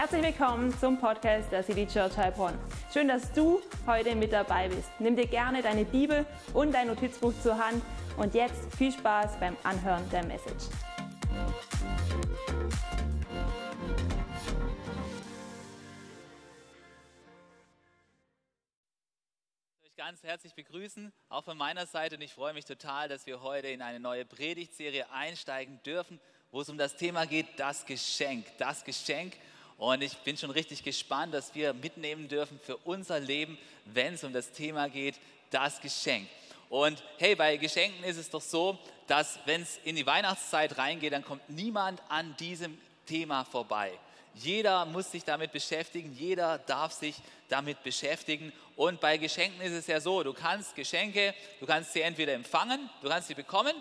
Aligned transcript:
Herzlich 0.00 0.22
willkommen 0.22 0.72
zum 0.78 0.96
Podcast 0.96 1.50
der 1.50 1.64
City 1.64 1.84
Church 1.84 2.16
Heilbronn. 2.16 2.56
Schön, 2.92 3.08
dass 3.08 3.32
du 3.32 3.60
heute 3.84 4.14
mit 4.14 4.32
dabei 4.32 4.68
bist. 4.68 4.88
Nimm 5.00 5.16
dir 5.16 5.26
gerne 5.26 5.60
deine 5.60 5.84
Bibel 5.84 6.24
und 6.54 6.72
dein 6.72 6.86
Notizbuch 6.86 7.32
zur 7.42 7.58
Hand 7.58 7.82
und 8.16 8.32
jetzt 8.32 8.72
viel 8.76 8.92
Spaß 8.92 9.40
beim 9.40 9.56
Anhören 9.64 10.08
der 10.10 10.24
Message. 10.24 10.66
ganz 19.96 20.22
herzlich 20.22 20.54
begrüßen, 20.54 21.12
auch 21.28 21.42
von 21.42 21.58
meiner 21.58 21.84
Seite. 21.86 22.14
Und 22.14 22.22
ich 22.22 22.32
freue 22.32 22.54
mich 22.54 22.64
total, 22.64 23.08
dass 23.08 23.26
wir 23.26 23.42
heute 23.42 23.66
in 23.66 23.82
eine 23.82 23.98
neue 23.98 24.24
Predigtserie 24.24 25.10
einsteigen 25.10 25.82
dürfen, 25.82 26.20
wo 26.52 26.60
es 26.60 26.68
um 26.68 26.78
das 26.78 26.96
Thema 26.96 27.26
geht, 27.26 27.46
das 27.56 27.84
Geschenk. 27.84 28.46
Das 28.58 28.84
Geschenk. 28.84 29.34
Und 29.78 30.02
ich 30.02 30.16
bin 30.18 30.36
schon 30.36 30.50
richtig 30.50 30.82
gespannt, 30.82 31.32
dass 31.32 31.54
wir 31.54 31.72
mitnehmen 31.72 32.28
dürfen 32.28 32.58
für 32.58 32.76
unser 32.78 33.20
Leben, 33.20 33.56
wenn 33.86 34.14
es 34.14 34.24
um 34.24 34.32
das 34.32 34.50
Thema 34.50 34.88
geht, 34.88 35.14
das 35.50 35.80
Geschenk. 35.80 36.28
Und 36.68 37.02
hey, 37.18 37.34
bei 37.34 37.56
Geschenken 37.56 38.04
ist 38.04 38.18
es 38.18 38.28
doch 38.28 38.42
so, 38.42 38.76
dass 39.06 39.38
wenn 39.46 39.62
es 39.62 39.78
in 39.84 39.96
die 39.96 40.04
Weihnachtszeit 40.04 40.76
reingeht, 40.76 41.12
dann 41.12 41.24
kommt 41.24 41.48
niemand 41.48 42.02
an 42.08 42.36
diesem 42.38 42.76
Thema 43.06 43.44
vorbei. 43.44 43.92
Jeder 44.34 44.84
muss 44.84 45.10
sich 45.10 45.24
damit 45.24 45.52
beschäftigen, 45.52 46.12
jeder 46.12 46.58
darf 46.58 46.92
sich 46.92 47.14
damit 47.48 47.82
beschäftigen. 47.82 48.52
Und 48.76 49.00
bei 49.00 49.16
Geschenken 49.16 49.60
ist 49.60 49.72
es 49.72 49.86
ja 49.86 50.00
so, 50.00 50.22
du 50.22 50.32
kannst 50.32 50.74
Geschenke, 50.74 51.34
du 51.60 51.66
kannst 51.66 51.92
sie 51.92 52.02
entweder 52.02 52.34
empfangen, 52.34 52.90
du 53.00 53.08
kannst 53.08 53.28
sie 53.28 53.34
bekommen 53.34 53.74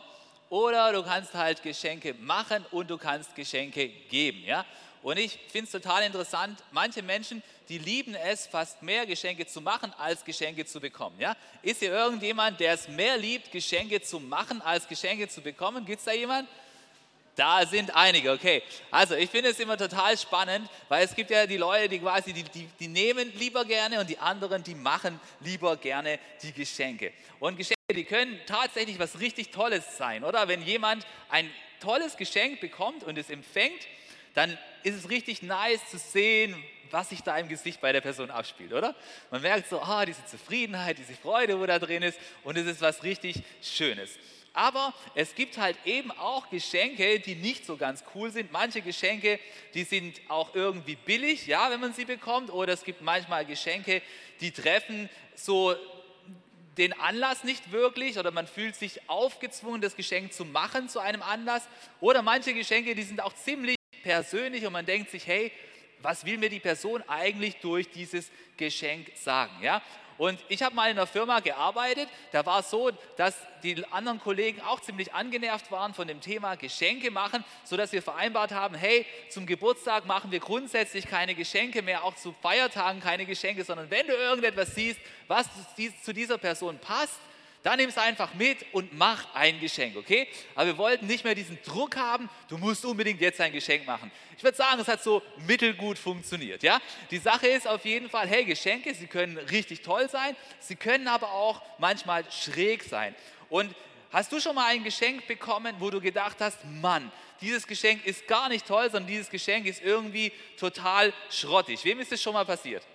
oder 0.50 0.94
du 0.94 1.04
kannst 1.04 1.34
halt 1.34 1.62
Geschenke 1.62 2.14
machen 2.14 2.66
und 2.72 2.90
du 2.90 2.98
kannst 2.98 3.36
Geschenke 3.36 3.90
geben. 3.90 4.44
Ja? 4.46 4.66
Und 5.04 5.18
ich 5.18 5.40
finde 5.52 5.66
es 5.66 5.72
total 5.72 6.04
interessant, 6.04 6.62
manche 6.72 7.02
Menschen, 7.02 7.44
die 7.70 7.78
lieben 7.78 8.16
es, 8.16 8.48
fast 8.48 8.82
mehr 8.82 9.06
Geschenke 9.06 9.46
zu 9.46 9.62
machen, 9.62 9.94
als 9.98 10.24
Geschenke 10.24 10.66
zu 10.66 10.80
bekommen. 10.80 11.20
Ja? 11.20 11.36
Ist 11.62 11.80
hier 11.80 11.92
irgendjemand, 11.92 12.60
der 12.60 12.74
es 12.74 12.88
mehr 12.88 13.18
liebt, 13.18 13.52
Geschenke 13.52 14.02
zu 14.02 14.20
machen, 14.20 14.62
als 14.62 14.88
Geschenke 14.88 15.28
zu 15.28 15.42
bekommen? 15.42 15.86
Gibt 15.86 16.00
es 16.00 16.06
da 16.06 16.14
jemand? 16.14 16.48
Da 17.38 17.68
sind 17.68 17.96
einige, 17.96 18.32
okay. 18.32 18.64
Also 18.90 19.14
ich 19.14 19.30
finde 19.30 19.52
es 19.52 19.60
immer 19.60 19.78
total 19.78 20.18
spannend, 20.18 20.68
weil 20.90 21.06
es 21.06 21.14
gibt 21.14 21.30
ja 21.30 21.46
die 21.46 21.58
Leute, 21.58 21.88
die 21.88 22.00
quasi, 22.00 22.34
die, 22.34 22.42
die, 22.42 22.68
die 22.80 22.88
nehmen 22.88 23.32
lieber 23.38 23.64
gerne 23.64 24.00
und 24.00 24.10
die 24.10 24.18
anderen, 24.18 24.64
die 24.64 24.74
machen 24.74 25.20
lieber 25.42 25.78
gerne 25.78 26.18
die 26.42 26.52
Geschenke. 26.52 27.14
Und 27.40 27.58
Geschenke, 27.58 27.94
die 27.94 28.06
können 28.06 28.40
tatsächlich 28.48 28.98
was 28.98 29.20
richtig 29.20 29.52
Tolles 29.52 29.98
sein, 29.98 30.24
oder? 30.24 30.48
Wenn 30.48 30.64
jemand 30.64 31.06
ein 31.30 31.52
tolles 31.80 32.18
Geschenk 32.18 32.60
bekommt 32.60 33.04
und 33.04 33.20
es 33.20 33.30
empfängt, 33.30 33.86
dann 34.38 34.56
ist 34.84 34.96
es 34.96 35.10
richtig 35.10 35.42
nice 35.42 35.82
zu 35.90 35.98
sehen, 35.98 36.56
was 36.92 37.10
sich 37.10 37.22
da 37.24 37.38
im 37.38 37.50
Gesicht 37.50 37.82
bei 37.82 37.92
der 37.92 38.02
Person 38.02 38.30
abspielt, 38.30 38.72
oder? 38.72 38.96
Man 39.32 39.42
merkt 39.42 39.68
so, 39.68 39.82
ah, 39.82 40.06
diese 40.06 40.24
Zufriedenheit, 40.26 41.00
diese 41.00 41.16
Freude, 41.16 41.60
wo 41.60 41.66
da 41.66 41.80
drin 41.80 42.04
ist 42.04 42.20
und 42.44 42.56
es 42.58 42.68
ist 42.68 42.82
was 42.82 43.04
richtig 43.04 43.42
Schönes. 43.62 44.12
Aber 44.54 44.94
es 45.16 45.36
gibt 45.36 45.58
halt 45.58 45.78
eben 45.86 46.12
auch 46.12 46.50
Geschenke, 46.50 47.20
die 47.20 47.36
nicht 47.36 47.66
so 47.66 47.78
ganz 47.78 48.04
cool 48.16 48.32
sind. 48.32 48.52
Manche 48.52 48.82
Geschenke, 48.82 49.40
die 49.74 49.84
sind 49.84 50.20
auch 50.30 50.56
irgendwie 50.56 50.96
billig, 50.96 51.46
ja, 51.46 51.70
wenn 51.70 51.80
man 51.80 51.94
sie 51.94 52.06
bekommt. 52.06 52.52
Oder 52.52 52.74
es 52.74 52.84
gibt 52.84 53.02
manchmal 53.02 53.46
Geschenke, 53.46 54.02
die 54.40 54.52
treffen 54.52 55.10
so 55.36 55.76
den 56.78 56.94
Anlass 56.94 57.44
nicht 57.44 57.72
wirklich 57.72 58.18
oder 58.18 58.32
man 58.32 58.48
fühlt 58.48 58.76
sich 58.76 59.10
aufgezwungen, 59.10 59.82
das 59.82 59.96
Geschenk 59.96 60.34
zu 60.34 60.46
machen 60.46 60.90
zu 60.90 61.00
einem 61.00 61.22
Anlass. 61.22 61.68
Oder 62.00 62.22
manche 62.22 62.54
Geschenke, 62.54 62.96
die 62.96 63.04
sind 63.04 63.22
auch 63.22 63.34
ziemlich 63.34 63.77
persönlich 64.04 64.66
und 64.66 64.74
man 64.74 64.86
denkt 64.86 65.12
sich, 65.12 65.26
hey, 65.28 65.52
was 66.02 66.26
will 66.26 66.38
mir 66.38 66.50
die 66.50 66.60
Person 66.60 67.04
eigentlich 67.08 67.58
durch 67.58 67.90
dieses 67.90 68.30
Geschenk 68.56 69.12
sagen? 69.16 69.52
Ja? 69.62 69.82
Und 70.18 70.40
ich 70.50 70.64
habe 70.64 70.76
mal 70.76 70.90
in 70.90 70.98
einer 70.98 71.06
Firma 71.06 71.40
gearbeitet, 71.42 72.10
da 72.32 72.46
war 72.46 72.62
es 72.62 72.70
so, 72.72 72.92
dass 73.18 73.36
die 73.62 73.84
anderen 73.92 74.20
Kollegen 74.20 74.62
auch 74.62 74.80
ziemlich 74.80 75.14
angenervt 75.14 75.72
waren 75.72 75.94
von 75.94 76.08
dem 76.08 76.22
Thema 76.22 76.56
Geschenke 76.56 77.12
machen, 77.12 77.44
sodass 77.64 77.92
wir 77.92 78.02
vereinbart 78.02 78.52
haben, 78.52 78.76
hey, 78.76 79.06
zum 79.30 79.46
Geburtstag 79.46 80.06
machen 80.06 80.32
wir 80.32 80.40
grundsätzlich 80.40 81.06
keine 81.06 81.36
Geschenke 81.36 81.84
mehr, 81.84 82.04
auch 82.04 82.16
zu 82.16 82.34
Feiertagen 82.42 83.00
keine 83.00 83.26
Geschenke, 83.26 83.64
sondern 83.64 83.92
wenn 83.92 84.08
du 84.08 84.14
irgendetwas 84.14 84.74
siehst, 84.74 85.00
was 85.28 85.48
zu 86.04 86.14
dieser 86.14 86.40
Person 86.40 86.80
passt, 86.80 87.20
dann 87.68 87.80
nimm 87.80 87.90
es 87.90 87.98
einfach 87.98 88.34
mit 88.34 88.66
und 88.72 88.98
mach 88.98 89.36
ein 89.36 89.60
Geschenk, 89.60 89.98
okay? 89.98 90.30
Aber 90.56 90.68
wir 90.68 90.78
wollten 90.78 91.06
nicht 91.06 91.26
mehr 91.26 91.36
diesen 91.36 91.62
Druck 91.64 91.98
haben, 91.98 92.30
du 92.48 92.58
musst 92.58 92.86
unbedingt 92.86 93.20
jetzt 93.20 93.42
ein 93.42 93.52
Geschenk 93.52 93.86
machen. 93.86 94.10
Ich 94.38 94.44
würde 94.44 94.56
sagen, 94.56 94.80
es 94.80 94.88
hat 94.88 95.04
so 95.04 95.22
mittelgut 95.46 95.98
funktioniert, 95.98 96.64
ja? 96.64 96.80
Die 97.12 97.18
Sache 97.18 97.48
ist 97.48 97.68
auf 97.68 97.84
jeden 97.84 98.10
Fall, 98.10 98.26
hey, 98.26 98.46
Geschenke, 98.46 98.96
sie 98.96 99.08
können 99.08 99.38
richtig 99.38 99.82
toll 99.82 100.08
sein, 100.10 100.34
sie 100.62 100.78
können 100.78 101.10
aber 101.10 101.30
auch 101.30 101.62
manchmal 101.78 102.24
schräg 102.32 102.84
sein. 102.84 103.14
Und 103.50 103.76
hast 104.14 104.32
du 104.32 104.40
schon 104.40 104.56
mal 104.56 104.68
ein 104.68 104.86
Geschenk 104.86 105.28
bekommen, 105.28 105.76
wo 105.80 105.90
du 105.90 106.00
gedacht 106.00 106.38
hast, 106.40 106.64
Mann, 106.64 107.12
dieses 107.42 107.68
Geschenk 107.68 108.06
ist 108.06 108.26
gar 108.30 108.48
nicht 108.48 108.66
toll, 108.66 108.90
sondern 108.90 109.08
dieses 109.08 109.30
Geschenk 109.30 109.66
ist 109.66 109.82
irgendwie 109.82 110.32
total 110.58 111.12
schrottig. 111.30 111.84
Wem 111.84 112.00
ist 112.00 112.14
das 112.14 112.22
schon 112.22 112.32
mal 112.32 112.46
passiert? 112.46 112.88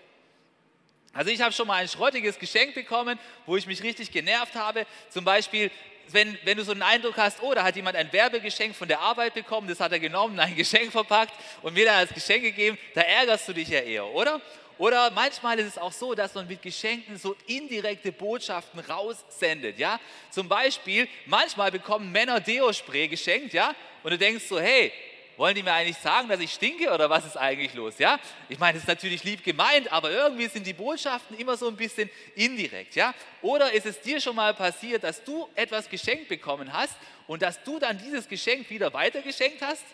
Also 1.14 1.30
ich 1.30 1.40
habe 1.40 1.52
schon 1.52 1.66
mal 1.66 1.74
ein 1.74 1.88
schrottiges 1.88 2.38
Geschenk 2.38 2.74
bekommen, 2.74 3.18
wo 3.44 3.56
ich 3.56 3.66
mich 3.66 3.82
richtig 3.82 4.10
genervt 4.10 4.54
habe. 4.54 4.86
Zum 5.10 5.24
Beispiel, 5.24 5.70
wenn, 6.08 6.38
wenn 6.44 6.56
du 6.56 6.64
so 6.64 6.72
einen 6.72 6.82
Eindruck 6.82 7.16
hast, 7.16 7.42
oh, 7.42 7.52
da 7.52 7.62
hat 7.62 7.76
jemand 7.76 7.96
ein 7.96 8.12
Werbegeschenk 8.12 8.74
von 8.74 8.88
der 8.88 9.00
Arbeit 9.00 9.34
bekommen, 9.34 9.68
das 9.68 9.80
hat 9.80 9.92
er 9.92 10.00
genommen, 10.00 10.38
ein 10.40 10.56
Geschenk 10.56 10.90
verpackt 10.90 11.34
und 11.62 11.74
mir 11.74 11.84
dann 11.84 11.96
als 11.96 12.12
Geschenk 12.12 12.42
gegeben, 12.42 12.78
da 12.94 13.02
ärgerst 13.02 13.48
du 13.48 13.52
dich 13.52 13.68
ja 13.68 13.80
eher, 13.80 14.06
oder? 14.06 14.40
Oder 14.78 15.10
manchmal 15.10 15.58
ist 15.58 15.66
es 15.66 15.78
auch 15.78 15.92
so, 15.92 16.14
dass 16.14 16.34
man 16.34 16.46
mit 16.46 16.62
Geschenken 16.62 17.16
so 17.18 17.36
indirekte 17.46 18.10
Botschaften 18.10 18.80
raussendet, 18.80 19.78
ja? 19.78 20.00
Zum 20.30 20.48
Beispiel, 20.48 21.08
manchmal 21.26 21.70
bekommen 21.70 22.10
Männer 22.10 22.40
Deo-Spray 22.40 23.08
geschenkt, 23.08 23.52
ja? 23.52 23.74
Und 24.02 24.12
du 24.12 24.18
denkst 24.18 24.44
so, 24.48 24.58
hey, 24.58 24.92
wollen 25.36 25.54
die 25.54 25.62
mir 25.62 25.72
eigentlich 25.72 25.98
sagen, 25.98 26.28
dass 26.28 26.40
ich 26.40 26.52
stinke 26.52 26.90
oder 26.92 27.08
was 27.10 27.24
ist 27.24 27.36
eigentlich 27.36 27.74
los? 27.74 27.98
Ja? 27.98 28.18
Ich 28.48 28.58
meine, 28.58 28.74
das 28.74 28.82
ist 28.82 28.88
natürlich 28.88 29.24
lieb 29.24 29.44
gemeint, 29.44 29.90
aber 29.92 30.10
irgendwie 30.10 30.46
sind 30.46 30.66
die 30.66 30.72
Botschaften 30.72 31.36
immer 31.38 31.56
so 31.56 31.68
ein 31.68 31.76
bisschen 31.76 32.10
indirekt. 32.34 32.94
Ja? 32.94 33.14
Oder 33.40 33.72
ist 33.72 33.86
es 33.86 34.00
dir 34.00 34.20
schon 34.20 34.36
mal 34.36 34.54
passiert, 34.54 35.04
dass 35.04 35.22
du 35.24 35.48
etwas 35.54 35.88
geschenkt 35.88 36.28
bekommen 36.28 36.72
hast 36.72 36.96
und 37.26 37.42
dass 37.42 37.62
du 37.62 37.78
dann 37.78 37.98
dieses 37.98 38.28
Geschenk 38.28 38.68
wieder 38.70 38.92
weitergeschenkt 38.92 39.62
hast? 39.62 39.84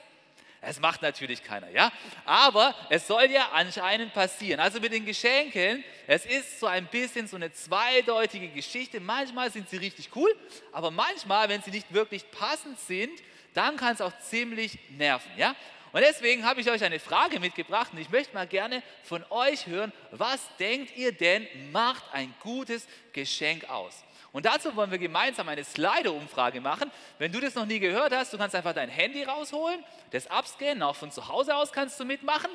Es 0.61 0.81
macht 0.81 1.03
natürlich 1.03 1.45
keiner, 1.45 1.71
ja? 1.71 1.93
Aber 2.25 2.75
es 2.91 3.07
soll 3.07 3.31
ja 3.31 3.51
anscheinend 3.53 4.13
passieren. 4.13 4.59
Also 4.59 4.81
mit 4.81 4.93
den 4.93 5.07
Geschenken, 5.07 5.85
es 6.09 6.27
ist 6.27 6.59
so 6.59 6.67
ein 6.67 6.87
bisschen 6.87 7.29
so 7.29 7.37
eine 7.37 7.53
zweideutige 7.53 8.49
Geschichte. 8.49 8.99
Manchmal 8.99 9.53
sind 9.53 9.71
sie 9.71 9.77
richtig 9.77 10.11
cool, 10.17 10.35
aber 10.73 10.91
manchmal, 10.91 11.49
wenn 11.49 11.63
sie 11.63 11.71
nicht 11.71 11.93
wirklich 11.95 12.29
passend 12.33 12.79
sind, 12.81 13.21
dann 13.55 13.77
kann 13.77 13.95
es 13.95 14.01
auch 14.01 14.13
ziemlich 14.21 14.79
nerven. 14.91 15.31
Ja? 15.37 15.55
Und 15.93 16.03
deswegen 16.03 16.45
habe 16.45 16.61
ich 16.61 16.71
euch 16.71 16.85
eine 16.85 17.01
Frage 17.01 17.41
mitgebracht 17.41 17.93
und 17.93 17.99
ich 17.99 18.11
möchte 18.11 18.35
mal 18.35 18.47
gerne 18.47 18.83
von 19.05 19.25
euch 19.31 19.67
hören, 19.67 19.93
was 20.11 20.41
denkt 20.59 20.97
ihr 20.97 21.13
denn 21.13 21.47
macht 21.73 22.05
ein 22.13 22.35
gutes 22.41 22.87
Geschenk 23.13 23.69
aus? 23.71 24.05
Und 24.31 24.45
dazu 24.45 24.77
wollen 24.77 24.91
wir 24.91 24.99
gemeinsam 24.99 25.49
eine 25.49 25.65
Slido-Umfrage 25.65 26.61
machen. 26.61 26.91
Wenn 27.19 27.33
du 27.33 27.41
das 27.41 27.55
noch 27.55 27.65
nie 27.65 27.79
gehört 27.79 28.13
hast, 28.15 28.33
du 28.33 28.37
kannst 28.37 28.55
einfach 28.55 28.75
dein 28.75 28.91
Handy 28.91 29.25
rausholen, 29.25 29.83
das 30.11 30.27
abscannen, 30.27 30.83
auch 30.83 30.97
von 30.97 31.11
zu 31.11 31.27
Hause 31.29 31.57
aus 31.57 31.73
kannst 31.73 31.99
du 31.99 32.05
mitmachen 32.05 32.51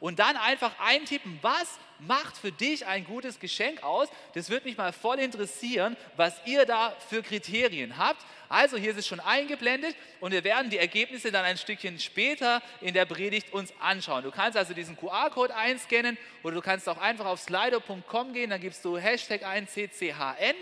und 0.00 0.18
dann 0.18 0.36
einfach 0.36 0.72
eintippen, 0.78 1.38
was 1.42 1.78
macht 2.00 2.36
für 2.36 2.52
dich 2.52 2.86
ein 2.86 3.04
gutes 3.04 3.40
Geschenk 3.40 3.82
aus. 3.82 4.08
Das 4.34 4.50
würde 4.50 4.66
mich 4.66 4.76
mal 4.76 4.92
voll 4.92 5.18
interessieren, 5.18 5.96
was 6.16 6.34
ihr 6.44 6.66
da 6.66 6.94
für 7.08 7.22
Kriterien 7.22 7.96
habt. 7.96 8.24
Also 8.48 8.76
hier 8.76 8.92
ist 8.92 8.98
es 8.98 9.06
schon 9.06 9.20
eingeblendet 9.20 9.96
und 10.20 10.32
wir 10.32 10.44
werden 10.44 10.70
die 10.70 10.78
Ergebnisse 10.78 11.32
dann 11.32 11.44
ein 11.44 11.56
Stückchen 11.56 11.98
später 11.98 12.62
in 12.80 12.94
der 12.94 13.06
Predigt 13.06 13.52
uns 13.52 13.72
anschauen. 13.80 14.22
Du 14.22 14.30
kannst 14.30 14.56
also 14.56 14.74
diesen 14.74 14.96
QR-Code 14.96 15.54
einscannen 15.54 16.16
oder 16.42 16.54
du 16.54 16.60
kannst 16.60 16.88
auch 16.88 16.98
einfach 16.98 17.26
auf 17.26 17.40
slido.com 17.40 18.32
gehen, 18.32 18.50
dann 18.50 18.60
gibst 18.60 18.84
du 18.84 18.98
Hashtag 18.98 19.44
ein 19.44 19.66
CCHN 19.66 20.54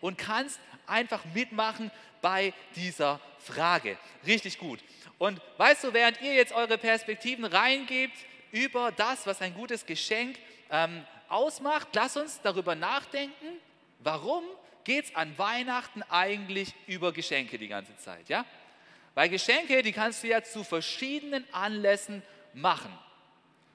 und 0.00 0.18
kannst 0.18 0.60
einfach 0.86 1.24
mitmachen 1.34 1.90
bei 2.20 2.52
dieser 2.76 3.20
Frage. 3.38 3.96
Richtig 4.26 4.58
gut. 4.58 4.78
Und 5.18 5.40
weißt 5.56 5.84
du, 5.84 5.92
während 5.92 6.20
ihr 6.20 6.34
jetzt 6.34 6.52
eure 6.52 6.78
Perspektiven 6.78 7.44
reingebt 7.44 8.16
über 8.52 8.92
das, 8.92 9.26
was 9.26 9.40
ein 9.42 9.54
gutes 9.54 9.84
Geschenk 9.84 10.38
ähm, 10.70 11.04
ausmacht, 11.28 11.88
lass 11.94 12.16
uns 12.16 12.40
darüber 12.42 12.74
nachdenken, 12.74 13.58
warum 13.98 14.44
geht 14.84 15.06
es 15.06 15.16
an 15.16 15.36
Weihnachten 15.36 16.02
eigentlich 16.04 16.74
über 16.86 17.12
Geschenke 17.12 17.58
die 17.58 17.68
ganze 17.68 17.96
Zeit, 17.96 18.28
ja? 18.28 18.44
Weil 19.14 19.28
Geschenke, 19.28 19.82
die 19.82 19.92
kannst 19.92 20.22
du 20.22 20.28
ja 20.28 20.42
zu 20.42 20.64
verschiedenen 20.64 21.44
Anlässen 21.52 22.22
machen. 22.54 22.96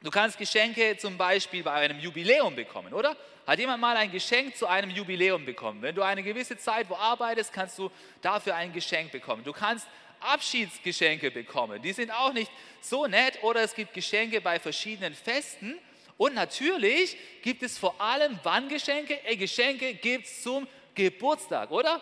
Du 0.02 0.10
kannst 0.10 0.38
Geschenke 0.38 0.98
zum 0.98 1.18
Beispiel 1.18 1.64
bei 1.64 1.74
einem 1.74 2.00
Jubiläum 2.00 2.56
bekommen, 2.56 2.94
oder? 2.94 3.16
Hat 3.46 3.60
jemand 3.60 3.82
mal 3.82 3.96
ein 3.96 4.12
Geschenk 4.12 4.56
zu 4.56 4.68
einem 4.68 4.90
Jubiläum 4.90 5.46
bekommen? 5.46 5.82
Wenn 5.82 5.96
du 5.96 6.02
eine 6.02 6.22
gewisse 6.22 6.58
Zeit 6.58 6.90
wo 6.90 6.96
arbeitest, 6.96 7.54
kannst 7.54 7.80
du 7.80 7.90
dafür 8.22 8.56
ein 8.56 8.74
Geschenk 8.74 9.12
bekommen. 9.12 9.44
Du 9.44 9.54
kannst 9.54 9.88
Abschiedsgeschenke 10.20 11.32
bekommen. 11.32 11.82
Die 11.82 11.94
sind 11.94 12.12
auch 12.12 12.34
nicht 12.34 12.52
so 12.82 13.06
nett. 13.08 13.42
Oder 13.44 13.62
es 13.62 13.74
gibt 13.74 13.94
Geschenke 13.94 14.42
bei 14.42 14.60
verschiedenen 14.60 15.14
Festen. 15.14 15.78
Und 16.18 16.34
natürlich 16.34 17.18
gibt 17.42 17.64
es 17.64 17.78
vor 17.78 18.00
allem 18.02 18.40
wann 18.44 18.70
Geschenke? 18.70 19.20
Äh, 19.26 19.36
Geschenke 19.36 19.94
gibt 19.94 20.26
es 20.26 20.42
zum 20.42 20.68
Geburtstag, 20.96 21.72
oder? 21.72 22.02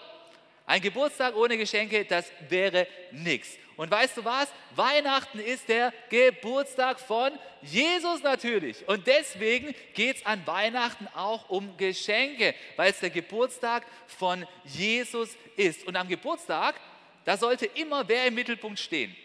Ein 0.66 0.82
Geburtstag 0.82 1.36
ohne 1.36 1.58
Geschenke, 1.58 2.06
das 2.06 2.32
wäre 2.50 2.88
nichts. 3.12 3.58
Und 3.78 3.92
weißt 3.92 4.18
du 4.18 4.26
was? 4.26 4.48
Weihnachten 4.76 5.40
ist 5.40 5.68
der 5.68 5.94
Geburtstag 6.10 7.00
von 7.00 7.32
Jesus 7.62 8.24
natürlich. 8.24 8.88
Und 8.88 9.06
deswegen 9.06 9.76
geht 9.94 10.18
es 10.18 10.26
an 10.26 10.42
Weihnachten 10.48 11.08
auch 11.14 11.50
um 11.50 11.76
Geschenke, 11.78 12.56
weil 12.78 12.92
es 12.92 13.00
der 13.00 13.10
Geburtstag 13.10 13.86
von 14.08 14.48
Jesus 14.64 15.30
ist. 15.58 15.86
Und 15.86 15.98
am 15.98 16.08
Geburtstag, 16.08 16.80
da 17.26 17.38
sollte 17.38 17.66
immer 17.66 18.08
wer 18.08 18.28
im 18.28 18.36
Mittelpunkt 18.36 18.80
stehen. 18.80 19.16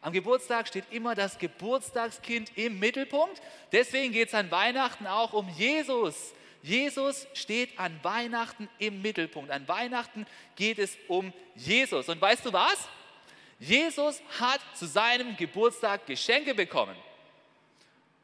Am 0.00 0.12
Geburtstag 0.12 0.68
steht 0.68 0.84
immer 0.90 1.14
das 1.14 1.38
Geburtstagskind 1.38 2.56
im 2.56 2.78
Mittelpunkt. 2.78 3.42
Deswegen 3.72 4.12
geht 4.12 4.28
es 4.28 4.34
an 4.34 4.50
Weihnachten 4.50 5.06
auch 5.06 5.32
um 5.32 5.48
Jesus. 5.48 6.34
Jesus 6.62 7.26
steht 7.34 7.78
an 7.78 7.98
Weihnachten 8.02 8.68
im 8.78 9.02
Mittelpunkt. 9.02 9.50
An 9.50 9.66
Weihnachten 9.66 10.26
geht 10.54 10.78
es 10.78 10.96
um 11.08 11.32
Jesus. 11.56 12.08
Und 12.08 12.20
weißt 12.20 12.44
du 12.46 12.52
was? 12.52 12.88
Jesus 13.58 14.22
hat 14.38 14.60
zu 14.74 14.86
seinem 14.86 15.36
Geburtstag 15.36 16.06
Geschenke 16.06 16.54
bekommen. 16.54 16.96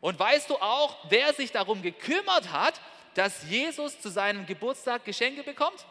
Und 0.00 0.18
weißt 0.18 0.50
du 0.50 0.56
auch, 0.56 0.96
wer 1.08 1.32
sich 1.32 1.50
darum 1.50 1.82
gekümmert 1.82 2.52
hat, 2.52 2.80
dass 3.14 3.48
Jesus 3.48 4.00
zu 4.00 4.10
seinem 4.10 4.46
Geburtstag 4.46 5.04
Geschenke 5.04 5.42
bekommt? 5.42 5.86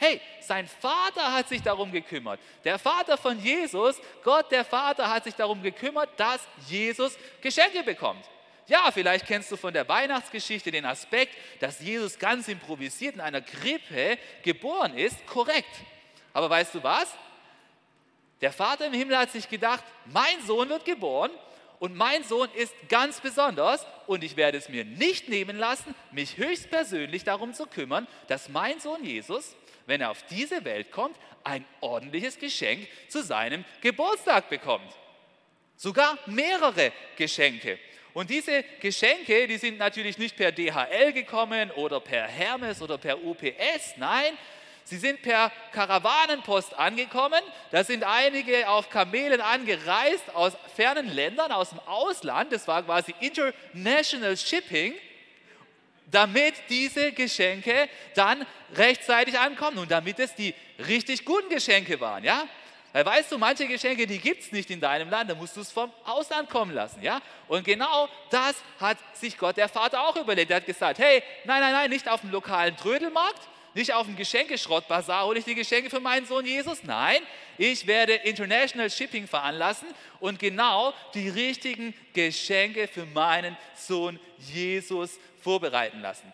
Hey, 0.00 0.20
sein 0.40 0.68
Vater 0.68 1.32
hat 1.32 1.48
sich 1.48 1.60
darum 1.60 1.90
gekümmert. 1.90 2.38
Der 2.64 2.78
Vater 2.78 3.18
von 3.18 3.38
Jesus, 3.38 4.00
Gott 4.22 4.50
der 4.52 4.64
Vater 4.64 5.10
hat 5.10 5.24
sich 5.24 5.34
darum 5.34 5.60
gekümmert, 5.60 6.08
dass 6.16 6.40
Jesus 6.68 7.18
Geschenke 7.40 7.82
bekommt. 7.82 8.24
Ja, 8.68 8.90
vielleicht 8.92 9.26
kennst 9.26 9.50
du 9.50 9.56
von 9.56 9.72
der 9.72 9.88
Weihnachtsgeschichte 9.88 10.70
den 10.70 10.84
Aspekt, 10.84 11.34
dass 11.58 11.80
Jesus 11.80 12.16
ganz 12.18 12.46
improvisiert 12.46 13.16
in 13.16 13.20
einer 13.20 13.40
Krippe 13.40 14.18
geboren 14.42 14.96
ist. 14.96 15.26
Korrekt. 15.26 15.74
Aber 16.32 16.48
weißt 16.48 16.76
du 16.76 16.82
was? 16.82 17.08
Der 18.40 18.52
Vater 18.52 18.86
im 18.86 18.92
Himmel 18.92 19.18
hat 19.18 19.32
sich 19.32 19.48
gedacht, 19.48 19.82
mein 20.04 20.40
Sohn 20.46 20.68
wird 20.68 20.84
geboren 20.84 21.32
und 21.80 21.96
mein 21.96 22.22
Sohn 22.22 22.48
ist 22.54 22.72
ganz 22.88 23.20
besonders 23.20 23.84
und 24.06 24.22
ich 24.22 24.36
werde 24.36 24.58
es 24.58 24.68
mir 24.68 24.84
nicht 24.84 25.28
nehmen 25.28 25.56
lassen, 25.56 25.94
mich 26.12 26.36
höchstpersönlich 26.36 27.24
darum 27.24 27.54
zu 27.54 27.66
kümmern, 27.66 28.06
dass 28.28 28.48
mein 28.48 28.78
Sohn 28.78 29.02
Jesus, 29.02 29.56
wenn 29.88 30.02
er 30.02 30.10
auf 30.10 30.22
diese 30.30 30.64
Welt 30.64 30.92
kommt, 30.92 31.16
ein 31.44 31.64
ordentliches 31.80 32.38
Geschenk 32.38 32.86
zu 33.08 33.22
seinem 33.22 33.64
Geburtstag 33.80 34.50
bekommt. 34.50 34.92
Sogar 35.76 36.18
mehrere 36.26 36.92
Geschenke. 37.16 37.78
Und 38.12 38.28
diese 38.28 38.64
Geschenke, 38.80 39.46
die 39.46 39.56
sind 39.56 39.78
natürlich 39.78 40.18
nicht 40.18 40.36
per 40.36 40.52
DHL 40.52 41.12
gekommen 41.12 41.70
oder 41.70 42.00
per 42.00 42.26
Hermes 42.26 42.82
oder 42.82 42.98
per 42.98 43.24
UPS, 43.24 43.96
nein, 43.96 44.36
Sie 44.84 44.96
sind 44.96 45.20
per 45.20 45.52
Karawanenpost 45.72 46.72
angekommen. 46.78 47.42
Da 47.70 47.84
sind 47.84 48.04
einige 48.04 48.66
auf 48.70 48.88
Kamelen 48.88 49.42
angereist 49.42 50.34
aus 50.34 50.54
fernen 50.74 51.08
Ländern, 51.08 51.52
aus 51.52 51.68
dem 51.70 51.80
Ausland. 51.80 52.54
Das 52.54 52.66
war 52.66 52.82
quasi 52.82 53.14
International 53.20 54.34
Shipping, 54.34 54.94
damit 56.10 56.54
diese 56.68 57.12
Geschenke 57.12 57.88
dann 58.14 58.46
rechtzeitig 58.74 59.38
ankommen 59.38 59.78
und 59.78 59.90
damit 59.90 60.18
es 60.18 60.34
die 60.34 60.54
richtig 60.86 61.24
guten 61.24 61.48
Geschenke 61.48 62.00
waren. 62.00 62.24
Ja? 62.24 62.46
Weil 62.92 63.04
weißt 63.04 63.32
du, 63.32 63.38
manche 63.38 63.66
Geschenke, 63.66 64.06
die 64.06 64.18
gibt 64.18 64.42
es 64.42 64.52
nicht 64.52 64.70
in 64.70 64.80
deinem 64.80 65.10
Land, 65.10 65.30
da 65.30 65.34
musst 65.34 65.56
du 65.56 65.60
es 65.60 65.70
vom 65.70 65.92
Ausland 66.04 66.48
kommen 66.48 66.74
lassen. 66.74 67.02
Ja? 67.02 67.20
Und 67.46 67.64
genau 67.64 68.08
das 68.30 68.56
hat 68.80 68.98
sich 69.14 69.36
Gott, 69.36 69.56
der 69.56 69.68
Vater, 69.68 70.06
auch 70.06 70.16
überlegt. 70.16 70.50
Er 70.50 70.56
hat 70.56 70.66
gesagt, 70.66 70.98
hey, 70.98 71.22
nein, 71.44 71.60
nein, 71.60 71.72
nein, 71.72 71.90
nicht 71.90 72.08
auf 72.08 72.22
dem 72.22 72.30
lokalen 72.30 72.76
Trödelmarkt, 72.76 73.48
nicht 73.74 73.92
auf 73.92 74.06
dem 74.06 74.16
Geschenkeschrottbazar 74.16 75.24
hole 75.26 75.38
ich 75.38 75.44
die 75.44 75.54
Geschenke 75.54 75.90
für 75.90 76.00
meinen 76.00 76.26
Sohn 76.26 76.44
Jesus. 76.44 76.82
Nein, 76.82 77.22
ich 77.58 77.86
werde 77.86 78.14
International 78.14 78.90
Shipping 78.90 79.28
veranlassen 79.28 79.88
und 80.20 80.38
genau 80.38 80.94
die 81.14 81.28
richtigen 81.28 81.94
Geschenke 82.14 82.88
für 82.88 83.04
meinen 83.06 83.56
Sohn 83.76 84.18
Jesus 84.38 85.20
vorbereiten 85.48 86.02
lassen. 86.02 86.30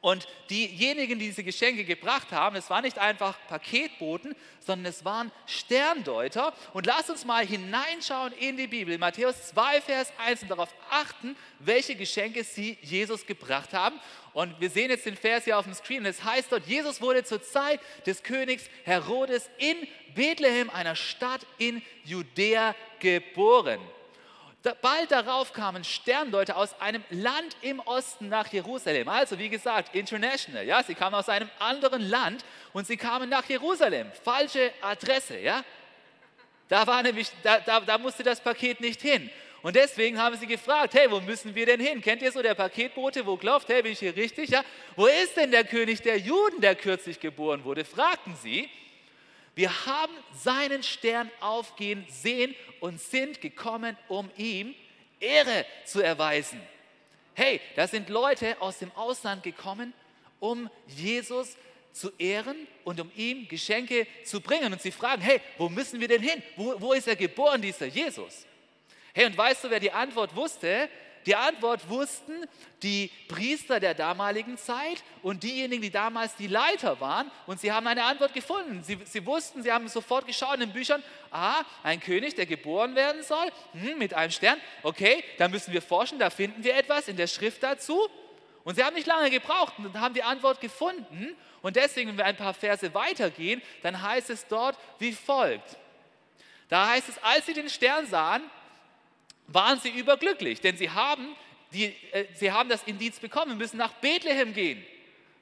Und 0.00 0.26
diejenigen, 0.48 1.18
die 1.18 1.26
diese 1.26 1.44
Geschenke 1.44 1.84
gebracht 1.84 2.32
haben, 2.32 2.56
es 2.56 2.70
waren 2.70 2.84
nicht 2.84 2.98
einfach 2.98 3.36
Paketboten, 3.48 4.34
sondern 4.60 4.86
es 4.86 5.04
waren 5.04 5.30
Sterndeuter. 5.44 6.54
Und 6.72 6.86
lasst 6.86 7.10
uns 7.10 7.26
mal 7.26 7.46
hineinschauen 7.46 8.32
in 8.32 8.56
die 8.56 8.66
Bibel, 8.66 8.94
in 8.94 9.00
Matthäus 9.00 9.48
2, 9.48 9.82
Vers 9.82 10.10
1 10.16 10.44
und 10.44 10.48
darauf 10.48 10.74
achten, 10.88 11.36
welche 11.58 11.96
Geschenke 11.96 12.42
sie 12.44 12.78
Jesus 12.80 13.26
gebracht 13.26 13.74
haben. 13.74 14.00
Und 14.32 14.58
wir 14.58 14.70
sehen 14.70 14.88
jetzt 14.88 15.04
den 15.04 15.18
Vers 15.18 15.44
hier 15.44 15.58
auf 15.58 15.66
dem 15.66 15.74
Screen. 15.74 16.06
Es 16.06 16.24
heißt 16.24 16.50
dort, 16.50 16.66
Jesus 16.66 17.02
wurde 17.02 17.22
zur 17.24 17.42
Zeit 17.42 17.78
des 18.06 18.22
Königs 18.22 18.70
Herodes 18.84 19.50
in 19.58 19.76
Bethlehem, 20.14 20.70
einer 20.70 20.96
Stadt 20.96 21.44
in 21.58 21.82
Judäa, 22.04 22.74
geboren. 23.00 23.80
Bald 24.62 25.10
darauf 25.10 25.54
kamen 25.54 25.84
Sterndeuter 25.84 26.56
aus 26.56 26.78
einem 26.80 27.02
Land 27.08 27.56
im 27.62 27.80
Osten 27.80 28.28
nach 28.28 28.52
Jerusalem. 28.52 29.08
Also 29.08 29.38
wie 29.38 29.48
gesagt, 29.48 29.94
international. 29.94 30.66
Ja, 30.66 30.82
sie 30.82 30.94
kamen 30.94 31.14
aus 31.14 31.30
einem 31.30 31.48
anderen 31.58 32.08
Land 32.08 32.44
und 32.74 32.86
sie 32.86 32.98
kamen 32.98 33.30
nach 33.30 33.48
Jerusalem. 33.48 34.10
Falsche 34.22 34.70
Adresse. 34.82 35.38
Ja, 35.38 35.64
da 36.68 36.86
war 36.86 37.02
nämlich, 37.02 37.30
da, 37.42 37.58
da, 37.60 37.80
da 37.80 37.96
musste 37.96 38.22
das 38.22 38.40
Paket 38.40 38.80
nicht 38.80 39.00
hin. 39.00 39.30
Und 39.62 39.76
deswegen 39.76 40.18
haben 40.18 40.36
sie 40.36 40.46
gefragt, 40.46 40.94
hey, 40.94 41.10
wo 41.10 41.20
müssen 41.20 41.54
wir 41.54 41.66
denn 41.66 41.80
hin? 41.80 42.00
Kennt 42.00 42.22
ihr 42.22 42.32
so 42.32 42.40
der 42.40 42.54
Paketbote, 42.54 43.26
wo 43.26 43.36
glaubt, 43.36 43.68
hey, 43.68 43.82
bin 43.82 43.92
ich 43.92 43.98
hier 43.98 44.16
richtig? 44.16 44.50
Ja, 44.50 44.62
wo 44.96 45.06
ist 45.06 45.36
denn 45.36 45.50
der 45.50 45.64
König 45.64 46.00
der 46.02 46.18
Juden, 46.18 46.60
der 46.60 46.74
kürzlich 46.74 47.18
geboren 47.18 47.64
wurde? 47.64 47.84
Fragten 47.84 48.36
sie. 48.36 48.70
Wir 49.60 49.84
haben 49.84 50.14
seinen 50.32 50.82
Stern 50.82 51.30
aufgehen 51.38 52.06
sehen 52.08 52.54
und 52.80 52.98
sind 52.98 53.42
gekommen, 53.42 53.94
um 54.08 54.30
ihm 54.38 54.74
Ehre 55.20 55.66
zu 55.84 56.00
erweisen. 56.00 56.58
Hey, 57.34 57.60
da 57.76 57.86
sind 57.86 58.08
Leute 58.08 58.58
aus 58.62 58.78
dem 58.78 58.90
Ausland 58.92 59.42
gekommen, 59.42 59.92
um 60.38 60.70
Jesus 60.86 61.58
zu 61.92 62.10
ehren 62.16 62.66
und 62.84 63.02
um 63.02 63.12
ihm 63.14 63.48
Geschenke 63.48 64.06
zu 64.24 64.40
bringen. 64.40 64.72
Und 64.72 64.80
sie 64.80 64.92
fragen, 64.92 65.20
hey, 65.20 65.42
wo 65.58 65.68
müssen 65.68 66.00
wir 66.00 66.08
denn 66.08 66.22
hin? 66.22 66.42
Wo, 66.56 66.80
wo 66.80 66.92
ist 66.94 67.06
er 67.06 67.16
geboren, 67.16 67.60
dieser 67.60 67.84
Jesus? 67.84 68.46
Hey, 69.12 69.26
und 69.26 69.36
weißt 69.36 69.64
du, 69.64 69.68
wer 69.68 69.80
die 69.80 69.92
Antwort 69.92 70.34
wusste? 70.34 70.88
Die 71.26 71.36
Antwort 71.36 71.88
wussten 71.88 72.46
die 72.82 73.10
Priester 73.28 73.78
der 73.78 73.94
damaligen 73.94 74.56
Zeit 74.56 75.02
und 75.22 75.42
diejenigen, 75.42 75.82
die 75.82 75.90
damals 75.90 76.34
die 76.36 76.46
Leiter 76.46 76.98
waren. 77.00 77.30
Und 77.46 77.60
sie 77.60 77.70
haben 77.70 77.86
eine 77.86 78.04
Antwort 78.04 78.32
gefunden. 78.32 78.82
Sie, 78.82 78.98
sie 79.04 79.24
wussten, 79.26 79.62
sie 79.62 79.70
haben 79.70 79.88
sofort 79.88 80.26
geschaut 80.26 80.54
in 80.54 80.60
den 80.60 80.72
Büchern, 80.72 81.02
ah, 81.30 81.62
ein 81.82 82.00
König, 82.00 82.34
der 82.36 82.46
geboren 82.46 82.94
werden 82.94 83.22
soll, 83.22 83.50
hm, 83.72 83.98
mit 83.98 84.14
einem 84.14 84.30
Stern. 84.30 84.58
Okay, 84.82 85.22
da 85.38 85.48
müssen 85.48 85.72
wir 85.72 85.82
forschen, 85.82 86.18
da 86.18 86.30
finden 86.30 86.64
wir 86.64 86.74
etwas 86.74 87.08
in 87.08 87.16
der 87.16 87.26
Schrift 87.26 87.62
dazu. 87.62 88.08
Und 88.64 88.76
sie 88.76 88.84
haben 88.84 88.94
nicht 88.94 89.06
lange 89.06 89.30
gebraucht 89.30 89.74
und 89.78 89.98
haben 89.98 90.14
die 90.14 90.22
Antwort 90.22 90.60
gefunden. 90.60 91.36
Und 91.62 91.76
deswegen, 91.76 92.10
wenn 92.10 92.18
wir 92.18 92.24
ein 92.24 92.36
paar 92.36 92.54
Verse 92.54 92.94
weitergehen, 92.94 93.60
dann 93.82 94.00
heißt 94.00 94.30
es 94.30 94.46
dort 94.46 94.78
wie 94.98 95.12
folgt. 95.12 95.76
Da 96.68 96.88
heißt 96.88 97.08
es, 97.08 97.22
als 97.22 97.46
sie 97.46 97.52
den 97.52 97.68
Stern 97.68 98.06
sahen, 98.06 98.42
waren 99.52 99.78
sie 99.80 99.90
überglücklich, 99.90 100.60
denn 100.60 100.76
sie 100.76 100.90
haben, 100.90 101.34
die, 101.72 101.94
äh, 102.12 102.26
sie 102.34 102.50
haben 102.50 102.68
das 102.68 102.82
Indiz 102.84 103.18
bekommen, 103.18 103.58
müssen 103.58 103.76
nach 103.76 103.92
Bethlehem 103.94 104.52
gehen 104.54 104.84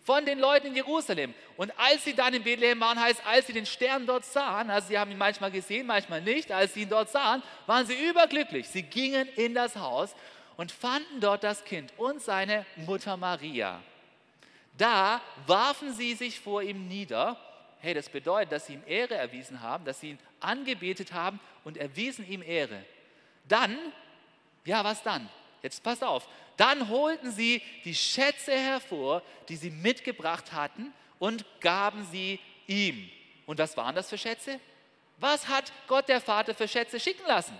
von 0.08 0.24
den 0.24 0.38
Leuten 0.38 0.68
in 0.68 0.74
Jerusalem. 0.74 1.34
Und 1.58 1.70
als 1.78 2.04
sie 2.04 2.14
dann 2.14 2.32
in 2.32 2.42
Bethlehem 2.42 2.80
waren, 2.80 2.98
heißt, 2.98 3.20
als 3.26 3.46
sie 3.46 3.52
den 3.52 3.66
Stern 3.66 4.06
dort 4.06 4.24
sahen, 4.24 4.70
also 4.70 4.88
sie 4.88 4.98
haben 4.98 5.10
ihn 5.10 5.18
manchmal 5.18 5.50
gesehen, 5.50 5.86
manchmal 5.86 6.22
nicht, 6.22 6.50
als 6.50 6.72
sie 6.72 6.82
ihn 6.82 6.88
dort 6.88 7.10
sahen, 7.10 7.42
waren 7.66 7.86
sie 7.86 8.08
überglücklich. 8.08 8.66
Sie 8.68 8.82
gingen 8.82 9.28
in 9.36 9.52
das 9.54 9.76
Haus 9.76 10.14
und 10.56 10.72
fanden 10.72 11.20
dort 11.20 11.44
das 11.44 11.62
Kind 11.62 11.92
und 11.98 12.22
seine 12.22 12.64
Mutter 12.76 13.18
Maria. 13.18 13.82
Da 14.78 15.20
warfen 15.46 15.92
sie 15.92 16.14
sich 16.14 16.40
vor 16.40 16.62
ihm 16.62 16.88
nieder. 16.88 17.36
Hey, 17.80 17.92
das 17.92 18.08
bedeutet, 18.08 18.52
dass 18.52 18.66
sie 18.66 18.74
ihm 18.74 18.82
Ehre 18.86 19.14
erwiesen 19.14 19.60
haben, 19.60 19.84
dass 19.84 20.00
sie 20.00 20.12
ihn 20.12 20.18
angebetet 20.40 21.12
haben 21.12 21.38
und 21.64 21.76
erwiesen 21.76 22.26
ihm 22.26 22.40
Ehre. 22.40 22.82
Dann, 23.48 23.76
ja, 24.64 24.84
was 24.84 25.02
dann? 25.02 25.28
Jetzt 25.62 25.82
passt 25.82 26.04
auf. 26.04 26.28
Dann 26.56 26.88
holten 26.88 27.32
sie 27.32 27.62
die 27.84 27.94
Schätze 27.94 28.52
hervor, 28.52 29.22
die 29.48 29.56
sie 29.56 29.70
mitgebracht 29.70 30.52
hatten, 30.52 30.92
und 31.18 31.44
gaben 31.60 32.06
sie 32.12 32.38
ihm. 32.66 33.10
Und 33.46 33.58
was 33.58 33.76
waren 33.76 33.94
das 33.94 34.08
für 34.08 34.18
Schätze? 34.18 34.60
Was 35.16 35.48
hat 35.48 35.72
Gott 35.88 36.08
der 36.08 36.20
Vater 36.20 36.54
für 36.54 36.68
Schätze 36.68 37.00
schicken 37.00 37.26
lassen? 37.26 37.56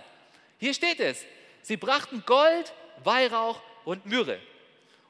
Hier 0.59 0.73
steht 0.73 0.99
es. 0.99 1.25
Sie 1.61 1.77
brachten 1.77 2.23
Gold, 2.25 2.73
Weihrauch 3.03 3.61
und 3.85 4.05
Myrrhe. 4.05 4.39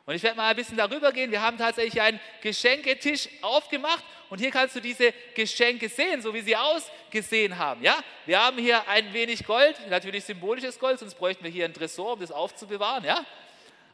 Und 0.06 0.16
ich 0.16 0.24
werde 0.24 0.38
mal 0.38 0.50
ein 0.50 0.56
bisschen 0.56 0.78
darüber 0.78 1.12
gehen. 1.12 1.30
Wir 1.32 1.42
haben 1.42 1.58
tatsächlich 1.60 2.02
einen 2.02 2.20
Geschenketisch 2.42 3.30
aufgemacht 3.42 4.04
und 4.30 4.40
hier 4.40 4.52
kannst 4.52 4.76
du 4.76 4.80
diese 4.80 5.14
Geschenke 5.34 5.90
sehen, 5.90 6.22
so 6.22 6.34
wie 6.34 6.42
sie 6.42 6.56
ausgesehen 6.56 7.58
haben. 7.58 7.84
Ja? 7.84 7.98
Wir 8.26 8.40
haben 8.40 8.58
hier 8.58 8.88
ein 8.88 9.12
wenig 9.14 9.46
Gold, 9.46 9.76
natürlich 9.90 10.24
symbolisches 10.24 10.78
Gold, 10.80 11.00
sonst 11.00 11.16
bräuchten 11.16 11.44
wir 11.44 11.52
hier 11.52 11.66
ein 11.66 11.74
Tresor, 11.74 12.14
um 12.14 12.20
das 12.20 12.32
aufzubewahren. 12.32 13.04
Ja? 13.04 13.26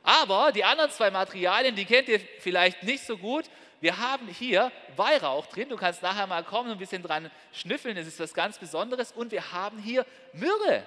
Aber 0.03 0.51
die 0.51 0.63
anderen 0.63 0.91
zwei 0.91 1.09
Materialien, 1.09 1.75
die 1.75 1.85
kennt 1.85 2.09
ihr 2.09 2.19
vielleicht 2.39 2.83
nicht 2.83 3.05
so 3.05 3.17
gut. 3.17 3.45
Wir 3.81 3.97
haben 3.97 4.27
hier 4.27 4.71
Weihrauch 4.95 5.45
drin. 5.47 5.69
Du 5.69 5.77
kannst 5.77 6.01
nachher 6.01 6.27
mal 6.27 6.43
kommen 6.43 6.69
und 6.69 6.75
ein 6.75 6.79
bisschen 6.79 7.03
dran 7.03 7.31
schnüffeln. 7.53 7.95
Das 7.95 8.07
ist 8.07 8.19
was 8.19 8.33
ganz 8.33 8.57
Besonderes. 8.57 9.11
Und 9.11 9.31
wir 9.31 9.51
haben 9.51 9.79
hier 9.79 10.05
Myrrhe. 10.33 10.83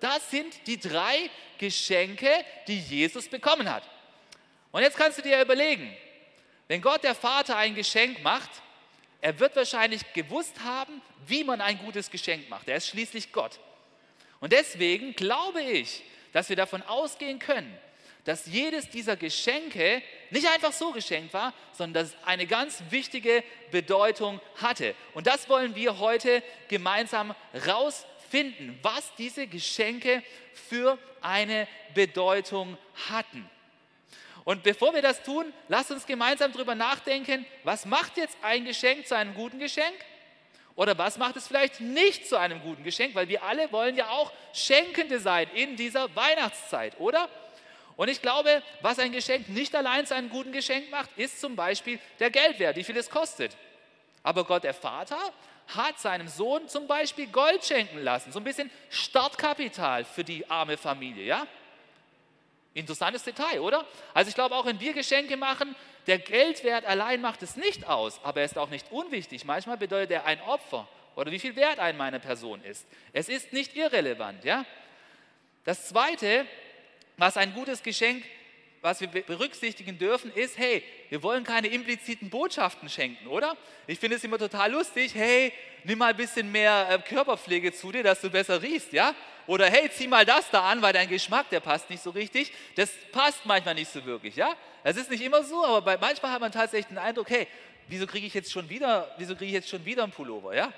Das 0.00 0.30
sind 0.30 0.66
die 0.66 0.78
drei 0.78 1.30
Geschenke, 1.58 2.30
die 2.66 2.78
Jesus 2.78 3.28
bekommen 3.28 3.72
hat. 3.72 3.82
Und 4.72 4.82
jetzt 4.82 4.96
kannst 4.96 5.18
du 5.18 5.22
dir 5.22 5.40
überlegen, 5.40 5.94
wenn 6.68 6.80
Gott 6.80 7.02
der 7.02 7.14
Vater 7.14 7.56
ein 7.56 7.74
Geschenk 7.74 8.22
macht, 8.22 8.50
er 9.20 9.38
wird 9.38 9.56
wahrscheinlich 9.56 10.12
gewusst 10.12 10.60
haben, 10.64 11.02
wie 11.26 11.44
man 11.44 11.60
ein 11.60 11.78
gutes 11.78 12.10
Geschenk 12.10 12.48
macht. 12.48 12.68
Er 12.68 12.76
ist 12.76 12.88
schließlich 12.88 13.32
Gott. 13.32 13.58
Und 14.40 14.52
deswegen 14.52 15.14
glaube 15.14 15.62
ich, 15.62 16.02
dass 16.32 16.48
wir 16.48 16.56
davon 16.56 16.82
ausgehen 16.82 17.38
können, 17.38 17.76
dass 18.24 18.46
jedes 18.46 18.88
dieser 18.88 19.16
Geschenke 19.16 20.02
nicht 20.30 20.46
einfach 20.48 20.72
so 20.72 20.92
geschenkt 20.92 21.34
war, 21.34 21.52
sondern 21.72 22.04
dass 22.04 22.14
es 22.14 22.24
eine 22.24 22.46
ganz 22.46 22.82
wichtige 22.90 23.42
Bedeutung 23.70 24.40
hatte. 24.56 24.94
Und 25.14 25.26
das 25.26 25.48
wollen 25.48 25.74
wir 25.74 25.98
heute 25.98 26.42
gemeinsam 26.68 27.34
rausfinden, 27.66 28.78
was 28.82 29.14
diese 29.16 29.46
Geschenke 29.46 30.22
für 30.54 30.98
eine 31.20 31.66
Bedeutung 31.94 32.78
hatten. 33.08 33.48
Und 34.50 34.64
bevor 34.64 34.92
wir 34.92 35.00
das 35.00 35.22
tun, 35.22 35.52
lasst 35.68 35.92
uns 35.92 36.04
gemeinsam 36.04 36.52
darüber 36.52 36.74
nachdenken, 36.74 37.46
was 37.62 37.84
macht 37.84 38.16
jetzt 38.16 38.36
ein 38.42 38.64
Geschenk 38.64 39.06
zu 39.06 39.14
einem 39.14 39.32
guten 39.32 39.60
Geschenk? 39.60 39.94
Oder 40.74 40.98
was 40.98 41.18
macht 41.18 41.36
es 41.36 41.46
vielleicht 41.46 41.80
nicht 41.80 42.28
zu 42.28 42.36
einem 42.36 42.60
guten 42.60 42.82
Geschenk? 42.82 43.14
Weil 43.14 43.28
wir 43.28 43.44
alle 43.44 43.70
wollen 43.70 43.94
ja 43.94 44.08
auch 44.08 44.32
Schenkende 44.52 45.20
sein 45.20 45.46
in 45.54 45.76
dieser 45.76 46.16
Weihnachtszeit, 46.16 46.98
oder? 46.98 47.28
Und 47.94 48.08
ich 48.08 48.20
glaube, 48.22 48.60
was 48.80 48.98
ein 48.98 49.12
Geschenk 49.12 49.48
nicht 49.50 49.72
allein 49.76 50.04
zu 50.04 50.16
einem 50.16 50.30
guten 50.30 50.50
Geschenk 50.50 50.90
macht, 50.90 51.10
ist 51.16 51.40
zum 51.40 51.54
Beispiel 51.54 52.00
der 52.18 52.30
Geldwert, 52.30 52.74
wie 52.74 52.82
viel 52.82 52.96
es 52.96 53.08
kostet. 53.08 53.56
Aber 54.24 54.42
Gott, 54.42 54.64
der 54.64 54.74
Vater, 54.74 55.32
hat 55.68 56.00
seinem 56.00 56.26
Sohn 56.26 56.66
zum 56.66 56.88
Beispiel 56.88 57.28
Gold 57.28 57.64
schenken 57.64 58.02
lassen, 58.02 58.32
so 58.32 58.40
ein 58.40 58.44
bisschen 58.44 58.68
Startkapital 58.88 60.04
für 60.04 60.24
die 60.24 60.50
arme 60.50 60.76
Familie, 60.76 61.24
ja? 61.24 61.46
Interessantes 62.72 63.24
Detail, 63.24 63.60
oder? 63.60 63.84
Also 64.14 64.28
ich 64.28 64.34
glaube, 64.34 64.54
auch 64.54 64.66
wenn 64.66 64.78
wir 64.78 64.92
Geschenke 64.92 65.36
machen, 65.36 65.74
der 66.06 66.18
Geldwert 66.18 66.84
allein 66.84 67.20
macht 67.20 67.42
es 67.42 67.56
nicht 67.56 67.86
aus, 67.86 68.20
aber 68.22 68.40
er 68.40 68.46
ist 68.46 68.58
auch 68.58 68.70
nicht 68.70 68.90
unwichtig. 68.92 69.44
Manchmal 69.44 69.76
bedeutet 69.76 70.12
er 70.12 70.24
ein 70.24 70.40
Opfer 70.42 70.88
oder 71.16 71.32
wie 71.32 71.38
viel 71.38 71.56
Wert 71.56 71.78
ein 71.78 71.96
meiner 71.96 72.20
Person 72.20 72.62
ist. 72.62 72.86
Es 73.12 73.28
ist 73.28 73.52
nicht 73.52 73.76
irrelevant, 73.76 74.44
ja? 74.44 74.64
Das 75.64 75.88
zweite, 75.88 76.46
was 77.16 77.36
ein 77.36 77.52
gutes 77.54 77.82
Geschenk, 77.82 78.24
was 78.82 79.00
wir 79.00 79.08
berücksichtigen 79.08 79.98
dürfen, 79.98 80.32
ist, 80.32 80.56
hey, 80.56 80.82
wir 81.10 81.22
wollen 81.22 81.44
keine 81.44 81.68
impliziten 81.68 82.30
Botschaften 82.30 82.88
schenken, 82.88 83.26
oder? 83.26 83.56
Ich 83.86 83.98
finde 83.98 84.16
es 84.16 84.24
immer 84.24 84.38
total 84.38 84.72
lustig, 84.72 85.14
hey, 85.14 85.52
nimm 85.84 85.98
mal 85.98 86.10
ein 86.10 86.16
bisschen 86.16 86.50
mehr 86.50 86.88
äh, 86.88 86.98
Körperpflege 86.98 87.72
zu 87.72 87.92
dir, 87.92 88.02
dass 88.02 88.20
du 88.20 88.30
besser 88.30 88.62
riechst, 88.62 88.92
ja? 88.92 89.14
Oder 89.46 89.66
hey, 89.68 89.90
zieh 89.90 90.06
mal 90.06 90.24
das 90.24 90.48
da 90.50 90.70
an, 90.70 90.80
weil 90.80 90.92
dein 90.92 91.08
Geschmack, 91.08 91.50
der 91.50 91.60
passt 91.60 91.90
nicht 91.90 92.02
so 92.02 92.10
richtig. 92.10 92.52
Das 92.76 92.90
passt 93.12 93.44
manchmal 93.44 93.74
nicht 93.74 93.92
so 93.92 94.04
wirklich, 94.06 94.36
ja? 94.36 94.54
Es 94.82 94.96
ist 94.96 95.10
nicht 95.10 95.22
immer 95.22 95.42
so, 95.42 95.64
aber 95.64 95.82
bei, 95.82 95.98
manchmal 95.98 96.32
hat 96.32 96.40
man 96.40 96.52
tatsächlich 96.52 96.86
den 96.86 96.98
Eindruck, 96.98 97.28
hey, 97.28 97.46
wieso 97.88 98.06
kriege 98.06 98.26
ich 98.26 98.32
jetzt 98.32 98.50
schon 98.50 98.68
wieder, 98.70 99.14
wieso 99.18 99.34
kriege 99.34 99.48
ich 99.48 99.54
jetzt 99.54 99.68
schon 99.68 99.84
wieder 99.84 100.04
einen 100.04 100.12
Pullover, 100.12 100.54
ja? 100.54 100.72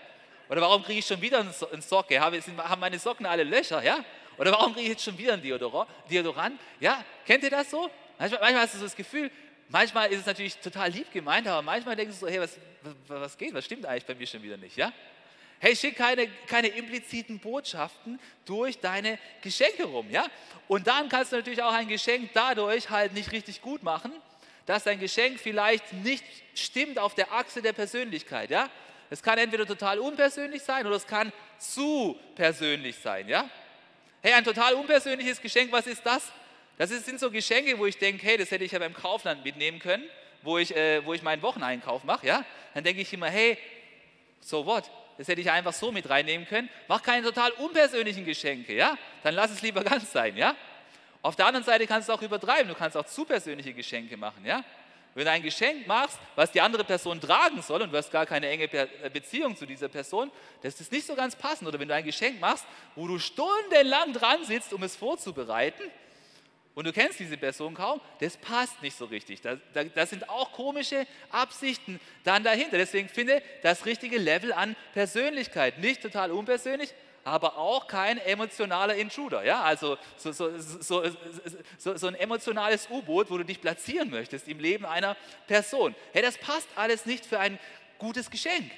Oder 0.49 0.61
warum 0.61 0.83
kriege 0.83 0.99
ich 0.99 1.07
schon 1.07 1.21
wieder 1.21 1.39
einen 1.39 1.83
Socke? 1.83 2.21
Haben 2.21 2.43
meine 2.81 2.99
Socken 2.99 3.27
alle 3.27 3.45
Löcher, 3.45 3.83
ja? 3.83 4.05
Oder 4.39 4.53
warum 4.53 4.73
kriege 4.73 4.85
ich 4.85 4.93
jetzt 4.93 5.05
schon 5.05 5.17
wieder 5.19 5.35
einen 5.35 5.43
Deodorant? 5.43 6.61
Ja, 6.81 7.05
kennt 7.27 7.45
ihr 7.45 7.51
das 7.51 7.71
so? 7.71 7.91
Manchmal, 8.19 8.41
manchmal 8.41 8.63
hast 8.63 8.75
du 8.75 8.79
so 8.79 8.85
das 8.85 8.97
Gefühl, 8.97 9.31
manchmal 9.69 10.11
ist 10.13 10.21
es 10.21 10.27
natürlich 10.27 10.57
total 10.59 10.91
lieb 10.91 11.11
gemeint, 11.13 11.47
aber 11.49 11.63
manchmal 11.63 11.97
denkst 11.97 12.19
du 12.19 12.27
so, 12.27 12.33
hey, 12.33 12.41
was, 12.41 12.59
was 13.09 13.37
geht, 13.37 13.55
was 13.55 13.65
stimmt 13.65 13.87
eigentlich 13.87 14.07
bei 14.07 14.15
mir 14.15 14.27
schon 14.27 14.43
wieder 14.43 14.57
nicht, 14.57 14.77
ja? 14.77 14.93
Hey, 15.59 15.77
schick 15.77 15.97
keine, 15.97 16.27
keine 16.49 16.69
impliziten 16.69 17.39
Botschaften 17.39 18.19
durch 18.45 18.81
deine 18.81 19.19
Geschenke 19.43 19.85
rum, 19.85 20.11
ja? 20.11 20.27
Und 20.67 20.87
dann 20.89 21.09
kannst 21.09 21.33
du 21.33 21.37
natürlich 21.37 21.63
auch 21.63 21.73
ein 21.73 21.89
Geschenk 21.89 22.31
dadurch 22.35 22.91
halt 22.91 23.13
nicht 23.15 23.31
richtig 23.31 23.63
gut 23.63 23.83
machen, 23.83 24.13
dass 24.67 24.85
dein 24.85 24.99
Geschenk 24.99 25.39
vielleicht 25.39 25.93
nicht 25.93 26.25
stimmt 26.55 26.99
auf 26.99 27.15
der 27.15 27.33
Achse 27.33 27.63
der 27.63 27.73
Persönlichkeit, 27.73 28.51
ja? 28.51 28.69
Es 29.09 29.23
kann 29.23 29.39
entweder 29.39 29.67
total 29.67 29.99
unpersönlich 29.99 30.63
sein 30.63 30.87
oder 30.87 30.97
es 30.97 31.07
kann 31.07 31.33
zu 31.59 32.19
persönlich 32.35 32.97
sein, 32.97 33.29
ja? 33.29 33.49
Hey, 34.25 34.35
ein 34.35 34.45
total 34.45 34.75
unpersönliches 34.75 35.41
Geschenk, 35.41 35.73
was 35.73 35.89
ist 35.89 36.07
das? 36.07 36.31
Das 36.79 36.91
sind 36.91 37.19
so 37.19 37.29
Geschenke, 37.29 37.77
wo 37.77 37.87
ich 37.87 37.99
denke, 37.99 38.25
hey, 38.25 38.37
das 38.39 38.53
hätte 38.53 38.63
ich 38.63 38.71
ja 38.71 38.79
beim 38.79 38.95
Kaufland 38.95 39.45
mitnehmen 39.45 39.81
können, 39.81 40.05
wo 40.43 40.59
ich, 40.59 40.77
äh, 40.77 41.05
wo 41.05 41.13
ich 41.13 41.25
meinen 41.25 41.43
Wocheneinkauf 41.43 42.05
mache, 42.05 42.29
ja? 42.29 42.45
Dann 42.73 42.85
denke 42.85 43.03
ich 43.03 43.13
immer, 43.13 43.27
hey, 43.29 43.59
so 44.41 44.65
what? 44.65 44.89
Das 45.19 45.27
hätte 45.27 45.41
ich 45.41 45.51
einfach 45.51 45.73
so 45.73 45.91
mit 45.91 46.09
reinnehmen 46.09 46.47
können. 46.47 46.69
Mach 46.87 47.03
keine 47.03 47.27
total 47.27 47.51
unpersönlichen 47.51 48.25
Geschenke, 48.25 48.77
ja? 48.77 48.97
Dann 49.25 49.35
lass 49.35 49.51
es 49.51 49.61
lieber 49.61 49.83
ganz 49.85 50.13
sein, 50.13 50.37
ja? 50.37 50.55
Auf 51.21 51.35
der 51.35 51.47
anderen 51.47 51.65
Seite 51.65 51.89
kannst 51.89 52.09
du 52.09 52.13
auch 52.13 52.23
übertreiben. 52.23 52.69
Du 52.69 52.77
kannst 52.77 52.97
auch 52.97 53.07
zu 53.07 53.25
persönliche 53.25 53.75
Geschenke 53.75 54.17
machen, 54.17 54.47
ja? 54.47 54.63
Wenn 55.15 55.27
du 55.27 55.31
ein 55.31 55.43
Geschenk 55.43 55.87
machst, 55.87 56.19
was 56.37 56.51
die 56.53 56.61
andere 56.61 56.85
Person 56.85 57.21
tragen 57.21 57.61
soll 57.61 57.83
und 57.83 57.93
du 57.93 57.99
hast 57.99 58.11
gar 58.11 58.25
keine 58.25 58.49
enge 58.49 58.65
äh, 58.73 59.11
Beziehung 59.13 59.57
zu 59.57 59.67
dieser 59.67 59.89
Person, 59.89 60.31
das 60.63 60.81
ist 60.81 60.91
nicht 60.91 61.07
so 61.07 61.15
ganz 61.15 61.37
passend. 61.37 61.69
Oder 61.69 61.79
wenn 61.79 61.89
du 61.89 61.95
ein 61.95 62.05
Geschenk 62.05 62.41
machst, 62.41 62.65
wo 62.95 63.07
du 63.07 63.19
stundenlang 63.19 64.13
dran 64.15 64.45
sitzt, 64.45 64.73
um 64.73 64.83
es 64.83 64.97
vorzubereiten, 64.97 65.83
und 66.75 66.87
du 66.87 66.93
kennst 66.93 67.21
diese 67.21 67.37
Person 67.37 67.75
kaum, 67.75 68.01
das 68.21 68.37
passt 68.39 68.81
nicht 68.81 68.97
so 68.97 69.05
richtig. 69.05 69.43
Da, 69.43 69.57
da, 69.75 69.85
da, 69.85 70.07
sind 70.07 70.29
auch 70.31 70.53
komische 70.53 71.07
Absichten 71.31 72.01
dann 72.25 72.45
dahinter. 72.45 72.79
Deswegen 72.79 73.11
finde 73.11 73.43
das 73.63 73.85
richtige 73.85 74.17
Level 74.17 74.55
an 74.55 74.75
Persönlichkeit. 74.95 75.79
Nicht 75.79 76.01
total 76.01 76.31
unpersönlich, 76.31 76.95
aber 77.25 77.57
auch 77.57 77.87
kein 77.87 78.19
emotionaler 78.19 78.97
Intruder. 78.97 79.45
Ja? 79.45 79.63
Also 79.63 79.97
so, 80.17 80.33
so, 80.33 80.51
so, 81.79 81.97
so 81.97 82.07
ein 82.07 82.15
emotionales 82.15 82.89
U-Boot, 82.91 83.31
wo 83.31 83.39
du 83.39 83.45
dich 83.45 83.61
platzieren 83.61 84.11
möchtest 84.11 84.49
im 84.49 84.59
Leben 84.59 84.85
einer 84.85 85.17
Person. 85.47 85.95
Hey, 86.13 86.23
das 86.23 86.39
passt 86.39 86.69
alles 86.77 87.07
nicht 87.07 87.25
für 87.27 87.39
ein 87.39 87.59
gutes 87.99 88.31
Geschenk. 88.31 88.71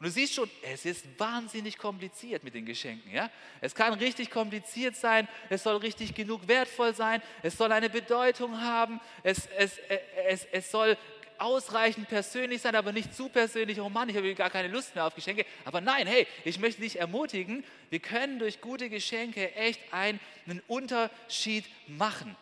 Und 0.00 0.06
du 0.06 0.12
siehst 0.12 0.32
schon, 0.32 0.50
es 0.62 0.86
ist 0.86 1.04
wahnsinnig 1.18 1.76
kompliziert 1.76 2.42
mit 2.42 2.54
den 2.54 2.64
Geschenken. 2.64 3.12
Ja? 3.12 3.30
Es 3.60 3.74
kann 3.74 3.92
richtig 3.92 4.30
kompliziert 4.30 4.96
sein, 4.96 5.28
es 5.50 5.62
soll 5.62 5.76
richtig 5.76 6.14
genug 6.14 6.48
wertvoll 6.48 6.94
sein, 6.94 7.22
es 7.42 7.58
soll 7.58 7.70
eine 7.70 7.90
Bedeutung 7.90 8.62
haben, 8.62 8.98
es, 9.22 9.46
es, 9.58 9.78
es, 10.26 10.46
es 10.52 10.70
soll 10.70 10.96
ausreichend 11.40 12.08
persönlich 12.08 12.60
sein, 12.62 12.74
aber 12.74 12.92
nicht 12.92 13.14
zu 13.14 13.28
persönlich. 13.28 13.80
Oh 13.80 13.88
Mann, 13.88 14.08
ich 14.08 14.16
habe 14.16 14.34
gar 14.34 14.50
keine 14.50 14.68
Lust 14.68 14.94
mehr 14.94 15.06
auf 15.06 15.14
Geschenke. 15.14 15.46
Aber 15.64 15.80
nein, 15.80 16.06
hey, 16.06 16.26
ich 16.44 16.58
möchte 16.58 16.82
dich 16.82 16.98
ermutigen, 16.98 17.64
wir 17.88 17.98
können 17.98 18.38
durch 18.38 18.60
gute 18.60 18.90
Geschenke 18.90 19.54
echt 19.54 19.80
einen 19.92 20.20
Unterschied 20.68 21.64
machen. 21.86 22.36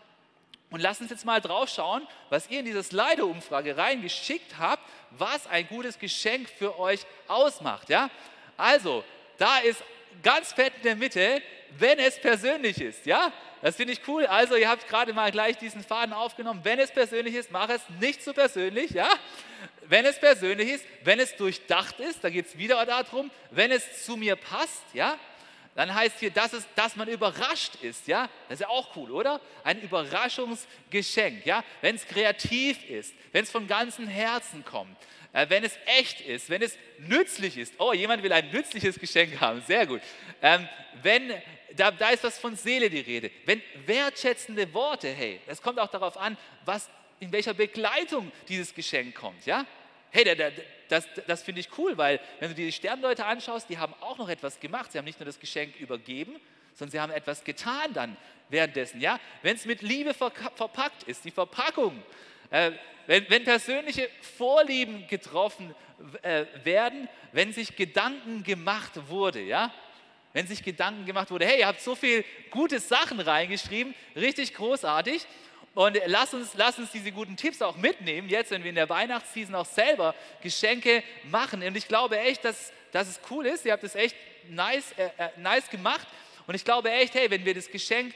Und 0.70 0.80
lasst 0.80 1.00
uns 1.00 1.10
jetzt 1.10 1.24
mal 1.24 1.40
drauf 1.40 1.70
schauen, 1.70 2.06
was 2.28 2.50
ihr 2.50 2.60
in 2.60 2.66
diese 2.66 2.82
Slido-Umfrage 2.82 3.76
reingeschickt 3.76 4.58
habt, 4.58 4.82
was 5.10 5.46
ein 5.46 5.66
gutes 5.66 5.98
Geschenk 5.98 6.48
für 6.50 6.78
euch 6.78 7.06
ausmacht. 7.26 7.88
Ja? 7.88 8.10
Also, 8.56 9.02
da 9.38 9.58
ist 9.58 9.82
ganz 10.22 10.52
fett 10.52 10.74
in 10.78 10.82
der 10.82 10.96
Mitte, 10.96 11.42
wenn 11.78 11.98
es 11.98 12.20
persönlich 12.20 12.80
ist. 12.80 13.06
Ja? 13.06 13.32
Das 13.62 13.76
finde 13.76 13.92
ich 13.92 14.00
cool. 14.06 14.26
Also, 14.26 14.56
ihr 14.56 14.68
habt 14.68 14.88
gerade 14.88 15.12
mal 15.12 15.30
gleich 15.30 15.58
diesen 15.58 15.82
Faden 15.82 16.12
aufgenommen. 16.12 16.60
Wenn 16.62 16.78
es 16.78 16.90
persönlich 16.90 17.34
ist, 17.34 17.50
mach 17.50 17.68
es 17.68 17.82
nicht 18.00 18.22
zu 18.22 18.32
persönlich. 18.32 18.90
Ja? 18.90 19.08
Wenn 19.86 20.04
es 20.04 20.18
persönlich 20.18 20.68
ist, 20.70 20.84
wenn 21.04 21.18
es 21.18 21.34
durchdacht 21.36 21.98
ist, 22.00 22.22
da 22.22 22.30
geht 22.30 22.46
es 22.46 22.58
wieder 22.58 22.84
darum, 22.86 23.30
wenn 23.50 23.70
es 23.70 24.04
zu 24.04 24.16
mir 24.16 24.36
passt. 24.36 24.84
Ja? 24.94 25.18
dann 25.78 25.94
heißt 25.94 26.18
hier, 26.18 26.32
dass, 26.32 26.54
es, 26.54 26.66
dass 26.74 26.96
man 26.96 27.06
überrascht 27.06 27.76
ist. 27.82 28.08
Ja? 28.08 28.28
Das 28.48 28.58
ist 28.58 28.62
ja 28.62 28.68
auch 28.68 28.96
cool, 28.96 29.12
oder? 29.12 29.40
Ein 29.62 29.80
Überraschungsgeschenk. 29.80 31.46
Ja? 31.46 31.62
Wenn 31.82 31.94
es 31.94 32.04
kreativ 32.04 32.82
ist, 32.90 33.14
wenn 33.30 33.44
es 33.44 33.50
von 33.52 33.68
ganzem 33.68 34.08
Herzen 34.08 34.64
kommt, 34.64 34.96
wenn 35.32 35.64
es 35.64 35.78
echt 35.86 36.20
ist, 36.20 36.50
wenn 36.50 36.62
es 36.62 36.76
nützlich 36.98 37.56
ist. 37.58 37.74
Oh, 37.78 37.92
jemand 37.92 38.22
will 38.22 38.32
ein 38.32 38.50
nützliches 38.50 38.98
Geschenk 38.98 39.40
haben. 39.40 39.62
Sehr 39.66 39.86
gut. 39.86 40.00
Ähm, 40.42 40.68
wenn, 41.02 41.32
da, 41.76 41.90
da 41.90 42.10
ist 42.10 42.24
was 42.24 42.38
von 42.38 42.56
Seele 42.56 42.90
die 42.90 43.00
Rede. 43.00 43.30
Wenn 43.44 43.62
wertschätzende 43.86 44.72
Worte, 44.72 45.08
hey, 45.08 45.40
es 45.46 45.60
kommt 45.60 45.78
auch 45.78 45.90
darauf 45.90 46.16
an, 46.16 46.36
was, 46.64 46.88
in 47.20 47.30
welcher 47.32 47.54
Begleitung 47.54 48.32
dieses 48.48 48.74
Geschenk 48.74 49.14
kommt. 49.14 49.44
Ja? 49.46 49.66
Hey, 50.10 50.24
der, 50.24 50.34
der, 50.34 50.52
das, 50.88 51.06
das 51.26 51.42
finde 51.42 51.60
ich 51.60 51.68
cool, 51.76 51.98
weil 51.98 52.20
wenn 52.40 52.48
du 52.48 52.54
dir 52.54 52.66
die 52.66 52.72
Sternleute 52.72 53.26
anschaust, 53.26 53.68
die 53.68 53.78
haben 53.78 53.94
auch 54.00 54.16
noch 54.18 54.28
etwas 54.28 54.58
gemacht. 54.58 54.92
Sie 54.92 54.98
haben 54.98 55.04
nicht 55.04 55.20
nur 55.20 55.26
das 55.26 55.38
Geschenk 55.38 55.76
übergeben, 55.78 56.36
sondern 56.74 56.92
sie 56.92 57.00
haben 57.00 57.12
etwas 57.12 57.44
getan 57.44 57.92
dann 57.92 58.16
währenddessen. 58.48 59.00
Ja? 59.00 59.20
Wenn 59.42 59.56
es 59.56 59.66
mit 59.66 59.82
Liebe 59.82 60.14
verpackt 60.14 61.02
ist, 61.02 61.24
die 61.24 61.30
Verpackung, 61.30 61.96
äh, 61.98 62.02
wenn, 62.50 63.28
wenn, 63.28 63.44
persönliche 63.44 64.08
Vorlieben 64.36 65.06
getroffen 65.06 65.74
äh, 66.22 66.44
werden, 66.64 67.08
wenn 67.32 67.52
sich 67.52 67.76
Gedanken 67.76 68.42
gemacht 68.42 68.92
wurde, 69.08 69.40
ja, 69.40 69.72
wenn 70.32 70.46
sich 70.46 70.62
Gedanken 70.62 71.04
gemacht 71.06 71.30
wurde, 71.30 71.46
hey, 71.46 71.60
ihr 71.60 71.66
habt 71.66 71.80
so 71.80 71.94
viele 71.94 72.24
gute 72.50 72.78
Sachen 72.80 73.18
reingeschrieben, 73.20 73.94
richtig 74.14 74.54
großartig. 74.54 75.26
Und 75.74 75.98
lass 76.06 76.34
uns, 76.34 76.54
lass 76.54 76.78
uns 76.78 76.90
diese 76.90 77.12
guten 77.12 77.36
Tipps 77.36 77.62
auch 77.62 77.76
mitnehmen, 77.76 78.28
jetzt, 78.28 78.50
wenn 78.50 78.62
wir 78.62 78.70
in 78.70 78.74
der 78.74 78.88
Weihnachtsseason 78.88 79.54
auch 79.54 79.66
selber 79.66 80.14
Geschenke 80.42 81.02
machen. 81.30 81.62
Und 81.62 81.76
ich 81.76 81.88
glaube 81.88 82.18
echt, 82.18 82.44
dass, 82.44 82.72
dass 82.92 83.08
es 83.08 83.20
cool 83.30 83.46
ist. 83.46 83.64
Ihr 83.64 83.72
habt 83.72 83.84
es 83.84 83.94
echt 83.94 84.16
nice, 84.48 84.92
äh, 84.96 85.04
äh, 85.18 85.28
nice 85.36 85.68
gemacht. 85.70 86.06
Und 86.46 86.54
ich 86.54 86.64
glaube 86.64 86.90
echt, 86.90 87.14
hey, 87.14 87.30
wenn 87.30 87.44
wir 87.44 87.54
das 87.54 87.70
Geschenk 87.70 88.14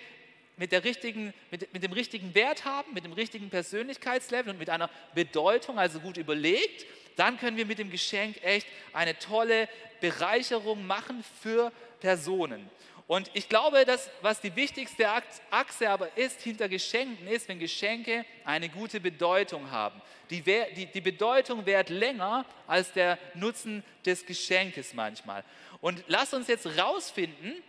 mit, 0.56 0.72
der 0.72 0.84
richtigen, 0.84 1.32
mit, 1.50 1.72
mit 1.72 1.82
dem 1.82 1.92
richtigen 1.92 2.34
Wert 2.34 2.64
haben, 2.64 2.92
mit 2.94 3.04
dem 3.04 3.12
richtigen 3.12 3.50
Persönlichkeitslevel 3.50 4.52
und 4.52 4.58
mit 4.58 4.70
einer 4.70 4.90
Bedeutung, 5.14 5.78
also 5.78 6.00
gut 6.00 6.16
überlegt, 6.16 6.86
dann 7.16 7.38
können 7.38 7.56
wir 7.56 7.66
mit 7.66 7.78
dem 7.78 7.90
Geschenk 7.90 8.42
echt 8.42 8.66
eine 8.92 9.18
tolle 9.18 9.68
Bereicherung 10.00 10.86
machen 10.86 11.24
für 11.42 11.72
Personen. 12.00 12.68
Und 13.06 13.30
ich 13.34 13.48
glaube, 13.48 13.84
dass 13.84 14.08
was 14.22 14.40
die 14.40 14.54
wichtigste 14.56 15.06
Achse 15.50 15.90
aber 15.90 16.16
ist 16.16 16.40
hinter 16.40 16.68
Geschenken, 16.68 17.26
ist, 17.26 17.48
wenn 17.48 17.58
Geschenke 17.58 18.24
eine 18.44 18.68
gute 18.68 19.00
Bedeutung 19.00 19.70
haben. 19.70 20.00
Die, 20.30 20.40
die, 20.40 20.86
die 20.86 21.00
Bedeutung 21.00 21.66
währt 21.66 21.90
länger 21.90 22.46
als 22.66 22.92
der 22.92 23.18
Nutzen 23.34 23.84
des 24.06 24.24
Geschenkes 24.24 24.94
manchmal. 24.94 25.44
Und 25.80 26.02
lass 26.06 26.32
uns 26.32 26.46
jetzt 26.46 26.66
rausfinden, 26.78 27.62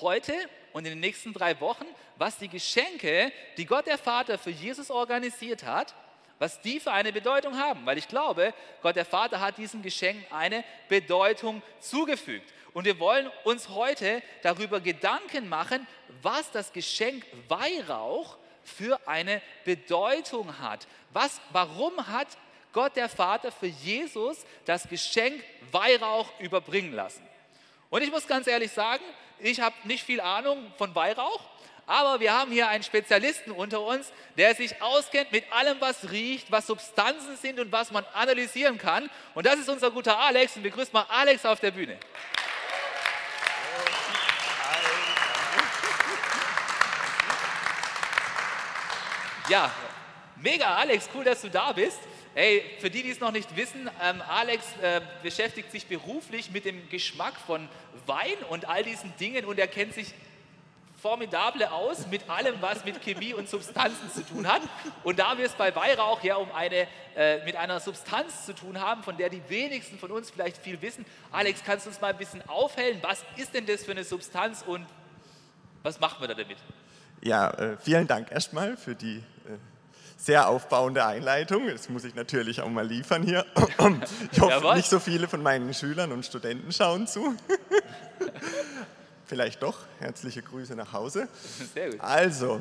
heute 0.00 0.34
und 0.72 0.84
in 0.84 0.92
den 0.92 1.00
nächsten 1.00 1.32
drei 1.32 1.58
Wochen, 1.60 1.86
was 2.16 2.38
die 2.38 2.48
Geschenke, 2.48 3.32
die 3.56 3.66
Gott 3.66 3.86
der 3.86 3.98
Vater 3.98 4.38
für 4.38 4.50
Jesus 4.50 4.90
organisiert 4.90 5.64
hat, 5.64 5.94
was 6.38 6.60
die 6.60 6.80
für 6.80 6.92
eine 6.92 7.12
Bedeutung 7.12 7.58
haben. 7.58 7.84
Weil 7.84 7.98
ich 7.98 8.08
glaube, 8.08 8.54
Gott 8.82 8.96
der 8.96 9.04
Vater 9.04 9.40
hat 9.40 9.58
diesen 9.58 9.82
Geschenken 9.82 10.24
eine 10.32 10.64
Bedeutung 10.88 11.62
zugefügt. 11.80 12.52
Und 12.72 12.84
wir 12.84 12.98
wollen 12.98 13.30
uns 13.44 13.68
heute 13.70 14.22
darüber 14.42 14.80
Gedanken 14.80 15.48
machen, 15.48 15.86
was 16.22 16.50
das 16.50 16.72
Geschenk 16.72 17.24
Weihrauch 17.48 18.36
für 18.62 19.00
eine 19.08 19.42
Bedeutung 19.64 20.58
hat. 20.58 20.86
Was, 21.12 21.40
warum 21.50 22.06
hat 22.06 22.28
Gott 22.72 22.94
der 22.96 23.08
Vater 23.08 23.50
für 23.50 23.66
Jesus 23.66 24.44
das 24.64 24.88
Geschenk 24.88 25.42
Weihrauch 25.72 26.28
überbringen 26.38 26.92
lassen? 26.92 27.26
Und 27.90 28.02
ich 28.02 28.10
muss 28.10 28.26
ganz 28.26 28.46
ehrlich 28.46 28.70
sagen, 28.70 29.02
ich 29.40 29.60
habe 29.60 29.74
nicht 29.84 30.04
viel 30.04 30.20
Ahnung 30.20 30.72
von 30.76 30.94
Weihrauch, 30.94 31.40
aber 31.86 32.20
wir 32.20 32.34
haben 32.34 32.52
hier 32.52 32.68
einen 32.68 32.82
Spezialisten 32.82 33.50
unter 33.50 33.80
uns, 33.80 34.12
der 34.36 34.54
sich 34.54 34.82
auskennt 34.82 35.32
mit 35.32 35.50
allem, 35.50 35.80
was 35.80 36.10
riecht, 36.10 36.52
was 36.52 36.66
Substanzen 36.66 37.36
sind 37.38 37.58
und 37.58 37.72
was 37.72 37.90
man 37.90 38.04
analysieren 38.12 38.76
kann. 38.76 39.08
Und 39.34 39.46
das 39.46 39.58
ist 39.58 39.70
unser 39.70 39.90
guter 39.90 40.18
Alex. 40.18 40.54
Und 40.56 40.64
begrüßt 40.64 40.92
mal 40.92 41.06
Alex 41.08 41.46
auf 41.46 41.60
der 41.60 41.70
Bühne. 41.70 41.98
Ja, 49.48 49.70
mega, 50.36 50.76
Alex, 50.76 51.08
cool, 51.14 51.24
dass 51.24 51.40
du 51.40 51.48
da 51.48 51.72
bist. 51.72 52.00
Hey, 52.40 52.62
für 52.78 52.88
die, 52.88 53.02
die 53.02 53.10
es 53.10 53.18
noch 53.18 53.32
nicht 53.32 53.56
wissen, 53.56 53.90
ähm, 54.00 54.22
Alex 54.28 54.64
äh, 54.80 55.00
beschäftigt 55.24 55.72
sich 55.72 55.88
beruflich 55.88 56.52
mit 56.52 56.66
dem 56.66 56.88
Geschmack 56.88 57.34
von 57.34 57.68
Wein 58.06 58.36
und 58.48 58.68
all 58.68 58.84
diesen 58.84 59.12
Dingen 59.16 59.44
und 59.44 59.58
er 59.58 59.66
kennt 59.66 59.92
sich 59.92 60.14
formidable 61.02 61.72
aus 61.72 62.06
mit 62.06 62.30
allem, 62.30 62.54
was 62.60 62.84
mit 62.84 63.02
Chemie 63.02 63.34
und 63.34 63.48
Substanzen 63.48 64.08
zu 64.14 64.24
tun 64.24 64.46
hat. 64.46 64.62
Und 65.02 65.18
da 65.18 65.36
wir 65.36 65.46
es 65.46 65.54
bei 65.54 65.74
Weihrauch 65.74 66.22
ja 66.22 66.36
um 66.36 66.52
eine, 66.52 66.86
äh, 67.16 67.44
mit 67.44 67.56
einer 67.56 67.80
Substanz 67.80 68.46
zu 68.46 68.54
tun 68.54 68.80
haben, 68.80 69.02
von 69.02 69.16
der 69.16 69.30
die 69.30 69.42
wenigsten 69.48 69.98
von 69.98 70.12
uns 70.12 70.30
vielleicht 70.30 70.58
viel 70.58 70.80
wissen, 70.80 71.04
Alex, 71.32 71.64
kannst 71.66 71.86
du 71.86 71.90
uns 71.90 72.00
mal 72.00 72.12
ein 72.12 72.18
bisschen 72.18 72.48
aufhellen? 72.48 73.00
Was 73.02 73.24
ist 73.36 73.52
denn 73.52 73.66
das 73.66 73.84
für 73.84 73.90
eine 73.90 74.04
Substanz 74.04 74.62
und 74.64 74.86
was 75.82 75.98
machen 75.98 76.20
wir 76.20 76.28
da 76.28 76.34
damit? 76.34 76.58
Ja, 77.20 77.50
äh, 77.50 77.76
vielen 77.78 78.06
Dank 78.06 78.30
erstmal 78.30 78.76
für 78.76 78.94
die 78.94 79.16
äh, 79.16 79.58
sehr 80.18 80.48
aufbauende 80.48 81.06
Einleitung. 81.06 81.68
Das 81.68 81.88
muss 81.88 82.04
ich 82.04 82.14
natürlich 82.14 82.60
auch 82.60 82.68
mal 82.68 82.86
liefern 82.86 83.22
hier. 83.22 83.46
Ich 84.32 84.40
hoffe, 84.40 84.52
Jawohl. 84.52 84.74
nicht 84.74 84.90
so 84.90 84.98
viele 84.98 85.28
von 85.28 85.42
meinen 85.42 85.72
Schülern 85.72 86.12
und 86.12 86.26
Studenten 86.26 86.72
schauen 86.72 87.06
zu. 87.06 87.34
Vielleicht 89.26 89.62
doch. 89.62 89.78
Herzliche 90.00 90.42
Grüße 90.42 90.74
nach 90.74 90.92
Hause. 90.92 91.28
Sehr 91.72 91.90
gut. 91.90 92.00
Also, 92.00 92.60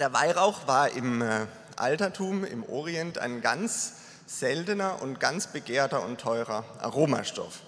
der 0.00 0.12
Weihrauch 0.12 0.66
war 0.66 0.90
im 0.90 1.22
äh, 1.22 1.46
Altertum, 1.76 2.44
im 2.44 2.64
Orient, 2.64 3.18
ein 3.18 3.42
ganz 3.42 3.94
seltener 4.26 5.02
und 5.02 5.20
ganz 5.20 5.48
begehrter 5.48 6.02
und 6.04 6.20
teurer 6.20 6.64
Aromastoff. 6.80 7.60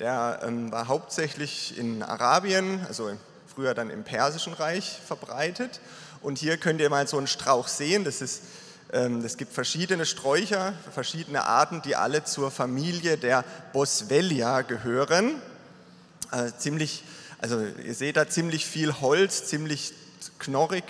Der 0.00 0.40
ähm, 0.42 0.72
war 0.72 0.88
hauptsächlich 0.88 1.78
in 1.78 2.02
Arabien, 2.02 2.84
also 2.88 3.16
früher 3.46 3.74
dann 3.74 3.90
im 3.90 4.04
Persischen 4.04 4.52
Reich 4.52 4.98
verbreitet. 5.06 5.80
Und 6.24 6.38
hier 6.38 6.56
könnt 6.56 6.80
ihr 6.80 6.88
mal 6.90 7.06
so 7.06 7.18
einen 7.18 7.26
Strauch 7.26 7.68
sehen. 7.68 8.02
Das 8.04 8.20
ist 8.22 8.42
ähm, 8.94 9.24
es 9.24 9.36
gibt 9.36 9.52
verschiedene 9.52 10.06
Sträucher, 10.06 10.72
verschiedene 10.92 11.44
Arten, 11.44 11.82
die 11.82 11.96
alle 11.96 12.24
zur 12.24 12.50
Familie 12.50 13.18
der 13.18 13.44
Boswellia 13.72 14.62
gehören. 14.62 15.42
Äh, 16.32 16.52
ziemlich, 16.56 17.02
also 17.40 17.60
ihr 17.60 17.94
seht 17.94 18.16
da 18.16 18.28
ziemlich 18.28 18.64
viel 18.64 19.00
Holz, 19.00 19.46
ziemlich 19.46 19.92
knorrig 20.38 20.84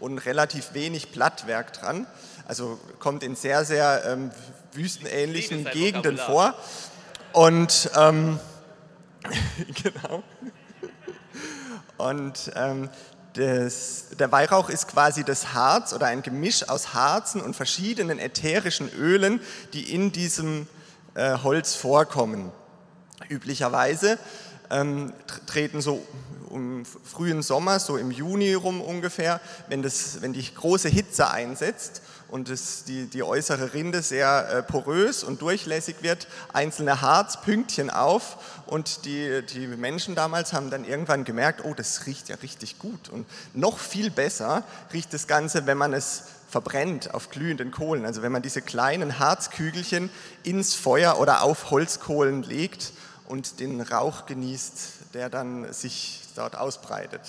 und 0.00 0.18
relativ 0.18 0.74
wenig 0.74 1.12
Blattwerk 1.12 1.72
dran. 1.72 2.06
Also 2.46 2.78
kommt 2.98 3.22
in 3.22 3.36
sehr, 3.36 3.64
sehr 3.64 4.04
ähm, 4.04 4.32
wüstenähnlichen 4.72 5.64
Gegenden 5.64 6.18
vor. 6.18 6.54
Und 7.32 7.88
ähm, 7.96 8.38
genau. 9.82 10.22
Und 11.96 12.52
ähm, 12.56 12.90
das, 13.34 14.06
der 14.18 14.30
Weihrauch 14.32 14.70
ist 14.70 14.88
quasi 14.88 15.24
das 15.24 15.54
Harz 15.54 15.92
oder 15.92 16.06
ein 16.06 16.22
Gemisch 16.22 16.68
aus 16.68 16.94
Harzen 16.94 17.40
und 17.40 17.54
verschiedenen 17.54 18.18
ätherischen 18.18 18.88
Ölen, 18.92 19.40
die 19.72 19.92
in 19.92 20.12
diesem 20.12 20.66
äh, 21.14 21.38
Holz 21.42 21.74
vorkommen. 21.74 22.52
Üblicherweise 23.28 24.18
ähm, 24.70 25.12
treten 25.46 25.80
so 25.80 26.06
im 26.50 26.84
frühen 26.84 27.42
Sommer, 27.42 27.80
so 27.80 27.96
im 27.96 28.12
Juni 28.12 28.54
rum 28.54 28.80
ungefähr, 28.80 29.40
wenn, 29.68 29.82
das, 29.82 30.22
wenn 30.22 30.32
die 30.32 30.54
große 30.54 30.88
Hitze 30.88 31.30
einsetzt 31.30 32.02
und 32.34 32.48
es, 32.48 32.82
die, 32.82 33.06
die 33.06 33.22
äußere 33.22 33.74
Rinde 33.74 34.02
sehr 34.02 34.48
äh, 34.50 34.62
porös 34.64 35.22
und 35.22 35.40
durchlässig 35.40 35.98
wird, 36.00 36.26
einzelne 36.52 37.00
Harzpünktchen 37.00 37.90
auf. 37.90 38.38
Und 38.66 39.04
die, 39.04 39.46
die 39.46 39.68
Menschen 39.68 40.16
damals 40.16 40.52
haben 40.52 40.68
dann 40.68 40.84
irgendwann 40.84 41.22
gemerkt, 41.22 41.64
oh, 41.64 41.74
das 41.74 42.06
riecht 42.06 42.28
ja 42.28 42.34
richtig 42.42 42.80
gut. 42.80 43.08
Und 43.08 43.24
noch 43.54 43.78
viel 43.78 44.10
besser 44.10 44.64
riecht 44.92 45.14
das 45.14 45.28
Ganze, 45.28 45.66
wenn 45.66 45.78
man 45.78 45.92
es 45.92 46.24
verbrennt 46.50 47.14
auf 47.14 47.30
glühenden 47.30 47.70
Kohlen, 47.70 48.04
also 48.04 48.22
wenn 48.22 48.32
man 48.32 48.42
diese 48.42 48.62
kleinen 48.62 49.20
Harzkügelchen 49.20 50.10
ins 50.42 50.74
Feuer 50.74 51.20
oder 51.20 51.44
auf 51.44 51.70
Holzkohlen 51.70 52.42
legt 52.42 52.94
und 53.28 53.60
den 53.60 53.80
Rauch 53.80 54.26
genießt, 54.26 55.14
der 55.14 55.30
dann 55.30 55.72
sich 55.72 56.22
dort 56.34 56.56
ausbreitet. 56.56 57.20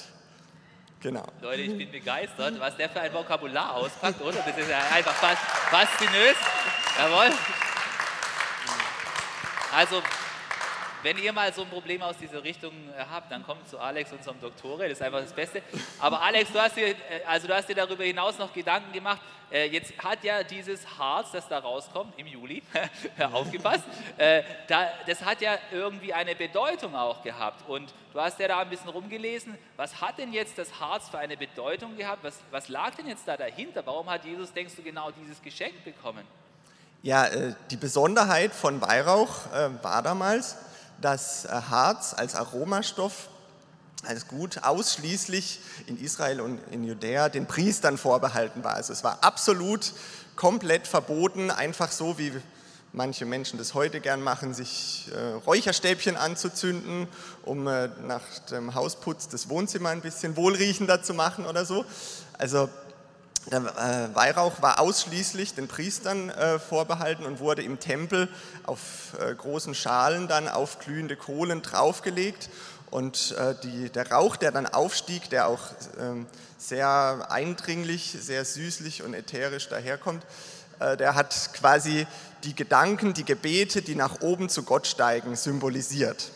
Genau. 1.01 1.25
Leute, 1.41 1.62
ich 1.62 1.77
bin 1.77 1.91
begeistert, 1.91 2.60
was 2.60 2.75
der 2.77 2.89
für 2.89 2.99
ein 3.01 3.13
Vokabular 3.13 3.75
auspackt, 3.75 4.21
oder? 4.21 4.39
Das 4.39 4.58
ist 4.58 4.69
ja 4.69 4.79
einfach 4.93 5.13
faszinös. 5.13 6.36
Jawohl. 6.97 7.31
Also, 9.75 10.01
wenn 11.05 11.19
ihr 11.19 11.31
mal 11.33 11.53
so 11.53 11.61
ein 11.61 11.69
Problem 11.69 12.01
aus 12.01 12.17
dieser 12.17 12.43
Richtung 12.43 12.71
äh, 12.97 13.05
habt, 13.11 13.31
dann 13.31 13.45
kommt 13.45 13.69
zu 13.69 13.77
Alex, 13.77 14.11
unserem 14.11 14.41
Doktore, 14.41 14.89
das 14.89 14.93
ist 14.93 15.03
einfach 15.03 15.21
das 15.21 15.33
Beste. 15.33 15.61
Aber 15.99 16.19
Alex, 16.19 16.51
du 16.51 16.59
hast 16.59 16.75
dir, 16.75 16.87
äh, 16.87 16.95
also 17.27 17.47
du 17.47 17.53
hast 17.53 17.69
dir 17.69 17.75
darüber 17.75 18.03
hinaus 18.03 18.39
noch 18.39 18.51
Gedanken 18.51 18.91
gemacht. 18.91 19.21
Äh, 19.51 19.67
jetzt 19.67 19.93
hat 20.03 20.23
ja 20.23 20.41
dieses 20.41 20.97
Harz, 20.97 21.29
das 21.31 21.47
da 21.47 21.59
rauskommt 21.59 22.17
im 22.17 22.25
Juli, 22.25 22.63
aufgepasst, 23.31 23.83
das 25.05 25.21
hat 25.23 25.41
ja 25.41 25.59
irgendwie 25.71 26.11
eine 26.11 26.33
Bedeutung 26.33 26.95
auch 26.95 27.21
gehabt. 27.21 27.69
Und 27.69 27.93
du 28.11 28.19
hast 28.19 28.39
ja 28.39 28.47
da 28.47 28.57
ein 28.61 28.69
bisschen 28.69 28.89
rumgelesen. 28.89 29.55
Was 29.77 30.01
hat 30.01 30.17
denn 30.17 30.33
jetzt 30.33 30.57
das 30.57 30.79
Harz 30.79 31.09
für 31.09 31.19
eine 31.19 31.37
Bedeutung 31.37 31.95
gehabt? 31.95 32.23
Was, 32.23 32.39
was 32.49 32.67
lag 32.67 32.95
denn 32.95 33.07
jetzt 33.07 33.27
da 33.27 33.37
dahinter? 33.37 33.85
Warum 33.85 34.09
hat 34.09 34.25
Jesus, 34.25 34.51
denkst 34.51 34.73
du, 34.75 34.81
genau 34.81 35.11
dieses 35.11 35.39
Geschenk 35.39 35.83
bekommen? 35.83 36.25
Ja, 37.03 37.29
die 37.69 37.77
Besonderheit 37.77 38.51
von 38.51 38.81
Weihrauch 38.81 39.45
war 39.83 40.01
damals, 40.01 40.57
dass 41.01 41.45
äh, 41.45 41.49
Harz 41.49 42.13
als 42.13 42.36
Aromastoff 42.36 43.29
als 44.05 44.27
Gut 44.27 44.63
ausschließlich 44.63 45.60
in 45.88 45.99
Israel 45.99 46.41
und 46.41 46.60
in 46.71 46.84
Judäa 46.84 47.29
den 47.29 47.47
Priestern 47.47 47.97
vorbehalten 47.97 48.63
war. 48.63 48.75
Also 48.75 48.93
es 48.93 49.03
war 49.03 49.23
absolut 49.23 49.93
komplett 50.36 50.88
verboten, 50.88 51.49
einfach 51.49 51.91
so 51.91 52.17
wie 52.17 52.31
manche 52.93 53.25
Menschen 53.25 53.58
das 53.58 53.73
heute 53.73 53.99
gern 53.99 54.21
machen, 54.21 54.53
sich 54.53 55.10
äh, 55.13 55.34
Räucherstäbchen 55.45 56.15
anzuzünden, 56.15 57.08
um 57.43 57.67
äh, 57.67 57.89
nach 58.08 58.21
dem 58.49 58.73
Hausputz 58.73 59.27
das 59.27 59.49
Wohnzimmer 59.49 59.89
ein 59.89 60.01
bisschen 60.01 60.36
wohlriechender 60.38 61.03
zu 61.03 61.13
machen 61.13 61.45
oder 61.45 61.65
so. 61.65 61.86
Also 62.38 62.69
der 63.51 63.60
äh, 63.60 64.15
Weihrauch 64.15 64.62
war 64.62 64.79
ausschließlich 64.79 65.53
den 65.53 65.67
Priestern 65.67 66.29
äh, 66.29 66.58
vorbehalten 66.58 67.25
und 67.25 67.39
wurde 67.39 67.62
im 67.62 67.79
Tempel 67.79 68.27
auf 68.65 69.15
äh, 69.19 69.36
großen 69.36 69.75
Schalen 69.75 70.27
dann 70.27 70.47
auf 70.47 70.79
glühende 70.79 71.15
Kohlen 71.15 71.62
draufgelegt. 71.62 72.49
Und 72.91 73.36
die, 73.63 73.89
der 73.89 74.10
Rauch, 74.10 74.38
der 74.38 74.53
dann 74.53 74.67
aufstieg, 74.67 75.29
der 75.29 75.49
auch 75.49 75.60
ähm, 75.99 76.27
sehr 76.58 77.27
eindringlich, 77.29 78.15
sehr 78.17 78.45
süßlich 78.45 79.03
und 79.03 79.13
ätherisch 79.13 79.67
daherkommt, 79.67 80.23
der 80.79 81.15
hat 81.15 81.49
quasi 81.53 82.08
die 82.45 82.55
Gedanken, 82.55 83.13
die 83.13 83.25
Gebete, 83.25 83.81
die 83.81 83.95
nach 83.95 84.21
oben 84.21 84.47
zu 84.47 84.63
Gott 84.63 84.88
steigen, 84.88 85.36
symbolisiert. 85.36 86.31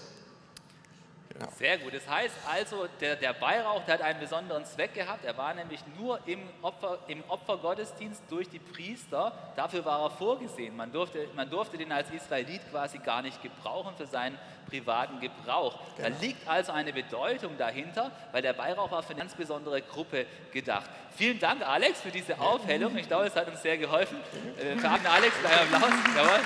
Genau. 1.40 1.52
Sehr 1.58 1.78
gut. 1.78 1.94
Das 1.94 2.08
heißt 2.08 2.36
also, 2.52 2.88
der, 3.00 3.16
der 3.16 3.40
Weihrauch, 3.40 3.86
der 3.86 3.96
hat 3.96 4.02
einen 4.02 4.20
besonderen 4.20 4.66
Zweck 4.66 4.94
gehabt. 4.94 5.24
Er 5.24 5.38
war 5.38 5.54
nämlich 5.54 5.80
nur 5.98 6.20
im, 6.28 6.42
Opfer, 6.62 7.00
im 7.08 7.24
Opfergottesdienst 7.30 8.24
durch 8.30 8.50
die 8.50 8.60
Priester. 8.60 9.32
Dafür 9.56 9.86
war 9.86 10.02
er 10.02 10.10
vorgesehen. 10.10 10.76
Man 10.76 10.92
durfte, 10.92 11.30
man 11.36 11.50
durfte 11.50 11.78
den 11.78 11.92
als 11.94 12.12
Israelit 12.12 12.62
quasi 12.70 12.98
gar 12.98 13.22
nicht 13.22 13.42
gebrauchen 13.42 13.96
für 13.96 14.06
seinen 14.06 14.38
privaten 14.68 15.22
Gebrauch. 15.22 15.80
Genau. 15.96 16.10
Da 16.10 16.16
liegt 16.22 16.48
also 16.48 16.74
eine 16.74 16.92
Bedeutung 16.92 17.58
dahinter, 17.58 18.12
weil 18.34 18.42
der 18.42 18.58
Weihrauch 18.58 18.92
war 18.92 19.02
für 19.02 19.12
eine 19.12 19.20
ganz 19.20 19.34
besondere 19.34 19.82
Gruppe 19.82 20.26
gedacht. 20.52 20.90
Vielen 21.16 21.40
Dank, 21.40 21.66
Alex, 21.66 22.02
für 22.02 22.12
diese 22.12 22.38
Aufhellung. 22.40 22.98
Ich 22.98 23.08
glaube, 23.08 23.28
es 23.28 23.36
hat 23.36 23.48
uns 23.48 23.62
sehr 23.62 23.78
geholfen. 23.78 24.18
Äh, 24.58 24.78
für 24.78 24.90
Alex, 24.90 25.36
einen 25.46 25.74
Applaus. 25.74 25.94
Jawohl. 26.16 26.40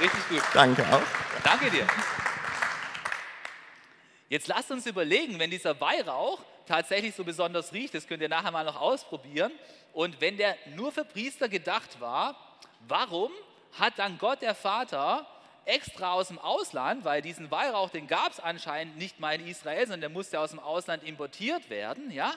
Richtig 0.00 0.28
gut. 0.28 0.42
Danke 0.54 0.82
auch. 0.82 1.02
Danke 1.42 1.70
dir. 1.70 1.86
Jetzt 4.28 4.48
lasst 4.48 4.70
uns 4.70 4.86
überlegen, 4.86 5.38
wenn 5.38 5.50
dieser 5.50 5.80
Weihrauch 5.80 6.40
tatsächlich 6.66 7.14
so 7.14 7.22
besonders 7.22 7.72
riecht, 7.72 7.94
das 7.94 8.06
könnt 8.06 8.22
ihr 8.22 8.28
nachher 8.28 8.50
mal 8.50 8.64
noch 8.64 8.80
ausprobieren, 8.80 9.52
und 9.92 10.20
wenn 10.20 10.36
der 10.36 10.56
nur 10.74 10.92
für 10.92 11.04
Priester 11.04 11.48
gedacht 11.48 12.00
war, 12.00 12.36
warum 12.86 13.30
hat 13.78 13.98
dann 13.98 14.18
Gott 14.18 14.42
der 14.42 14.54
Vater 14.54 15.26
extra 15.64 16.12
aus 16.12 16.28
dem 16.28 16.38
Ausland, 16.38 17.04
weil 17.04 17.22
diesen 17.22 17.50
Weihrauch, 17.50 17.90
den 17.90 18.06
gab 18.06 18.32
es 18.32 18.40
anscheinend 18.40 18.98
nicht 18.98 19.20
mal 19.20 19.40
in 19.40 19.46
Israel, 19.46 19.86
sondern 19.86 20.00
der 20.02 20.10
musste 20.10 20.38
aus 20.38 20.50
dem 20.50 20.60
Ausland 20.60 21.02
importiert 21.02 21.70
werden, 21.70 22.10
ja? 22.10 22.34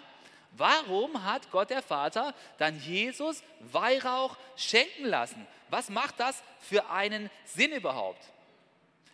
Warum 0.52 1.26
hat 1.26 1.52
Gott 1.52 1.70
der 1.70 1.84
Vater 1.84 2.34
dann 2.58 2.80
Jesus 2.80 3.44
Weihrauch 3.60 4.36
schenken 4.56 5.06
lassen? 5.06 5.46
Was 5.70 5.90
macht 5.90 6.20
das 6.20 6.42
für 6.60 6.90
einen 6.90 7.30
Sinn 7.46 7.72
überhaupt? 7.72 8.24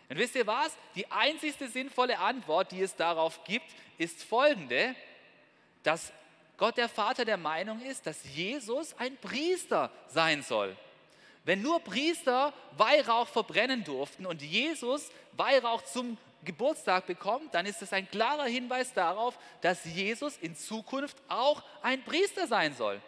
Und 0.09 0.17
wisst 0.17 0.35
ihr 0.35 0.45
was? 0.45 0.75
Die 0.95 1.09
einzigste 1.11 1.67
sinnvolle 1.67 2.19
Antwort, 2.19 2.71
die 2.71 2.81
es 2.81 2.95
darauf 2.95 3.43
gibt, 3.43 3.65
ist 3.97 4.23
folgende, 4.23 4.95
dass 5.83 6.11
Gott 6.57 6.77
der 6.77 6.89
Vater 6.89 7.25
der 7.25 7.37
Meinung 7.37 7.81
ist, 7.81 8.05
dass 8.05 8.23
Jesus 8.33 8.93
ein 8.97 9.17
Priester 9.17 9.91
sein 10.07 10.43
soll. 10.43 10.75
Wenn 11.43 11.61
nur 11.61 11.79
Priester 11.79 12.53
Weihrauch 12.77 13.27
verbrennen 13.27 13.83
durften 13.83 14.25
und 14.25 14.41
Jesus 14.41 15.09
Weihrauch 15.33 15.83
zum 15.83 16.17
Geburtstag 16.43 17.07
bekommt, 17.07 17.53
dann 17.53 17.65
ist 17.65 17.81
es 17.81 17.91
ein 17.91 18.09
klarer 18.09 18.45
Hinweis 18.45 18.93
darauf, 18.93 19.37
dass 19.61 19.83
Jesus 19.85 20.37
in 20.37 20.55
Zukunft 20.55 21.17
auch 21.27 21.63
ein 21.81 22.03
Priester 22.03 22.47
sein 22.47 22.73
soll. 22.75 23.01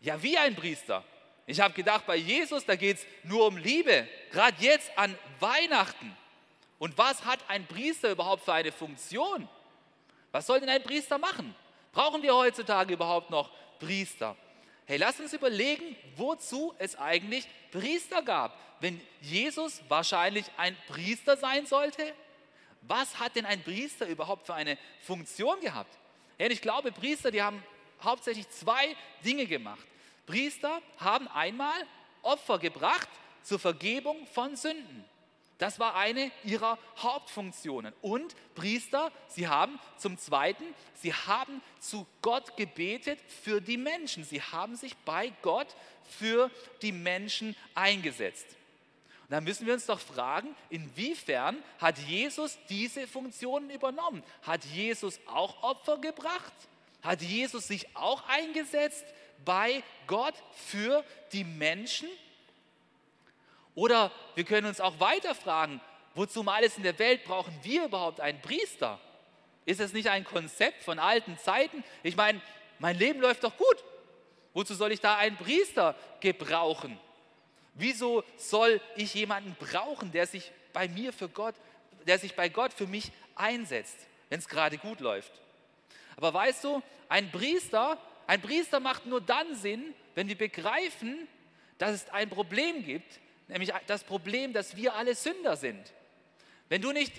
Ja, 0.00 0.22
wie 0.22 0.36
ein 0.38 0.54
Priester? 0.54 1.02
Ich 1.46 1.60
habe 1.60 1.74
gedacht, 1.74 2.06
bei 2.06 2.16
Jesus, 2.16 2.64
da 2.64 2.74
geht 2.74 2.98
es 2.98 3.06
nur 3.22 3.46
um 3.46 3.56
Liebe, 3.56 4.08
gerade 4.32 4.56
jetzt 4.62 4.96
an 4.96 5.16
Weihnachten. 5.40 6.16
Und 6.78 6.96
was 6.96 7.24
hat 7.24 7.38
ein 7.48 7.66
Priester 7.66 8.10
überhaupt 8.10 8.44
für 8.44 8.54
eine 8.54 8.72
Funktion? 8.72 9.48
Was 10.32 10.46
soll 10.46 10.60
denn 10.60 10.68
ein 10.68 10.82
Priester 10.82 11.18
machen? 11.18 11.54
Brauchen 11.92 12.22
wir 12.22 12.34
heutzutage 12.34 12.94
überhaupt 12.94 13.30
noch 13.30 13.50
Priester? 13.78 14.36
Hey, 14.86 14.96
lass 14.96 15.20
uns 15.20 15.32
überlegen, 15.32 15.96
wozu 16.16 16.74
es 16.78 16.96
eigentlich 16.96 17.46
Priester 17.70 18.22
gab. 18.22 18.58
Wenn 18.80 19.00
Jesus 19.20 19.80
wahrscheinlich 19.88 20.44
ein 20.56 20.76
Priester 20.88 21.36
sein 21.36 21.66
sollte, 21.66 22.12
was 22.82 23.18
hat 23.18 23.36
denn 23.36 23.46
ein 23.46 23.62
Priester 23.62 24.06
überhaupt 24.06 24.46
für 24.46 24.54
eine 24.54 24.76
Funktion 25.00 25.60
gehabt? 25.60 25.96
Ja, 26.38 26.48
ich 26.48 26.60
glaube, 26.60 26.92
Priester, 26.92 27.30
die 27.30 27.42
haben 27.42 27.62
hauptsächlich 28.02 28.48
zwei 28.50 28.94
Dinge 29.24 29.46
gemacht. 29.46 29.86
Priester 30.26 30.80
haben 30.98 31.28
einmal 31.28 31.74
Opfer 32.22 32.58
gebracht 32.58 33.08
zur 33.42 33.58
Vergebung 33.58 34.26
von 34.26 34.56
Sünden. 34.56 35.04
Das 35.58 35.78
war 35.78 35.94
eine 35.94 36.32
ihrer 36.42 36.78
Hauptfunktionen. 36.98 37.94
Und 38.02 38.34
Priester, 38.54 39.12
sie 39.28 39.46
haben 39.46 39.78
zum 39.98 40.18
Zweiten, 40.18 40.64
sie 41.00 41.14
haben 41.14 41.62
zu 41.78 42.06
Gott 42.22 42.56
gebetet 42.56 43.20
für 43.42 43.60
die 43.60 43.76
Menschen. 43.76 44.24
Sie 44.24 44.42
haben 44.42 44.76
sich 44.76 44.96
bei 45.04 45.32
Gott 45.42 45.68
für 46.04 46.50
die 46.82 46.92
Menschen 46.92 47.54
eingesetzt. 47.74 48.46
Und 49.22 49.30
da 49.30 49.40
müssen 49.40 49.66
wir 49.66 49.74
uns 49.74 49.86
doch 49.86 50.00
fragen, 50.00 50.54
inwiefern 50.70 51.62
hat 51.78 51.98
Jesus 51.98 52.58
diese 52.68 53.06
Funktionen 53.06 53.70
übernommen? 53.70 54.22
Hat 54.42 54.64
Jesus 54.64 55.18
auch 55.26 55.62
Opfer 55.62 55.98
gebracht? 55.98 56.52
Hat 57.00 57.22
Jesus 57.22 57.68
sich 57.68 57.96
auch 57.96 58.28
eingesetzt 58.28 59.04
bei 59.44 59.82
Gott 60.06 60.34
für 60.52 61.04
die 61.32 61.44
Menschen? 61.44 62.08
Oder 63.74 64.10
wir 64.34 64.44
können 64.44 64.66
uns 64.66 64.80
auch 64.80 65.00
weiter 65.00 65.34
fragen, 65.34 65.80
wozu 66.14 66.42
mal 66.42 66.56
alles 66.56 66.76
in 66.76 66.82
der 66.82 66.98
Welt 66.98 67.24
brauchen 67.24 67.58
wir 67.62 67.84
überhaupt 67.84 68.20
einen 68.20 68.40
Priester? 68.40 69.00
Ist 69.66 69.80
es 69.80 69.92
nicht 69.92 70.08
ein 70.08 70.24
Konzept 70.24 70.82
von 70.82 70.98
alten 70.98 71.38
Zeiten? 71.38 71.82
Ich 72.02 72.16
meine, 72.16 72.40
mein 72.78 72.98
Leben 72.98 73.20
läuft 73.20 73.44
doch 73.44 73.56
gut. 73.56 73.84
Wozu 74.52 74.74
soll 74.74 74.92
ich 74.92 75.00
da 75.00 75.16
einen 75.16 75.36
Priester 75.36 75.96
gebrauchen? 76.20 76.98
Wieso 77.74 78.22
soll 78.36 78.80
ich 78.94 79.14
jemanden 79.14 79.56
brauchen, 79.58 80.12
der 80.12 80.26
sich 80.26 80.52
bei 80.72 80.86
mir 80.86 81.12
für 81.12 81.28
Gott, 81.28 81.54
der 82.06 82.18
sich 82.18 82.36
bei 82.36 82.48
Gott 82.48 82.72
für 82.72 82.86
mich 82.86 83.10
einsetzt, 83.34 83.96
wenn 84.28 84.38
es 84.38 84.48
gerade 84.48 84.78
gut 84.78 85.00
läuft? 85.00 85.32
Aber 86.16 86.32
weißt 86.32 86.62
du, 86.62 86.82
ein 87.08 87.32
Priester 87.32 87.98
ein 88.26 88.40
Priester 88.40 88.80
macht 88.80 89.06
nur 89.06 89.20
dann 89.20 89.54
Sinn, 89.54 89.94
wenn 90.14 90.28
wir 90.28 90.38
begreifen, 90.38 91.28
dass 91.78 91.92
es 91.92 92.10
ein 92.10 92.30
Problem 92.30 92.84
gibt, 92.84 93.20
nämlich 93.48 93.72
das 93.86 94.04
Problem, 94.04 94.52
dass 94.52 94.76
wir 94.76 94.94
alle 94.94 95.14
Sünder 95.14 95.56
sind. 95.56 95.92
Wenn 96.68 96.82
du 96.82 96.92
nicht 96.92 97.12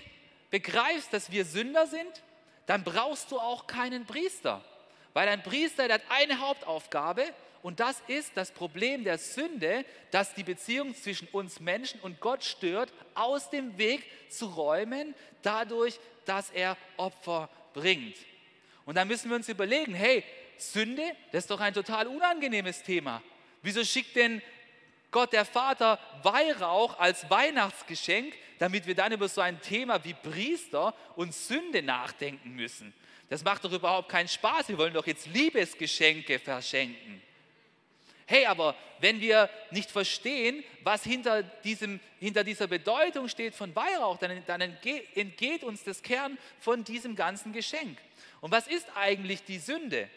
begreifst, 0.50 1.12
dass 1.12 1.30
wir 1.30 1.44
Sünder 1.44 1.86
sind, 1.86 2.22
dann 2.66 2.82
brauchst 2.82 3.30
du 3.30 3.38
auch 3.38 3.66
keinen 3.66 4.06
Priester. 4.06 4.64
Weil 5.12 5.28
ein 5.28 5.42
Priester, 5.42 5.84
hat 5.84 6.02
eine 6.08 6.40
Hauptaufgabe 6.40 7.24
und 7.62 7.80
das 7.80 8.02
ist 8.06 8.36
das 8.36 8.50
Problem 8.50 9.04
der 9.04 9.18
Sünde, 9.18 9.84
das 10.10 10.34
die 10.34 10.44
Beziehung 10.44 10.94
zwischen 10.94 11.28
uns 11.28 11.60
Menschen 11.60 12.00
und 12.00 12.20
Gott 12.20 12.44
stört, 12.44 12.92
aus 13.14 13.50
dem 13.50 13.78
Weg 13.78 14.04
zu 14.30 14.46
räumen, 14.46 15.14
dadurch, 15.42 15.98
dass 16.26 16.50
er 16.50 16.76
Opfer 16.96 17.48
bringt. 17.72 18.16
Und 18.84 18.96
dann 18.96 19.08
müssen 19.08 19.30
wir 19.30 19.36
uns 19.36 19.48
überlegen, 19.48 19.94
hey, 19.94 20.22
Sünde, 20.60 21.02
das 21.32 21.44
ist 21.44 21.50
doch 21.50 21.60
ein 21.60 21.74
total 21.74 22.06
unangenehmes 22.06 22.82
Thema. 22.82 23.22
Wieso 23.62 23.84
schickt 23.84 24.16
denn 24.16 24.42
Gott 25.10 25.32
der 25.32 25.44
Vater 25.44 25.98
Weihrauch 26.22 26.98
als 26.98 27.28
Weihnachtsgeschenk, 27.30 28.34
damit 28.58 28.86
wir 28.86 28.94
dann 28.94 29.12
über 29.12 29.28
so 29.28 29.40
ein 29.40 29.60
Thema 29.60 30.02
wie 30.04 30.14
Priester 30.14 30.94
und 31.16 31.34
Sünde 31.34 31.82
nachdenken 31.82 32.50
müssen? 32.54 32.92
Das 33.28 33.42
macht 33.42 33.64
doch 33.64 33.72
überhaupt 33.72 34.08
keinen 34.08 34.28
Spaß. 34.28 34.68
Wir 34.68 34.78
wollen 34.78 34.94
doch 34.94 35.06
jetzt 35.06 35.26
Liebesgeschenke 35.26 36.38
verschenken. 36.38 37.22
Hey, 38.26 38.46
aber 38.46 38.74
wenn 38.98 39.20
wir 39.20 39.48
nicht 39.70 39.90
verstehen, 39.90 40.64
was 40.82 41.04
hinter, 41.04 41.42
diesem, 41.42 42.00
hinter 42.18 42.42
dieser 42.42 42.66
Bedeutung 42.66 43.28
steht 43.28 43.54
von 43.54 43.74
Weihrauch, 43.74 44.18
dann, 44.18 44.42
dann 44.46 44.60
entgeht 44.60 45.62
uns 45.62 45.84
das 45.84 46.02
Kern 46.02 46.36
von 46.58 46.82
diesem 46.82 47.14
ganzen 47.14 47.52
Geschenk. 47.52 47.98
Und 48.40 48.50
was 48.50 48.66
ist 48.66 48.86
eigentlich 48.96 49.44
die 49.44 49.58
Sünde? 49.58 50.08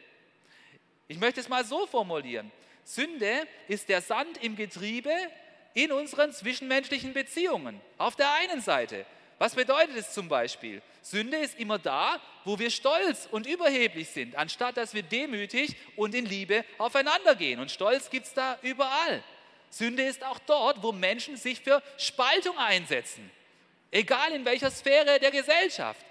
Ich 1.09 1.17
möchte 1.17 1.41
es 1.41 1.49
mal 1.49 1.65
so 1.65 1.87
formulieren. 1.87 2.51
Sünde 2.83 3.47
ist 3.67 3.89
der 3.89 4.01
Sand 4.01 4.37
im 4.43 4.55
Getriebe 4.55 5.11
in 5.73 5.91
unseren 5.91 6.31
zwischenmenschlichen 6.31 7.13
Beziehungen. 7.13 7.81
Auf 7.97 8.15
der 8.15 8.31
einen 8.35 8.61
Seite. 8.61 9.05
Was 9.39 9.55
bedeutet 9.55 9.97
es 9.97 10.13
zum 10.13 10.29
Beispiel? 10.29 10.83
Sünde 11.01 11.37
ist 11.37 11.57
immer 11.57 11.79
da, 11.79 12.21
wo 12.45 12.59
wir 12.59 12.69
stolz 12.69 13.27
und 13.31 13.47
überheblich 13.47 14.09
sind, 14.09 14.35
anstatt 14.35 14.77
dass 14.77 14.93
wir 14.93 15.01
demütig 15.01 15.75
und 15.95 16.13
in 16.13 16.27
Liebe 16.27 16.63
aufeinander 16.77 17.33
gehen. 17.35 17.59
Und 17.59 17.71
Stolz 17.71 18.11
gibt 18.11 18.27
es 18.27 18.33
da 18.35 18.59
überall. 18.61 19.23
Sünde 19.71 20.03
ist 20.03 20.23
auch 20.23 20.39
dort, 20.39 20.83
wo 20.83 20.91
Menschen 20.91 21.37
sich 21.37 21.61
für 21.61 21.81
Spaltung 21.97 22.55
einsetzen, 22.57 23.31
egal 23.89 24.31
in 24.33 24.45
welcher 24.45 24.69
Sphäre 24.69 25.19
der 25.19 25.31
Gesellschaft. 25.31 26.05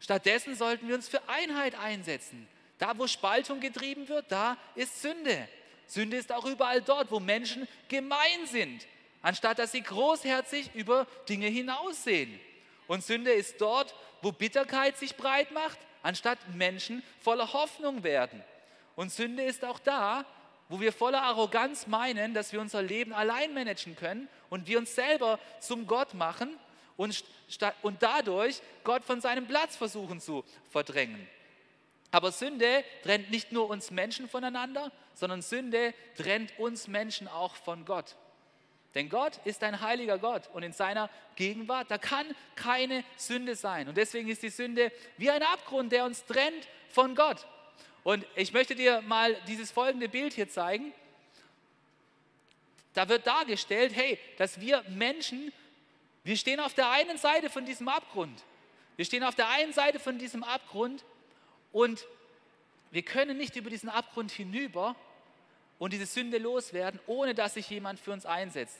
Stattdessen 0.00 0.54
sollten 0.54 0.86
wir 0.86 0.96
uns 0.96 1.08
für 1.08 1.26
Einheit 1.28 1.74
einsetzen, 1.78 2.46
da, 2.78 2.96
wo 2.96 3.06
Spaltung 3.06 3.60
getrieben 3.60 4.08
wird, 4.08 4.30
da 4.30 4.56
ist 4.74 5.02
Sünde. 5.02 5.48
Sünde 5.86 6.16
ist 6.16 6.32
auch 6.32 6.44
überall 6.44 6.82
dort, 6.82 7.10
wo 7.10 7.18
Menschen 7.18 7.66
gemein 7.88 8.46
sind, 8.46 8.86
anstatt 9.22 9.58
dass 9.58 9.72
sie 9.72 9.82
großherzig 9.82 10.70
über 10.74 11.06
Dinge 11.28 11.46
hinaussehen. 11.48 12.38
Und 12.86 13.04
Sünde 13.04 13.32
ist 13.32 13.60
dort, 13.60 13.94
wo 14.22 14.32
Bitterkeit 14.32 14.96
sich 14.96 15.16
breit 15.16 15.50
macht, 15.52 15.78
anstatt 16.02 16.38
Menschen 16.54 17.02
voller 17.20 17.52
Hoffnung 17.52 18.02
werden. 18.02 18.42
Und 18.96 19.12
Sünde 19.12 19.42
ist 19.42 19.64
auch 19.64 19.78
da, 19.78 20.24
wo 20.68 20.80
wir 20.80 20.92
voller 20.92 21.22
Arroganz 21.22 21.86
meinen, 21.86 22.34
dass 22.34 22.52
wir 22.52 22.60
unser 22.60 22.82
Leben 22.82 23.12
allein 23.12 23.54
managen 23.54 23.96
können 23.96 24.28
und 24.50 24.66
wir 24.66 24.78
uns 24.78 24.94
selber 24.94 25.38
zum 25.60 25.86
Gott 25.86 26.14
machen 26.14 26.58
und, 26.96 27.24
und 27.82 28.02
dadurch 28.02 28.60
Gott 28.84 29.04
von 29.04 29.20
seinem 29.20 29.46
Platz 29.46 29.76
versuchen 29.76 30.20
zu 30.20 30.44
verdrängen. 30.70 31.26
Aber 32.10 32.32
Sünde 32.32 32.84
trennt 33.02 33.30
nicht 33.30 33.52
nur 33.52 33.68
uns 33.68 33.90
Menschen 33.90 34.28
voneinander, 34.28 34.90
sondern 35.14 35.42
Sünde 35.42 35.92
trennt 36.16 36.58
uns 36.58 36.88
Menschen 36.88 37.28
auch 37.28 37.54
von 37.54 37.84
Gott. 37.84 38.16
Denn 38.94 39.10
Gott 39.10 39.38
ist 39.44 39.62
ein 39.62 39.80
heiliger 39.80 40.18
Gott 40.18 40.48
und 40.54 40.62
in 40.62 40.72
seiner 40.72 41.10
Gegenwart, 41.36 41.90
da 41.90 41.98
kann 41.98 42.26
keine 42.56 43.04
Sünde 43.16 43.54
sein. 43.54 43.88
Und 43.88 43.96
deswegen 43.96 44.28
ist 44.28 44.42
die 44.42 44.48
Sünde 44.48 44.90
wie 45.18 45.30
ein 45.30 45.42
Abgrund, 45.42 45.92
der 45.92 46.04
uns 46.04 46.24
trennt 46.24 46.66
von 46.88 47.14
Gott. 47.14 47.46
Und 48.02 48.24
ich 48.34 48.52
möchte 48.52 48.74
dir 48.74 49.02
mal 49.02 49.36
dieses 49.46 49.70
folgende 49.70 50.08
Bild 50.08 50.32
hier 50.32 50.48
zeigen. 50.48 50.92
Da 52.94 53.08
wird 53.08 53.26
dargestellt, 53.26 53.92
hey, 53.94 54.18
dass 54.38 54.60
wir 54.60 54.82
Menschen, 54.88 55.52
wir 56.24 56.36
stehen 56.36 56.58
auf 56.58 56.72
der 56.72 56.90
einen 56.90 57.18
Seite 57.18 57.50
von 57.50 57.66
diesem 57.66 57.88
Abgrund. 57.88 58.42
Wir 58.96 59.04
stehen 59.04 59.22
auf 59.22 59.34
der 59.34 59.48
einen 59.50 59.74
Seite 59.74 60.00
von 60.00 60.18
diesem 60.18 60.42
Abgrund 60.42 61.04
und 61.72 62.06
wir 62.90 63.02
können 63.02 63.36
nicht 63.36 63.56
über 63.56 63.70
diesen 63.70 63.88
Abgrund 63.88 64.30
hinüber 64.30 64.96
und 65.78 65.92
diese 65.92 66.06
Sünde 66.06 66.38
loswerden, 66.38 66.98
ohne 67.06 67.34
dass 67.34 67.54
sich 67.54 67.68
jemand 67.70 68.00
für 68.00 68.12
uns 68.12 68.26
einsetzt. 68.26 68.78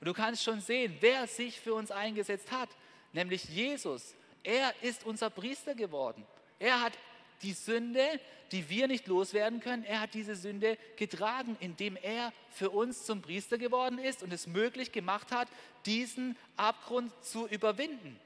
Und 0.00 0.06
du 0.06 0.14
kannst 0.14 0.42
schon 0.42 0.60
sehen, 0.60 0.96
wer 1.00 1.26
sich 1.26 1.60
für 1.60 1.74
uns 1.74 1.90
eingesetzt 1.90 2.50
hat, 2.50 2.68
nämlich 3.12 3.44
Jesus. 3.44 4.14
Er 4.42 4.74
ist 4.82 5.04
unser 5.04 5.30
Priester 5.30 5.74
geworden. 5.74 6.26
Er 6.58 6.80
hat 6.80 6.94
die 7.42 7.52
Sünde, 7.52 8.20
die 8.52 8.68
wir 8.68 8.88
nicht 8.88 9.06
loswerden 9.06 9.60
können, 9.60 9.84
er 9.84 10.00
hat 10.00 10.14
diese 10.14 10.36
Sünde 10.36 10.78
getragen, 10.96 11.56
indem 11.60 11.96
er 11.96 12.32
für 12.50 12.70
uns 12.70 13.04
zum 13.04 13.22
Priester 13.22 13.58
geworden 13.58 13.98
ist 13.98 14.22
und 14.22 14.32
es 14.32 14.46
möglich 14.46 14.92
gemacht 14.92 15.32
hat, 15.32 15.48
diesen 15.86 16.36
Abgrund 16.56 17.12
zu 17.24 17.46
überwinden. 17.48 18.18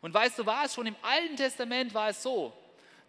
Und 0.00 0.14
weißt 0.14 0.38
du 0.38 0.46
was, 0.46 0.74
schon 0.74 0.86
im 0.86 0.96
Alten 1.02 1.36
Testament 1.36 1.94
war 1.94 2.08
es 2.10 2.22
so, 2.22 2.52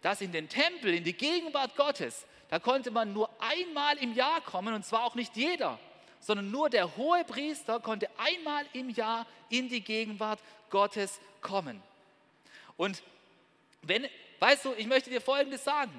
dass 0.02 0.20
in 0.20 0.32
den 0.32 0.48
Tempel, 0.48 0.92
in 0.94 1.04
die 1.04 1.16
Gegenwart 1.16 1.76
Gottes, 1.76 2.26
da 2.50 2.58
konnte 2.58 2.90
man 2.90 3.12
nur 3.12 3.30
einmal 3.40 3.96
im 3.98 4.12
Jahr 4.12 4.40
kommen 4.42 4.74
und 4.74 4.84
zwar 4.84 5.04
auch 5.04 5.14
nicht 5.14 5.36
jeder, 5.36 5.78
sondern 6.20 6.50
nur 6.50 6.68
der 6.68 6.96
hohe 6.96 7.24
Priester 7.24 7.80
konnte 7.80 8.08
einmal 8.18 8.64
im 8.72 8.90
Jahr 8.90 9.26
in 9.48 9.68
die 9.68 9.80
Gegenwart 9.80 10.40
Gottes 10.70 11.20
kommen. 11.40 11.82
Und 12.76 13.02
wenn, 13.82 14.06
weißt 14.38 14.66
du, 14.66 14.72
ich 14.74 14.86
möchte 14.86 15.10
dir 15.10 15.20
Folgendes 15.20 15.64
sagen, 15.64 15.92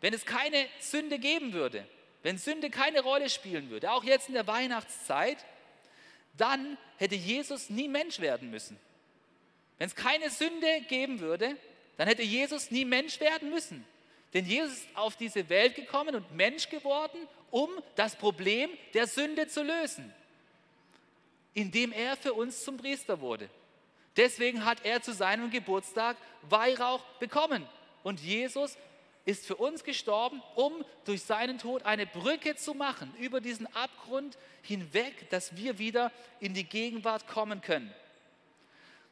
wenn 0.00 0.14
es 0.14 0.24
keine 0.24 0.66
Sünde 0.80 1.18
geben 1.18 1.52
würde, 1.52 1.86
wenn 2.22 2.38
Sünde 2.38 2.70
keine 2.70 3.00
Rolle 3.00 3.30
spielen 3.30 3.70
würde, 3.70 3.90
auch 3.90 4.04
jetzt 4.04 4.28
in 4.28 4.34
der 4.34 4.46
Weihnachtszeit, 4.46 5.38
dann 6.36 6.78
hätte 6.96 7.14
Jesus 7.14 7.70
nie 7.70 7.88
Mensch 7.88 8.20
werden 8.20 8.50
müssen. 8.50 8.78
Wenn 9.78 9.88
es 9.88 9.94
keine 9.94 10.30
Sünde 10.30 10.82
geben 10.88 11.20
würde, 11.20 11.56
dann 12.00 12.08
hätte 12.08 12.22
Jesus 12.22 12.70
nie 12.70 12.86
Mensch 12.86 13.20
werden 13.20 13.50
müssen. 13.50 13.84
Denn 14.32 14.46
Jesus 14.46 14.72
ist 14.78 14.88
auf 14.94 15.16
diese 15.16 15.50
Welt 15.50 15.74
gekommen 15.74 16.14
und 16.14 16.34
Mensch 16.34 16.70
geworden, 16.70 17.28
um 17.50 17.68
das 17.94 18.16
Problem 18.16 18.70
der 18.94 19.06
Sünde 19.06 19.48
zu 19.48 19.62
lösen, 19.62 20.10
indem 21.52 21.92
er 21.92 22.16
für 22.16 22.32
uns 22.32 22.64
zum 22.64 22.78
Priester 22.78 23.20
wurde. 23.20 23.50
Deswegen 24.16 24.64
hat 24.64 24.82
er 24.82 25.02
zu 25.02 25.12
seinem 25.12 25.50
Geburtstag 25.50 26.16
Weihrauch 26.48 27.04
bekommen. 27.18 27.68
Und 28.02 28.18
Jesus 28.20 28.78
ist 29.26 29.44
für 29.44 29.56
uns 29.56 29.84
gestorben, 29.84 30.42
um 30.54 30.72
durch 31.04 31.22
seinen 31.22 31.58
Tod 31.58 31.84
eine 31.84 32.06
Brücke 32.06 32.56
zu 32.56 32.72
machen 32.72 33.12
über 33.18 33.42
diesen 33.42 33.66
Abgrund 33.76 34.38
hinweg, 34.62 35.28
dass 35.28 35.54
wir 35.54 35.78
wieder 35.78 36.12
in 36.40 36.54
die 36.54 36.64
Gegenwart 36.64 37.26
kommen 37.26 37.60
können. 37.60 37.92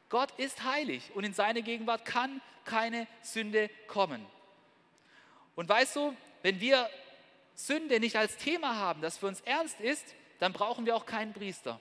Gott 0.09 0.31
ist 0.37 0.63
heilig 0.63 1.11
und 1.13 1.23
in 1.23 1.33
seine 1.33 1.61
Gegenwart 1.61 2.05
kann 2.05 2.41
keine 2.65 3.07
Sünde 3.21 3.69
kommen. 3.87 4.25
Und 5.55 5.69
weißt 5.69 5.95
du, 5.95 6.15
wenn 6.41 6.59
wir 6.59 6.89
Sünde 7.55 7.99
nicht 7.99 8.15
als 8.15 8.37
Thema 8.37 8.77
haben, 8.77 9.01
das 9.01 9.17
für 9.17 9.27
uns 9.27 9.41
ernst 9.41 9.79
ist, 9.79 10.15
dann 10.39 10.53
brauchen 10.53 10.85
wir 10.85 10.95
auch 10.95 11.05
keinen 11.05 11.33
Priester. 11.33 11.79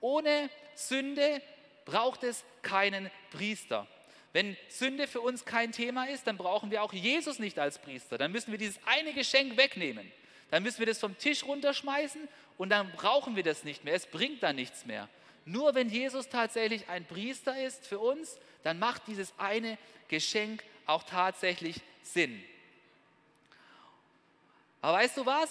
Ohne 0.00 0.48
Sünde 0.74 1.42
braucht 1.84 2.24
es 2.24 2.44
keinen 2.62 3.10
Priester. 3.30 3.86
Wenn 4.32 4.56
Sünde 4.68 5.06
für 5.06 5.20
uns 5.20 5.44
kein 5.44 5.72
Thema 5.72 6.08
ist, 6.08 6.26
dann 6.26 6.36
brauchen 6.36 6.70
wir 6.70 6.82
auch 6.82 6.92
Jesus 6.92 7.38
nicht 7.38 7.58
als 7.58 7.78
Priester. 7.78 8.16
Dann 8.16 8.32
müssen 8.32 8.52
wir 8.52 8.58
dieses 8.58 8.80
eine 8.86 9.12
Geschenk 9.12 9.56
wegnehmen. 9.56 10.10
Dann 10.50 10.62
müssen 10.62 10.78
wir 10.78 10.86
das 10.86 10.98
vom 10.98 11.18
Tisch 11.18 11.44
runterschmeißen 11.44 12.28
und 12.56 12.70
dann 12.70 12.90
brauchen 12.92 13.36
wir 13.36 13.42
das 13.42 13.64
nicht 13.64 13.84
mehr. 13.84 13.94
Es 13.94 14.06
bringt 14.06 14.42
dann 14.42 14.56
nichts 14.56 14.86
mehr. 14.86 15.08
Nur 15.50 15.74
wenn 15.74 15.88
Jesus 15.88 16.28
tatsächlich 16.28 16.88
ein 16.88 17.04
Priester 17.04 17.60
ist 17.60 17.84
für 17.84 17.98
uns, 17.98 18.38
dann 18.62 18.78
macht 18.78 19.08
dieses 19.08 19.32
eine 19.36 19.78
Geschenk 20.06 20.62
auch 20.86 21.02
tatsächlich 21.02 21.80
Sinn. 22.04 22.40
Aber 24.80 24.98
weißt 24.98 25.16
du 25.16 25.26
was? 25.26 25.50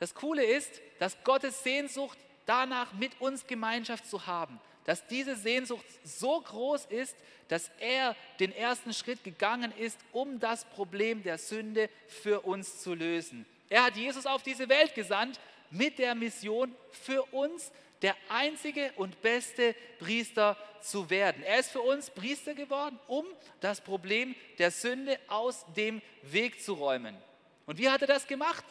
Das 0.00 0.14
Coole 0.14 0.42
ist, 0.42 0.80
dass 0.98 1.22
Gottes 1.24 1.62
Sehnsucht 1.62 2.16
danach 2.46 2.94
mit 2.94 3.20
uns 3.20 3.46
Gemeinschaft 3.46 4.06
zu 4.06 4.26
haben, 4.26 4.58
dass 4.86 5.06
diese 5.08 5.36
Sehnsucht 5.36 5.84
so 6.04 6.40
groß 6.40 6.86
ist, 6.86 7.14
dass 7.48 7.70
er 7.80 8.16
den 8.40 8.50
ersten 8.50 8.94
Schritt 8.94 9.24
gegangen 9.24 9.74
ist, 9.76 9.98
um 10.12 10.40
das 10.40 10.64
Problem 10.64 11.22
der 11.22 11.36
Sünde 11.36 11.90
für 12.08 12.40
uns 12.40 12.80
zu 12.80 12.94
lösen. 12.94 13.44
Er 13.68 13.84
hat 13.84 13.96
Jesus 13.96 14.24
auf 14.24 14.42
diese 14.42 14.70
Welt 14.70 14.94
gesandt 14.94 15.38
mit 15.70 15.98
der 15.98 16.14
Mission 16.14 16.74
für 16.92 17.22
uns 17.24 17.70
der 18.04 18.16
einzige 18.28 18.92
und 18.96 19.22
beste 19.22 19.74
Priester 19.98 20.58
zu 20.82 21.08
werden. 21.08 21.42
Er 21.42 21.60
ist 21.60 21.70
für 21.70 21.80
uns 21.80 22.10
Priester 22.10 22.52
geworden, 22.52 23.00
um 23.06 23.24
das 23.60 23.80
Problem 23.80 24.34
der 24.58 24.70
Sünde 24.70 25.18
aus 25.26 25.64
dem 25.74 26.02
Weg 26.20 26.62
zu 26.62 26.74
räumen. 26.74 27.16
Und 27.64 27.78
wie 27.78 27.88
hat 27.88 28.02
er 28.02 28.06
das 28.06 28.26
gemacht? 28.26 28.62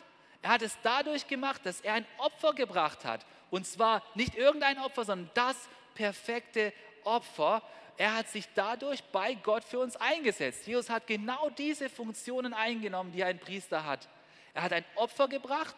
Er 0.44 0.52
hat 0.52 0.62
es 0.62 0.78
dadurch 0.84 1.26
gemacht, 1.28 1.66
dass 1.66 1.82
er 1.82 1.96
ein 1.96 2.06
Opfer 2.20 2.54
gebracht 2.54 3.06
hat. 3.06 3.26
Und 3.50 3.66
zwar 3.66 4.04
nicht 4.14 4.36
irgendein 4.36 4.78
Opfer, 4.78 5.04
sondern 5.04 5.32
das 5.34 5.56
perfekte 5.96 6.72
Opfer. 7.04 7.64
Er 7.98 8.16
hat 8.16 8.30
sich 8.30 8.48
dadurch 8.54 9.04
bei 9.06 9.34
Gott 9.34 9.64
für 9.64 9.80
uns 9.80 9.96
eingesetzt. 9.96 10.68
Jesus 10.68 10.92
hat 10.92 11.08
genau 11.08 11.50
diese 11.50 11.90
Funktionen 11.90 12.54
eingenommen, 12.54 13.12
die 13.12 13.24
ein 13.24 13.40
Priester 13.40 13.84
hat. 13.84 14.08
Er 14.54 14.62
hat 14.62 14.74
ein 14.74 14.86
Opfer 14.94 15.28
gebracht 15.28 15.76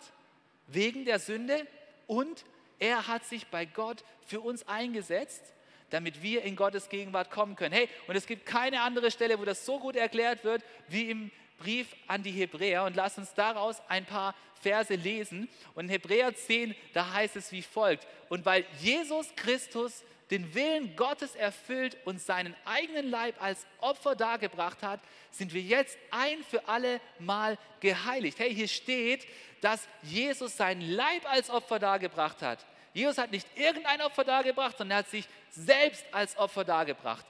wegen 0.68 1.06
der 1.06 1.20
Sünde 1.20 1.66
und 2.06 2.44
er 2.80 3.08
hat 3.08 3.26
sich 3.26 3.48
bei 3.48 3.66
Gott 3.66 4.04
für 4.26 4.42
uns 4.42 4.68
eingesetzt, 4.68 5.54
damit 5.90 6.22
wir 6.22 6.44
in 6.44 6.56
Gottes 6.56 6.90
Gegenwart 6.90 7.32
kommen 7.32 7.56
können. 7.56 7.74
Hey, 7.74 7.90
und 8.08 8.16
es 8.16 8.26
gibt 8.26 8.46
keine 8.46 8.82
andere 8.82 9.12
Stelle, 9.12 9.40
wo 9.40 9.46
das 9.46 9.66
so 9.66 9.80
gut 9.80 9.96
erklärt 9.96 10.44
wird 10.44 10.64
wie 10.88 11.10
im 11.10 11.32
Brief 11.58 11.96
an 12.08 12.24
die 12.24 12.32
Hebräer. 12.32 12.84
Und 12.84 12.96
lass 12.96 13.18
uns 13.18 13.34
daraus 13.34 13.82
ein 13.88 14.06
paar 14.06 14.36
Verse 14.62 14.94
lesen. 14.94 15.48
Und 15.74 15.86
in 15.86 15.90
Hebräer 15.92 16.36
10, 16.36 16.76
da 16.94 17.14
heißt 17.14 17.36
es 17.36 17.52
wie 17.52 17.62
folgt. 17.62 18.08
Und 18.30 18.46
weil 18.46 18.66
Jesus 18.82 19.28
Christus 19.36 20.04
den 20.32 20.56
Willen 20.56 20.96
Gottes 20.96 21.36
erfüllt 21.36 21.98
und 22.06 22.20
seinen 22.20 22.56
eigenen 22.66 23.10
Leib 23.10 23.42
als 23.42 23.66
Opfer 23.80 24.16
dargebracht 24.16 24.82
hat, 24.82 25.00
sind 25.32 25.54
wir 25.54 25.62
jetzt 25.62 25.98
ein 26.12 26.44
für 26.44 26.68
alle 26.68 27.00
Mal 27.20 27.58
geheiligt. 27.80 28.40
Hey, 28.40 28.54
hier 28.54 28.68
steht, 28.68 29.28
dass 29.62 29.88
Jesus 30.02 30.58
seinen 30.58 30.82
Leib 30.82 31.30
als 31.30 31.50
Opfer 31.50 31.80
dargebracht 31.80 32.42
hat. 32.42 32.66
Jesus 32.94 33.18
hat 33.18 33.32
nicht 33.32 33.48
irgendein 33.56 34.02
Opfer 34.02 34.24
dargebracht, 34.24 34.78
sondern 34.78 34.98
er 34.98 35.00
hat 35.00 35.10
sich 35.10 35.28
selbst 35.52 36.06
als 36.12 36.38
Opfer 36.38 36.64
dargebracht. 36.64 37.26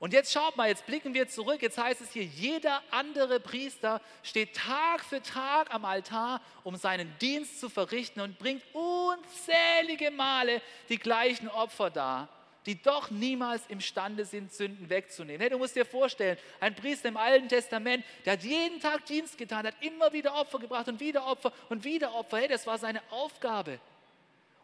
Und 0.00 0.14
jetzt 0.14 0.32
schaut 0.32 0.56
mal, 0.56 0.68
jetzt 0.68 0.86
blicken 0.86 1.12
wir 1.12 1.28
zurück. 1.28 1.60
Jetzt 1.60 1.76
heißt 1.76 2.00
es 2.00 2.10
hier, 2.10 2.24
jeder 2.24 2.82
andere 2.90 3.38
Priester 3.38 4.00
steht 4.22 4.56
Tag 4.56 5.04
für 5.04 5.22
Tag 5.22 5.72
am 5.74 5.84
Altar, 5.84 6.40
um 6.64 6.74
seinen 6.76 7.14
Dienst 7.18 7.60
zu 7.60 7.68
verrichten 7.68 8.22
und 8.22 8.38
bringt 8.38 8.62
unzählige 8.72 10.10
Male 10.10 10.62
die 10.88 10.98
gleichen 10.98 11.48
Opfer 11.48 11.90
dar 11.90 12.28
die 12.66 12.80
doch 12.80 13.10
niemals 13.10 13.66
imstande 13.68 14.24
sind, 14.24 14.52
Sünden 14.52 14.90
wegzunehmen. 14.90 15.48
Du 15.48 15.58
musst 15.58 15.76
dir 15.76 15.86
vorstellen, 15.86 16.36
ein 16.60 16.74
Priester 16.74 17.08
im 17.08 17.16
Alten 17.16 17.48
Testament, 17.48 18.04
der 18.24 18.34
hat 18.34 18.42
jeden 18.42 18.80
Tag 18.80 19.06
Dienst 19.06 19.38
getan, 19.38 19.66
hat 19.66 19.74
immer 19.80 20.12
wieder 20.12 20.34
Opfer 20.34 20.58
gebracht 20.58 20.88
und 20.88 21.00
wieder 21.00 21.26
Opfer 21.26 21.52
und 21.68 21.84
wieder 21.84 22.14
Opfer. 22.14 22.38
Hey, 22.38 22.48
das 22.48 22.66
war 22.66 22.78
seine 22.78 23.00
Aufgabe. 23.10 23.80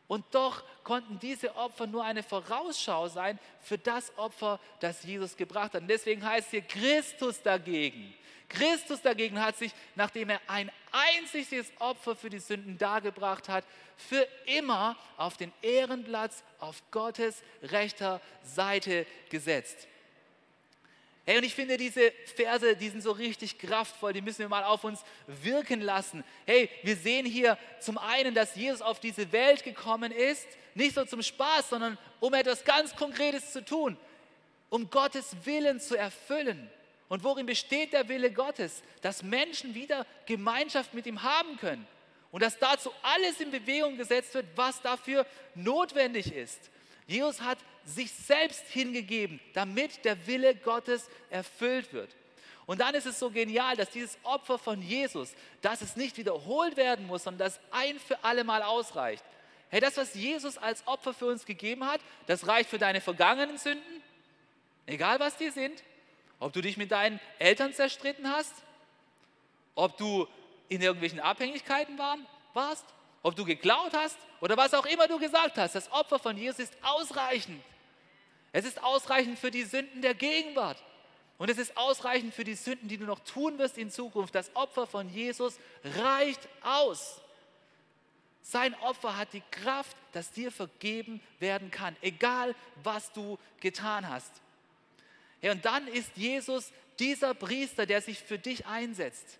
Und 0.09 0.25
doch 0.33 0.62
konnten 0.85 1.19
diese 1.19 1.57
Opfer 1.57 1.87
nur 1.87 2.05
eine 2.05 2.23
Vorausschau 2.23 3.09
sein 3.09 3.38
für 3.61 3.77
das 3.77 4.16
Opfer, 4.16 4.61
das 4.81 5.03
Jesus 5.03 5.37
gebracht 5.37 5.75
hat. 5.75 5.83
Und 5.83 5.88
deswegen 5.88 6.25
heißt 6.25 6.51
hier 6.51 6.62
Christus 6.62 7.42
dagegen. 7.42 8.14
Christus 8.49 9.03
dagegen 9.03 9.40
hat 9.40 9.57
sich, 9.57 9.73
nachdem 9.97 10.31
er 10.31 10.40
ein 10.47 10.71
einziges 10.92 11.73
Opfer 11.81 12.14
für 12.14 12.31
die 12.31 12.38
Sünden 12.38 12.79
dargebracht 12.79 13.49
hat, 13.49 13.64
für 13.97 14.27
immer 14.45 14.97
auf 15.16 15.37
den 15.37 15.53
Ehrenplatz 15.62 16.45
auf 16.61 16.83
Gottes 16.92 17.42
rechter 17.62 18.21
Seite 18.45 19.07
gesetzt. 19.31 19.88
Hey, 21.29 21.39
und 21.39 21.45
ich 21.45 21.57
finde 21.57 21.77
diese 21.77 22.12
Verse, 22.37 22.77
die 22.77 22.89
sind 22.89 23.03
so 23.03 23.11
richtig 23.11 23.59
kraftvoll, 23.59 24.12
die 24.12 24.21
müssen 24.23 24.39
wir 24.39 24.49
mal 24.49 24.62
auf 24.62 24.85
uns 24.85 25.03
wirken 25.27 25.81
lassen. 25.81 26.23
Hey, 26.47 26.71
wir 26.85 26.95
sehen 26.95 27.27
hier 27.27 27.59
zum 27.81 27.99
einen, 27.99 28.33
dass 28.33 28.55
Jesus 28.55 28.81
auf 28.81 29.01
diese 29.01 29.33
Welt 29.33 29.65
gekommen 29.65 30.12
ist, 30.12 30.47
nicht 30.75 30.95
so 30.95 31.05
zum 31.05 31.23
Spaß, 31.23 31.71
sondern 31.71 31.99
um 32.21 32.33
etwas 32.33 32.65
ganz 32.65 32.95
Konkretes 32.95 33.53
zu 33.53 33.65
tun, 33.65 33.97
um 34.71 34.89
Gottes 34.89 35.35
Willen 35.43 35.81
zu 35.81 35.97
erfüllen. 35.97 36.71
Und 37.09 37.25
worin 37.25 37.47
besteht 37.47 37.93
der 37.93 38.09
Wille 38.09 38.31
Gottes? 38.31 38.85
Dass 39.03 39.25
Menschen 39.25 39.75
wieder 39.75 40.07
Gemeinschaft 40.27 40.95
mit 40.95 41.07
ihm 41.07 41.25
haben 41.25 41.57
können. 41.57 41.89
Und 42.31 42.43
dass 42.45 42.57
dazu 42.57 42.93
alles 43.03 43.41
in 43.41 43.51
Bewegung 43.51 43.97
gesetzt 43.97 44.35
wird, 44.35 44.47
was 44.55 44.81
dafür 44.81 45.27
notwendig 45.57 46.33
ist. 46.33 46.71
Jesus 47.07 47.40
hat 47.40 47.59
sich 47.85 48.11
selbst 48.11 48.66
hingegeben, 48.69 49.40
damit 49.55 50.05
der 50.05 50.27
Wille 50.27 50.55
Gottes 50.57 51.09
erfüllt 51.31 51.92
wird. 51.92 52.11
Und 52.66 52.81
dann 52.81 52.95
ist 52.97 53.07
es 53.07 53.19
so 53.19 53.31
genial, 53.31 53.77
dass 53.77 53.90
dieses 53.90 54.19
Opfer 54.25 54.59
von 54.59 54.83
Jesus, 54.83 55.33
dass 55.62 55.83
es 55.83 55.95
nicht 55.95 56.16
wiederholt 56.16 56.77
werden 56.77 57.07
muss, 57.07 57.23
sondern 57.23 57.47
das 57.47 57.61
ein 57.71 58.01
für 58.01 58.25
alle 58.25 58.42
Mal 58.42 58.62
ausreicht. 58.62 59.25
Hey, 59.69 59.81
das, 59.81 59.97
was 59.97 60.14
Jesus 60.14 60.59
als 60.59 60.87
Opfer 60.87 61.14
für 61.14 61.27
uns 61.27 61.45
gegeben 61.45 61.87
hat, 61.87 62.01
das 62.27 62.47
reicht 62.47 62.69
für 62.69 62.79
deine 62.79 63.01
vergangenen 63.01 63.57
Sünden, 63.59 64.03
egal 64.87 65.21
was 65.21 65.37
die 65.37 65.51
sind, 65.51 65.83
ob 66.40 66.53
du 66.53 66.61
dich 66.61 66.77
mit 66.77 66.90
deinen 66.90 67.21
Eltern 67.38 67.73
zerstritten 67.73 68.29
hast, 68.31 68.55
ob 69.77 69.97
du 69.97 70.27
in 70.69 70.83
irgendwelchen 70.83 71.21
Abhängigkeiten 71.21 71.99
warst, 72.53 72.85
ob 73.22 73.35
du 73.35 73.44
geklaut 73.44 73.92
hast 73.92 74.16
oder 74.40 74.57
was 74.57 74.74
auch 74.74 74.87
immer 74.87 75.09
du 75.09 75.18
gesagt 75.18 75.59
hast, 75.59 75.74
das 75.74 75.90
Opfer 75.90 76.18
von 76.18 76.37
Jesus 76.37 76.61
ist 76.61 76.74
ausreichend. 76.83 77.62
Es 78.52 78.64
ist 78.64 78.83
ausreichend 78.83 79.38
für 79.38 79.50
die 79.50 79.64
Sünden 79.64 80.02
der 80.02 80.14
Gegenwart. 80.14 80.83
Und 81.38 81.50
es 81.50 81.59
ist 81.59 81.76
ausreichend 81.76 82.33
für 82.33 82.44
die 82.44 82.55
Sünden, 82.55 82.88
die 82.88 82.96
du 82.96 83.05
noch 83.05 83.20
tun 83.20 83.59
wirst 83.59 83.76
in 83.76 83.90
Zukunft. 83.90 84.35
Das 84.35 84.55
Opfer 84.57 84.87
von 84.87 85.11
Jesus 85.11 85.59
reicht 85.85 86.48
aus. 86.62 87.20
Sein 88.40 88.74
Opfer 88.81 89.16
hat 89.16 89.33
die 89.33 89.42
Kraft, 89.50 89.96
dass 90.12 90.31
dir 90.31 90.52
vergeben 90.52 91.20
werden 91.40 91.70
kann, 91.70 91.96
egal 92.00 92.55
was 92.83 93.12
du 93.12 93.38
getan 93.61 94.09
hast. 94.09 94.33
Und 95.42 95.64
dann 95.64 95.87
ist 95.88 96.16
Jesus 96.16 96.72
dieser 96.98 97.35
Priester, 97.35 97.87
der 97.87 98.00
sich 98.00 98.20
für 98.20 98.38
dich 98.38 98.66
einsetzt. 98.66 99.38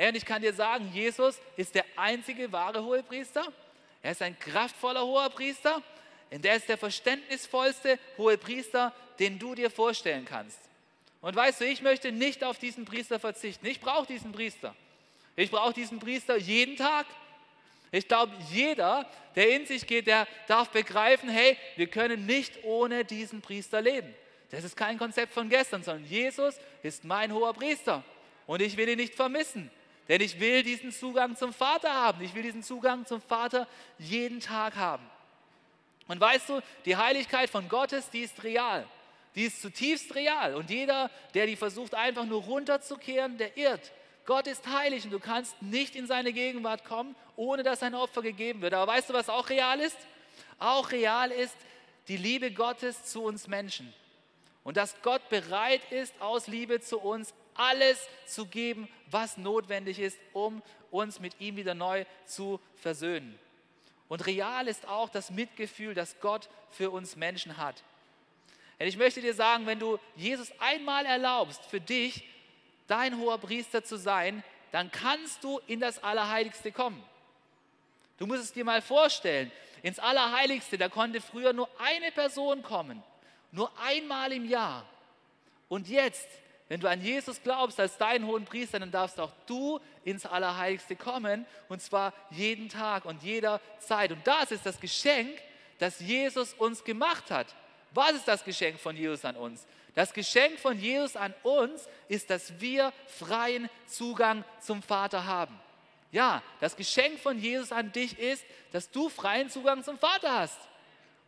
Ja, 0.00 0.08
und 0.08 0.14
ich 0.14 0.24
kann 0.24 0.40
dir 0.40 0.54
sagen, 0.54 0.90
Jesus 0.94 1.38
ist 1.58 1.74
der 1.74 1.84
einzige 1.94 2.50
wahre 2.50 2.82
Hohepriester. 2.82 3.46
Er 4.00 4.12
ist 4.12 4.22
ein 4.22 4.38
kraftvoller 4.38 5.04
Hohepriester. 5.04 5.82
Und 6.30 6.46
er 6.46 6.56
ist 6.56 6.70
der 6.70 6.78
verständnisvollste 6.78 7.98
Hohepriester, 8.16 8.94
den 9.18 9.38
du 9.38 9.54
dir 9.54 9.70
vorstellen 9.70 10.24
kannst. 10.24 10.58
Und 11.20 11.36
weißt 11.36 11.60
du, 11.60 11.66
ich 11.66 11.82
möchte 11.82 12.12
nicht 12.12 12.42
auf 12.42 12.58
diesen 12.58 12.86
Priester 12.86 13.20
verzichten. 13.20 13.66
Ich 13.66 13.78
brauche 13.78 14.06
diesen 14.06 14.32
Priester. 14.32 14.74
Ich 15.36 15.50
brauche 15.50 15.74
diesen 15.74 15.98
Priester 15.98 16.38
jeden 16.38 16.76
Tag. 16.76 17.04
Ich 17.92 18.08
glaube, 18.08 18.32
jeder, 18.50 19.04
der 19.36 19.54
in 19.54 19.66
sich 19.66 19.86
geht, 19.86 20.06
der 20.06 20.26
darf 20.46 20.70
begreifen, 20.70 21.28
hey, 21.28 21.58
wir 21.76 21.88
können 21.88 22.24
nicht 22.24 22.64
ohne 22.64 23.04
diesen 23.04 23.42
Priester 23.42 23.82
leben. 23.82 24.14
Das 24.50 24.64
ist 24.64 24.78
kein 24.78 24.96
Konzept 24.96 25.34
von 25.34 25.50
gestern, 25.50 25.82
sondern 25.82 26.06
Jesus 26.06 26.54
ist 26.82 27.04
mein 27.04 27.34
hoher 27.34 27.52
Priester. 27.52 28.02
Und 28.46 28.62
ich 28.62 28.78
will 28.78 28.88
ihn 28.88 28.96
nicht 28.96 29.14
vermissen. 29.14 29.70
Denn 30.10 30.20
ich 30.22 30.40
will 30.40 30.64
diesen 30.64 30.90
Zugang 30.90 31.36
zum 31.36 31.52
Vater 31.52 31.94
haben. 31.94 32.20
Ich 32.24 32.34
will 32.34 32.42
diesen 32.42 32.64
Zugang 32.64 33.06
zum 33.06 33.20
Vater 33.20 33.68
jeden 33.96 34.40
Tag 34.40 34.74
haben. 34.74 35.08
Und 36.08 36.20
weißt 36.20 36.48
du, 36.48 36.60
die 36.84 36.96
Heiligkeit 36.96 37.48
von 37.48 37.68
Gottes, 37.68 38.10
die 38.10 38.22
ist 38.22 38.42
real. 38.42 38.84
Die 39.36 39.44
ist 39.44 39.62
zutiefst 39.62 40.12
real. 40.16 40.56
Und 40.56 40.68
jeder, 40.68 41.12
der 41.32 41.46
die 41.46 41.54
versucht, 41.54 41.94
einfach 41.94 42.24
nur 42.26 42.42
runterzukehren, 42.42 43.38
der 43.38 43.56
irrt. 43.56 43.92
Gott 44.26 44.48
ist 44.48 44.66
heilig 44.66 45.04
und 45.04 45.12
du 45.12 45.20
kannst 45.20 45.62
nicht 45.62 45.94
in 45.94 46.08
seine 46.08 46.32
Gegenwart 46.32 46.84
kommen, 46.84 47.14
ohne 47.36 47.62
dass 47.62 47.84
ein 47.84 47.94
Opfer 47.94 48.22
gegeben 48.22 48.62
wird. 48.62 48.74
Aber 48.74 48.90
weißt 48.90 49.10
du, 49.10 49.14
was 49.14 49.28
auch 49.28 49.48
real 49.48 49.78
ist? 49.78 49.96
Auch 50.58 50.90
real 50.90 51.30
ist 51.30 51.56
die 52.08 52.16
Liebe 52.16 52.50
Gottes 52.50 53.04
zu 53.04 53.22
uns 53.22 53.46
Menschen. 53.46 53.94
Und 54.64 54.76
dass 54.76 55.00
Gott 55.02 55.28
bereit 55.28 55.82
ist, 55.92 56.20
aus 56.20 56.48
Liebe 56.48 56.80
zu 56.80 56.98
uns 56.98 57.32
alles 57.60 58.08
zu 58.26 58.46
geben, 58.46 58.88
was 59.10 59.36
notwendig 59.36 59.98
ist, 59.98 60.18
um 60.32 60.62
uns 60.90 61.20
mit 61.20 61.38
ihm 61.40 61.56
wieder 61.56 61.74
neu 61.74 62.06
zu 62.24 62.58
versöhnen. 62.76 63.38
Und 64.08 64.26
real 64.26 64.66
ist 64.66 64.88
auch 64.88 65.10
das 65.10 65.30
Mitgefühl, 65.30 65.94
das 65.94 66.18
Gott 66.20 66.48
für 66.70 66.90
uns 66.90 67.16
Menschen 67.16 67.58
hat. 67.58 67.84
Und 68.78 68.86
ich 68.86 68.96
möchte 68.96 69.20
dir 69.20 69.34
sagen, 69.34 69.66
wenn 69.66 69.78
du 69.78 69.98
Jesus 70.16 70.50
einmal 70.58 71.04
erlaubst, 71.04 71.62
für 71.66 71.80
dich 71.80 72.24
dein 72.86 73.18
hoher 73.18 73.38
Priester 73.38 73.84
zu 73.84 73.96
sein, 73.98 74.42
dann 74.72 74.90
kannst 74.90 75.44
du 75.44 75.60
in 75.66 75.80
das 75.80 76.02
Allerheiligste 76.02 76.72
kommen. 76.72 77.02
Du 78.16 78.26
musst 78.26 78.42
es 78.42 78.52
dir 78.52 78.64
mal 78.64 78.80
vorstellen, 78.80 79.52
ins 79.82 79.98
Allerheiligste, 79.98 80.78
da 80.78 80.88
konnte 80.88 81.20
früher 81.20 81.52
nur 81.52 81.68
eine 81.78 82.10
Person 82.10 82.62
kommen, 82.62 83.02
nur 83.52 83.70
einmal 83.80 84.32
im 84.32 84.48
Jahr. 84.48 84.86
Und 85.68 85.88
jetzt 85.88 86.28
wenn 86.70 86.78
du 86.78 86.88
an 86.88 87.02
Jesus 87.02 87.42
glaubst 87.42 87.80
als 87.80 87.98
deinen 87.98 88.28
hohen 88.28 88.44
Priester, 88.44 88.78
dann 88.78 88.92
darfst 88.92 89.18
auch 89.18 89.32
du 89.46 89.80
ins 90.04 90.24
Allerheiligste 90.24 90.94
kommen 90.94 91.44
und 91.68 91.82
zwar 91.82 92.12
jeden 92.30 92.68
Tag 92.68 93.06
und 93.06 93.24
jeder 93.24 93.60
Zeit. 93.80 94.12
Und 94.12 94.24
das 94.24 94.52
ist 94.52 94.64
das 94.64 94.78
Geschenk, 94.78 95.36
das 95.80 95.98
Jesus 95.98 96.54
uns 96.54 96.84
gemacht 96.84 97.32
hat. 97.32 97.48
Was 97.90 98.12
ist 98.12 98.28
das 98.28 98.44
Geschenk 98.44 98.78
von 98.78 98.96
Jesus 98.96 99.24
an 99.24 99.34
uns? 99.34 99.66
Das 99.96 100.12
Geschenk 100.12 100.60
von 100.60 100.78
Jesus 100.78 101.16
an 101.16 101.34
uns 101.42 101.88
ist, 102.06 102.30
dass 102.30 102.60
wir 102.60 102.92
freien 103.08 103.68
Zugang 103.86 104.44
zum 104.60 104.80
Vater 104.80 105.26
haben. 105.26 105.58
Ja, 106.12 106.40
das 106.60 106.76
Geschenk 106.76 107.18
von 107.18 107.36
Jesus 107.36 107.72
an 107.72 107.90
dich 107.90 108.16
ist, 108.16 108.44
dass 108.70 108.92
du 108.92 109.08
freien 109.08 109.50
Zugang 109.50 109.82
zum 109.82 109.98
Vater 109.98 110.38
hast. 110.38 110.60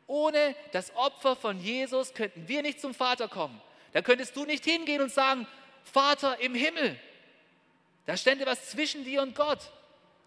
Ohne 0.07 0.55
das 0.71 0.95
Opfer 0.95 1.35
von 1.35 1.59
Jesus 1.59 2.15
könnten 2.15 2.47
wir 2.47 2.63
nicht 2.63 2.81
zum 2.81 2.95
Vater 2.95 3.27
kommen. 3.27 3.61
Da 3.93 4.03
könntest 4.03 4.37
du 4.37 4.45
nicht 4.45 4.65
hingehen 4.65 5.03
und 5.03 5.13
sagen, 5.13 5.47
Vater 5.85 6.39
im 6.41 6.55
Himmel. 6.55 6.99
Da 8.07 8.17
stände 8.17 8.47
was 8.47 8.71
zwischen 8.71 9.05
dir 9.05 9.23
und 9.23 9.35
Gott. 9.35 9.71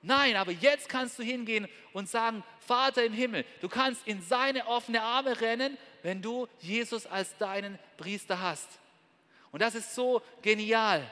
Nein, 0.01 0.35
aber 0.35 0.51
jetzt 0.51 0.87
kannst 0.87 1.17
du 1.17 1.23
hingehen 1.23 1.67
und 1.91 2.07
sagen, 2.07 2.43
Vater 2.59 3.03
im 3.03 3.13
Himmel. 3.13 3.43
Du 3.61 3.69
kannst 3.69 4.07
in 4.07 4.21
seine 4.21 4.67
offene 4.67 5.01
Arme 5.01 5.41
rennen, 5.41 5.77
wenn 6.03 6.21
du 6.21 6.47
Jesus 6.59 7.07
als 7.07 7.35
deinen 7.37 7.79
Priester 7.97 8.39
hast. 8.39 8.69
Und 9.51 9.61
das 9.61 9.73
ist 9.73 9.95
so 9.95 10.21
genial. 10.41 11.09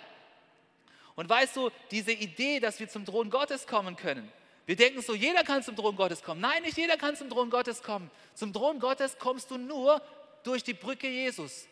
Und 1.16 1.28
weißt 1.28 1.56
du, 1.56 1.72
diese 1.92 2.12
Idee, 2.12 2.60
dass 2.60 2.80
wir 2.80 2.88
zum 2.88 3.06
Thron 3.06 3.30
Gottes 3.30 3.66
kommen 3.66 3.96
können, 3.96 4.32
wir 4.66 4.76
denken 4.76 5.02
so, 5.02 5.14
jeder 5.14 5.44
kann 5.44 5.62
zum 5.62 5.76
Thron 5.76 5.96
Gottes 5.96 6.24
kommen. 6.24 6.40
Nein, 6.40 6.62
nicht 6.62 6.78
jeder 6.78 6.96
kann 6.96 7.16
zum 7.16 7.30
Thron 7.30 7.50
Gottes 7.50 7.84
kommen. 7.84 8.10
Zum 8.34 8.54
Thron 8.54 8.80
Gottes 8.80 9.18
kommst 9.18 9.52
du 9.52 9.58
nur 9.58 10.02
durch 10.44 10.64
die 10.64 10.74
Brücke 10.74 11.08
Jesus. 11.10 11.68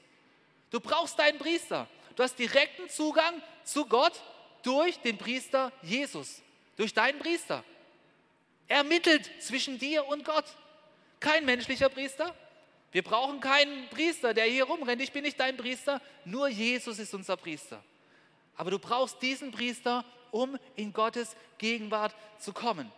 Du 0.72 0.80
brauchst 0.80 1.20
deinen 1.20 1.38
Priester. 1.38 1.88
Du 2.16 2.24
hast 2.24 2.40
direkten 2.40 2.90
Zugang 2.90 3.42
zu 3.64 3.86
Gott 3.86 4.14
durch 4.64 4.98
den 5.00 5.18
Priester 5.18 5.72
Jesus, 5.84 6.42
durch 6.78 6.94
deinen 6.94 7.20
Priester. 7.20 7.64
Er 8.68 8.84
mittelt 8.84 9.30
zwischen 9.40 9.78
dir 9.78 10.06
und 10.08 10.24
Gott. 10.26 10.46
Kein 11.20 11.46
menschlicher 11.46 11.90
Priester. 11.90 12.34
Wir 12.92 13.04
brauchen 13.04 13.40
keinen 13.40 13.88
Priester, 13.90 14.34
der 14.34 14.46
hier 14.46 14.64
rumrennt. 14.64 15.02
Ich 15.02 15.12
bin 15.12 15.24
nicht 15.24 15.40
dein 15.40 15.58
Priester, 15.58 16.02
nur 16.26 16.48
Jesus 16.48 17.00
ist 17.00 17.14
unser 17.14 17.38
Priester. 17.38 17.84
Aber 18.56 18.72
du 18.72 18.80
brauchst 18.80 19.22
diesen 19.22 19.52
Priester, 19.52 20.06
um 20.32 20.58
in 20.76 20.94
Gottes 20.94 21.36
Gegenwart 21.58 22.16
zu 22.40 22.54
kommen. 22.54 22.92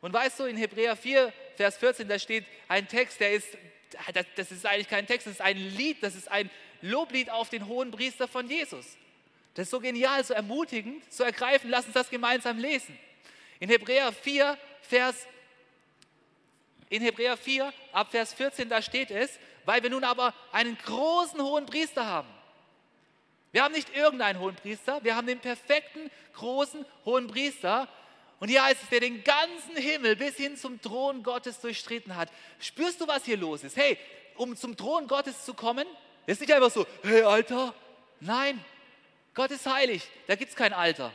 Und 0.00 0.12
weißt 0.12 0.40
du, 0.40 0.44
in 0.44 0.56
Hebräer 0.56 0.96
4, 0.96 1.32
Vers 1.56 1.76
14, 1.76 2.08
da 2.08 2.18
steht 2.18 2.44
ein 2.68 2.88
Text, 2.88 3.20
der 3.20 3.32
ist, 3.32 3.48
das 4.36 4.50
ist 4.50 4.66
eigentlich 4.66 4.88
kein 4.88 5.06
Text, 5.06 5.26
das 5.26 5.34
ist 5.34 5.40
ein 5.40 5.56
Lied, 5.56 6.02
das 6.02 6.14
ist 6.14 6.30
ein 6.30 6.50
Loblied 6.82 7.30
auf 7.30 7.48
den 7.48 7.66
hohen 7.66 7.90
Priester 7.90 8.28
von 8.28 8.48
Jesus. 8.48 8.98
Das 9.54 9.64
ist 9.64 9.70
so 9.70 9.80
genial, 9.80 10.22
so 10.24 10.34
ermutigend, 10.34 11.02
so 11.12 11.24
ergreifend. 11.24 11.70
Lass 11.70 11.86
uns 11.86 11.94
das 11.94 12.10
gemeinsam 12.10 12.58
lesen. 12.58 12.98
In 13.60 13.68
Hebräer 13.68 14.12
4, 14.12 14.58
Vers 14.82 15.26
in 16.92 17.00
Hebräer 17.00 17.38
4, 17.38 17.72
ab 17.92 18.10
Vers 18.10 18.34
14, 18.34 18.68
da 18.68 18.82
steht 18.82 19.10
es, 19.10 19.38
weil 19.64 19.82
wir 19.82 19.88
nun 19.88 20.04
aber 20.04 20.34
einen 20.52 20.76
großen 20.76 21.40
hohen 21.40 21.64
Priester 21.64 22.04
haben. 22.04 22.28
Wir 23.50 23.64
haben 23.64 23.72
nicht 23.72 23.96
irgendeinen 23.96 24.38
hohen 24.38 24.56
Priester, 24.56 25.02
wir 25.02 25.16
haben 25.16 25.26
den 25.26 25.38
perfekten, 25.38 26.10
großen 26.34 26.84
hohen 27.06 27.28
Priester. 27.28 27.88
Und 28.40 28.48
hier 28.48 28.62
heißt 28.62 28.82
es, 28.82 28.88
der 28.90 29.00
den 29.00 29.24
ganzen 29.24 29.74
Himmel 29.74 30.16
bis 30.16 30.36
hin 30.36 30.58
zum 30.58 30.82
Thron 30.82 31.22
Gottes 31.22 31.60
durchstritten 31.60 32.14
hat. 32.14 32.28
Spürst 32.58 33.00
du, 33.00 33.08
was 33.08 33.24
hier 33.24 33.38
los 33.38 33.64
ist? 33.64 33.76
Hey, 33.76 33.96
um 34.36 34.54
zum 34.54 34.76
Thron 34.76 35.06
Gottes 35.06 35.46
zu 35.46 35.54
kommen, 35.54 35.86
ist 36.26 36.40
nicht 36.40 36.52
einfach 36.52 36.70
so, 36.70 36.86
hey 37.02 37.22
Alter. 37.22 37.74
Nein, 38.20 38.64
Gott 39.34 39.50
ist 39.50 39.66
heilig, 39.66 40.08
da 40.26 40.34
gibt 40.34 40.50
es 40.50 40.56
kein 40.56 40.72
Alter. 40.72 41.12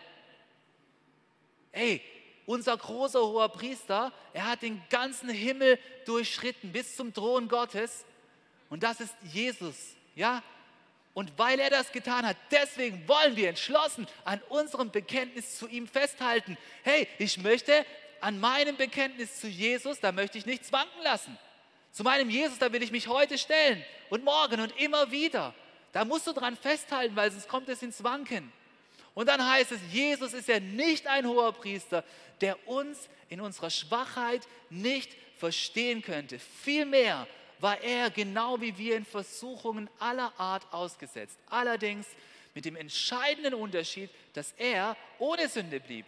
Ey, 1.72 2.01
unser 2.45 2.78
großer 2.78 3.20
hoher 3.20 3.49
Priester, 3.49 4.12
er 4.34 4.47
hat 4.47 4.62
den 4.62 4.82
ganzen 4.89 5.30
Himmel 5.30 5.78
durchschritten 6.05 6.72
bis 6.72 6.95
zum 6.95 7.14
Thron 7.14 7.47
Gottes. 7.47 8.05
Und 8.70 8.84
das 8.84 8.99
ist 8.99 9.16
Jesus, 9.24 9.76
ja? 10.16 10.41
Und 11.14 11.38
weil 11.38 11.60
er 11.60 11.70
das 11.70 11.91
getan 11.91 12.26
hat, 12.26 12.38
deswegen 12.51 13.08
wollen 13.08 13.36
wir 13.36 13.49
entschlossen 13.49 14.08
an 14.24 14.41
unserem 14.49 14.91
Bekenntnis 14.91 15.58
zu 15.58 15.68
ihm 15.68 15.88
festhalten. 15.88 16.58
Hey, 16.84 17.08
ich 17.18 17.38
möchte 17.38 17.86
an 18.22 18.39
meinem 18.39 18.78
Bekenntnis 18.78 19.39
zu 19.39 19.47
Jesus, 19.47 19.99
da 19.99 20.12
möchte 20.12 20.38
ich 20.38 20.45
nichts 20.45 20.72
wanken 20.72 21.01
lassen. 21.03 21.38
Zu 21.98 22.04
meinem 22.04 22.30
Jesus, 22.30 22.60
da 22.60 22.72
will 22.72 22.84
ich 22.84 22.91
mich 22.91 23.08
heute 23.08 23.39
stellen 23.39 23.84
und 24.12 24.24
morgen 24.24 24.62
und 24.62 24.72
immer 24.80 25.10
wieder. 25.10 25.56
Da 25.93 26.06
musst 26.06 26.28
du 26.28 26.32
dran 26.32 26.56
festhalten, 26.56 27.16
weil 27.16 27.32
sonst 27.32 27.48
kommt 27.48 27.68
es 27.70 27.82
ins 27.82 28.04
Wanken. 28.04 28.54
Und 29.16 29.28
dann 29.28 29.43
heißt 29.43 29.72
es, 29.72 29.80
Jesus 29.91 30.34
ist 30.34 30.48
ja 30.48 30.60
nicht 30.60 31.08
ein 31.08 31.26
hoher 31.26 31.54
Priester, 31.54 32.04
der 32.39 32.68
uns 32.68 33.10
in 33.30 33.41
unserer 33.41 33.72
Schwachheit 33.72 34.48
nicht 34.70 35.10
verstehen 35.39 36.04
könnte. 36.04 36.38
Vielmehr 36.38 37.26
war 37.58 37.82
er 37.82 38.12
genau 38.12 38.62
wie 38.62 38.78
wir 38.78 38.95
in 38.95 39.04
Versuchungen 39.04 39.89
aller 39.98 40.32
Art 40.38 40.72
ausgesetzt. 40.72 41.39
Allerdings 41.50 42.06
mit 42.54 42.66
dem 42.66 42.76
entscheidenden 42.76 43.56
Unterschied, 43.56 44.12
dass 44.34 44.52
er 44.60 44.95
ohne 45.18 45.50
Sünde 45.50 45.80
blieb. 45.80 46.06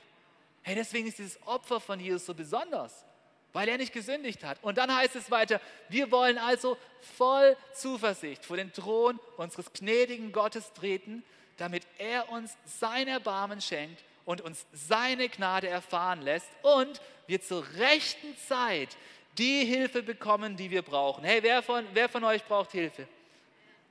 Hey, 0.62 0.76
deswegen 0.76 1.08
ist 1.08 1.18
dieses 1.18 1.42
Opfer 1.48 1.80
von 1.80 2.00
Jesus 2.00 2.28
so 2.28 2.36
besonders 2.36 3.06
weil 3.54 3.68
er 3.68 3.78
nicht 3.78 3.94
gesündigt 3.94 4.44
hat. 4.44 4.58
Und 4.62 4.78
dann 4.78 4.94
heißt 4.94 5.16
es 5.16 5.32
weiter, 5.32 5.60
wir 5.90 6.12
wollen 6.12 6.38
also 6.38 6.78
voll 7.18 7.56
Zuversicht 7.74 8.46
vor 8.46 8.58
den 8.58 8.72
Thron 8.74 9.20
unseres 9.38 9.72
gnädigen 9.74 10.32
Gottes 10.32 10.72
treten, 10.74 11.24
damit 11.58 11.84
er 11.98 12.30
uns 12.30 12.56
sein 12.66 13.08
Erbarmen 13.08 13.62
schenkt 13.62 14.04
und 14.26 14.42
uns 14.42 14.66
seine 14.72 15.30
Gnade 15.30 15.68
erfahren 15.68 16.22
lässt 16.22 16.50
und 16.62 17.02
wir 17.28 17.42
zur 17.42 17.66
rechten 17.78 18.38
Zeit 18.48 18.96
die 19.38 19.66
Hilfe 19.66 20.04
bekommen, 20.04 20.56
die 20.56 20.70
wir 20.70 20.82
brauchen. 20.82 21.24
Hey, 21.24 21.42
wer 21.42 21.62
von, 21.64 21.86
wer 21.94 22.10
von 22.10 22.24
euch 22.24 22.44
braucht 22.44 22.72
Hilfe? 22.72 23.08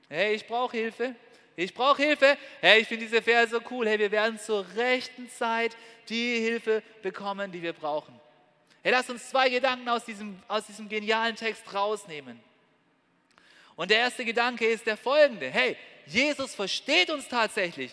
Hey, 0.07 0.35
ich 0.35 0.47
brauche 0.47 0.77
Hilfe. 0.77 1.15
Ich 1.55 1.73
brauche 1.73 2.01
Hilfe. 2.01 2.37
Hey, 2.61 2.81
ich 2.81 2.87
finde 2.87 3.05
diese 3.05 3.21
Verse 3.21 3.51
so 3.51 3.61
cool. 3.69 3.87
Hey, 3.87 3.99
wir 3.99 4.11
werden 4.11 4.39
zur 4.39 4.65
rechten 4.75 5.29
Zeit 5.29 5.75
die 6.07 6.39
Hilfe 6.39 6.81
bekommen, 7.01 7.51
die 7.51 7.61
wir 7.61 7.73
brauchen. 7.73 8.18
Hey, 8.81 8.91
lass 8.91 9.09
uns 9.09 9.29
zwei 9.29 9.49
Gedanken 9.49 9.87
aus 9.89 10.05
diesem, 10.05 10.41
aus 10.47 10.65
diesem 10.65 10.87
genialen 10.87 11.35
Text 11.35 11.73
rausnehmen. 11.73 12.39
Und 13.75 13.91
der 13.91 13.99
erste 13.99 14.23
Gedanke 14.25 14.65
ist 14.65 14.85
der 14.85 14.97
folgende. 14.97 15.49
Hey, 15.49 15.77
Jesus 16.05 16.55
versteht 16.55 17.09
uns 17.09 17.27
tatsächlich. 17.27 17.91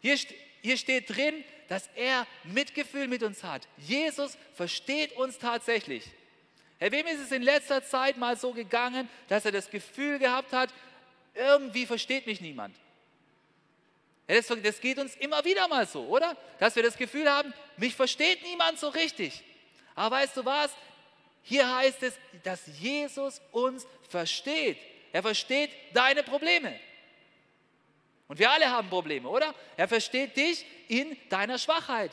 Hier, 0.00 0.18
hier 0.62 0.76
steht 0.76 1.14
drin, 1.14 1.44
dass 1.68 1.88
er 1.94 2.26
Mitgefühl 2.44 3.08
mit 3.08 3.22
uns 3.22 3.42
hat. 3.42 3.66
Jesus 3.76 4.36
versteht 4.54 5.12
uns 5.12 5.38
tatsächlich. 5.38 6.04
Herr, 6.78 6.92
wem 6.92 7.06
ist 7.06 7.20
es 7.20 7.32
in 7.32 7.42
letzter 7.42 7.82
Zeit 7.84 8.18
mal 8.18 8.36
so 8.36 8.52
gegangen, 8.52 9.08
dass 9.28 9.44
er 9.44 9.52
das 9.52 9.70
Gefühl 9.70 10.18
gehabt 10.18 10.52
hat, 10.52 10.72
irgendwie 11.34 11.86
versteht 11.86 12.26
mich 12.26 12.40
niemand? 12.40 12.76
Das, 14.26 14.46
das 14.46 14.80
geht 14.80 14.98
uns 14.98 15.14
immer 15.16 15.44
wieder 15.44 15.68
mal 15.68 15.86
so, 15.86 16.06
oder? 16.06 16.36
Dass 16.58 16.74
wir 16.74 16.82
das 16.82 16.96
Gefühl 16.96 17.30
haben, 17.30 17.54
mich 17.76 17.94
versteht 17.94 18.42
niemand 18.42 18.78
so 18.78 18.88
richtig. 18.88 19.42
Aber 19.96 20.16
weißt 20.16 20.36
du 20.36 20.44
was? 20.44 20.70
Hier 21.42 21.74
heißt 21.76 22.02
es, 22.02 22.14
dass 22.44 22.60
Jesus 22.78 23.40
uns 23.50 23.86
versteht. 24.08 24.78
Er 25.12 25.22
versteht 25.22 25.70
deine 25.92 26.22
Probleme. 26.22 26.78
Und 28.28 28.38
wir 28.38 28.50
alle 28.50 28.68
haben 28.68 28.88
Probleme, 28.88 29.28
oder? 29.28 29.54
Er 29.76 29.88
versteht 29.88 30.36
dich 30.36 30.64
in 30.88 31.16
deiner 31.28 31.58
Schwachheit. 31.58 32.10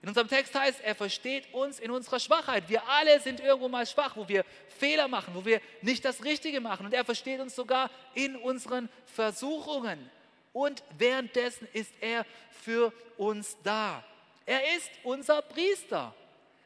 In 0.00 0.08
unserem 0.08 0.28
Text 0.28 0.54
heißt, 0.54 0.80
er 0.80 0.94
versteht 0.94 1.52
uns 1.52 1.78
in 1.78 1.90
unserer 1.90 2.18
Schwachheit. 2.18 2.68
Wir 2.68 2.88
alle 2.88 3.20
sind 3.20 3.40
irgendwo 3.40 3.68
mal 3.68 3.86
schwach, 3.86 4.16
wo 4.16 4.28
wir 4.28 4.44
Fehler 4.78 5.06
machen, 5.06 5.34
wo 5.34 5.44
wir 5.44 5.60
nicht 5.80 6.04
das 6.04 6.24
Richtige 6.24 6.60
machen. 6.60 6.86
Und 6.86 6.94
er 6.94 7.04
versteht 7.04 7.40
uns 7.40 7.54
sogar 7.54 7.90
in 8.14 8.34
unseren 8.36 8.88
Versuchungen. 9.06 10.10
Und 10.52 10.82
währenddessen 10.98 11.68
ist 11.72 11.92
er 12.00 12.26
für 12.50 12.92
uns 13.16 13.56
da. 13.62 14.02
Er 14.44 14.76
ist 14.76 14.90
unser 15.04 15.40
Priester. 15.42 16.14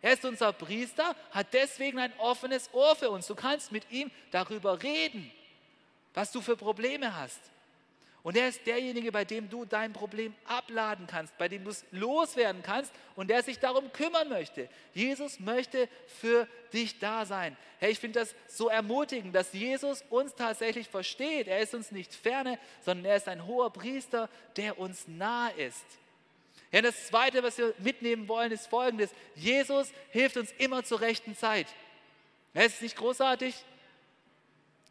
Er 0.03 0.13
ist 0.13 0.25
unser 0.25 0.53
Priester, 0.53 1.17
hat 1.31 1.49
deswegen 1.53 1.99
ein 1.99 2.13
offenes 2.19 2.71
Ohr 2.73 2.95
für 2.97 3.11
uns. 3.11 3.27
Du 3.27 3.35
kannst 3.35 3.73
mit 3.73 3.91
ihm 3.91 4.11
darüber 4.31 4.83
reden, 4.83 5.31
was 6.15 6.33
du 6.33 6.41
für 6.41 6.57
Probleme 6.57 7.17
hast. 7.17 7.41
Und 8.27 8.37
er 8.37 8.49
ist 8.49 8.67
derjenige, 8.67 9.13
bei 9.13 9.25
dem 9.25 9.49
du 9.49 9.65
dein 9.65 9.93
Problem 9.93 10.35
abladen 10.47 11.07
kannst, 11.07 11.39
bei 11.39 11.47
dem 11.47 11.63
du 11.63 11.71
es 11.71 11.85
loswerden 11.93 12.61
kannst 12.61 12.93
und 13.15 13.31
der 13.31 13.41
sich 13.45 13.61
darum 13.61 13.93
kümmern 13.93 14.29
möchte. 14.29 14.69
Jesus 14.95 15.39
möchte 15.39 15.89
für 16.09 16.49
dich 16.73 16.99
da 16.99 17.25
sein. 17.25 17.57
Hey, 17.79 17.93
ich 17.93 18.01
finde 18.01 18.19
das 18.19 18.35
so 18.49 18.69
ermutigend, 18.69 19.33
dass 19.33 19.53
Jesus 19.53 20.03
uns 20.11 20.35
tatsächlich 20.35 20.89
versteht. 20.89 21.47
Er 21.47 21.61
ist 21.61 21.73
uns 21.73 21.93
nicht 21.93 22.13
ferne, 22.13 22.59
sondern 22.85 23.05
er 23.05 23.17
ist 23.17 23.29
ein 23.29 23.47
hoher 23.47 23.73
Priester, 23.73 24.29
der 24.57 24.77
uns 24.77 25.07
nahe 25.07 25.53
ist. 25.53 25.85
Ja, 26.73 26.83
das 26.83 27.07
Zweite, 27.07 27.43
was 27.43 27.59
wir 27.59 27.75
mitnehmen 27.79 28.29
wollen, 28.29 28.53
ist 28.53 28.67
Folgendes. 28.67 29.11
Jesus 29.35 29.93
hilft 30.11 30.37
uns 30.37 30.53
immer 30.59 30.85
zur 30.85 31.01
rechten 31.01 31.37
Zeit. 31.37 31.67
Ja, 32.55 32.63
ist 32.63 32.77
es 32.77 32.81
nicht 32.81 32.97
großartig? 32.97 33.55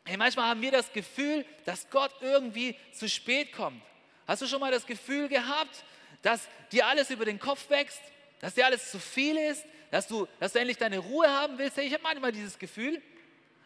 Hey, 0.06 0.18
manchmal 0.18 0.48
haben 0.48 0.62
wir 0.62 0.72
das 0.72 0.94
Gefühl, 0.94 1.46
dass 1.66 1.90
Gott 1.90 2.12
irgendwie 2.22 2.76
zu 2.94 3.10
spät 3.10 3.52
kommt. 3.54 3.82
Hast 4.28 4.42
du 4.42 4.48
schon 4.48 4.60
mal 4.60 4.72
das 4.72 4.86
Gefühl 4.86 5.28
gehabt, 5.28 5.84
dass 6.22 6.48
dir 6.72 6.88
alles 6.88 7.10
über 7.10 7.26
den 7.26 7.40
Kopf 7.40 7.70
wächst, 7.70 8.02
dass 8.40 8.54
dir 8.54 8.66
alles 8.66 8.92
zu 8.92 9.00
viel 9.00 9.38
ist, 9.38 9.66
dass 9.92 10.08
du, 10.08 10.28
dass 10.40 10.54
du 10.54 10.60
endlich 10.60 10.78
deine 10.78 11.00
Ruhe 11.00 11.28
haben 11.28 11.58
willst? 11.58 11.78
Hey, 11.78 11.88
ich 11.88 11.94
habe 11.94 12.04
manchmal 12.04 12.32
dieses 12.32 12.58
Gefühl. 12.58 13.02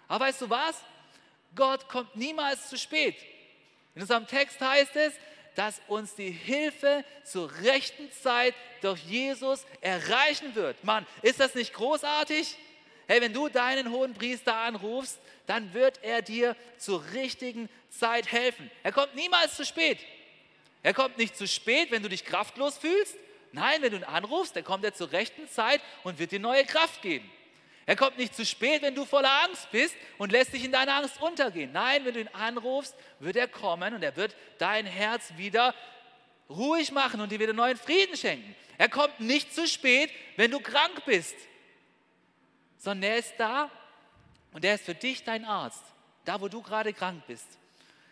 Aber 0.07 0.25
weißt 0.25 0.41
du 0.41 0.49
was? 0.49 0.81
Gott 1.55 1.87
kommt 1.87 2.15
niemals 2.15 2.69
zu 2.69 2.77
spät. 2.77 3.15
In 3.95 4.01
unserem 4.01 4.27
Text 4.27 4.61
heißt 4.61 4.95
es, 4.95 5.13
dass 5.59 5.81
uns 5.89 6.15
die 6.15 6.31
Hilfe 6.31 7.03
zur 7.25 7.51
rechten 7.63 8.09
Zeit 8.13 8.55
durch 8.79 9.03
Jesus 9.03 9.65
erreichen 9.81 10.55
wird. 10.55 10.81
Mann, 10.85 11.05
ist 11.21 11.41
das 11.41 11.53
nicht 11.53 11.73
großartig? 11.73 12.55
Hey, 13.09 13.19
wenn 13.19 13.33
du 13.33 13.49
deinen 13.49 13.91
hohen 13.91 14.13
Priester 14.13 14.55
anrufst, 14.55 15.19
dann 15.47 15.73
wird 15.73 16.01
er 16.01 16.21
dir 16.21 16.55
zur 16.77 17.03
richtigen 17.11 17.67
Zeit 17.89 18.31
helfen. 18.31 18.71
Er 18.83 18.93
kommt 18.93 19.15
niemals 19.15 19.57
zu 19.57 19.65
spät. 19.65 19.99
Er 20.81 20.93
kommt 20.93 21.17
nicht 21.17 21.35
zu 21.35 21.45
spät, 21.45 21.91
wenn 21.91 22.03
du 22.03 22.07
dich 22.07 22.23
kraftlos 22.23 22.77
fühlst. 22.77 23.17
Nein, 23.51 23.81
wenn 23.81 23.91
du 23.91 23.97
ihn 23.97 24.05
anrufst, 24.05 24.55
dann 24.55 24.63
kommt 24.63 24.85
er 24.85 24.93
zur 24.93 25.11
rechten 25.11 25.49
Zeit 25.49 25.81
und 26.05 26.19
wird 26.19 26.31
dir 26.31 26.39
neue 26.39 26.63
Kraft 26.63 27.01
geben. 27.01 27.29
Er 27.89 27.95
kommt 27.95 28.19
nicht 28.19 28.35
zu 28.35 28.45
spät, 28.45 28.83
wenn 28.83 28.93
du 28.93 29.03
voller 29.03 29.45
Angst 29.45 29.71
bist 29.71 29.95
und 30.19 30.31
lässt 30.31 30.53
dich 30.53 30.63
in 30.63 30.71
deiner 30.71 30.97
Angst 30.97 31.19
untergehen. 31.19 31.71
Nein, 31.71 32.05
wenn 32.05 32.13
du 32.13 32.19
ihn 32.19 32.27
anrufst, 32.27 32.93
wird 33.17 33.35
er 33.35 33.47
kommen 33.47 33.95
und 33.95 34.03
er 34.03 34.15
wird 34.15 34.35
dein 34.59 34.85
Herz 34.85 35.33
wieder 35.37 35.73
ruhig 36.51 36.91
machen 36.91 37.19
und 37.19 37.31
dir 37.31 37.39
wieder 37.39 37.51
neuen 37.51 37.77
Frieden 37.77 38.15
schenken. 38.15 38.55
Er 38.77 38.89
kommt 38.89 39.19
nicht 39.19 39.55
zu 39.55 39.67
spät, 39.67 40.11
wenn 40.35 40.51
du 40.51 40.59
krank 40.59 41.03
bist, 41.07 41.35
sondern 42.77 43.09
er 43.09 43.17
ist 43.17 43.33
da 43.39 43.71
und 44.51 44.63
er 44.63 44.75
ist 44.75 44.85
für 44.85 44.93
dich 44.93 45.23
dein 45.23 45.43
Arzt, 45.43 45.83
da 46.25 46.39
wo 46.39 46.47
du 46.47 46.61
gerade 46.61 46.93
krank 46.93 47.23
bist. 47.25 47.47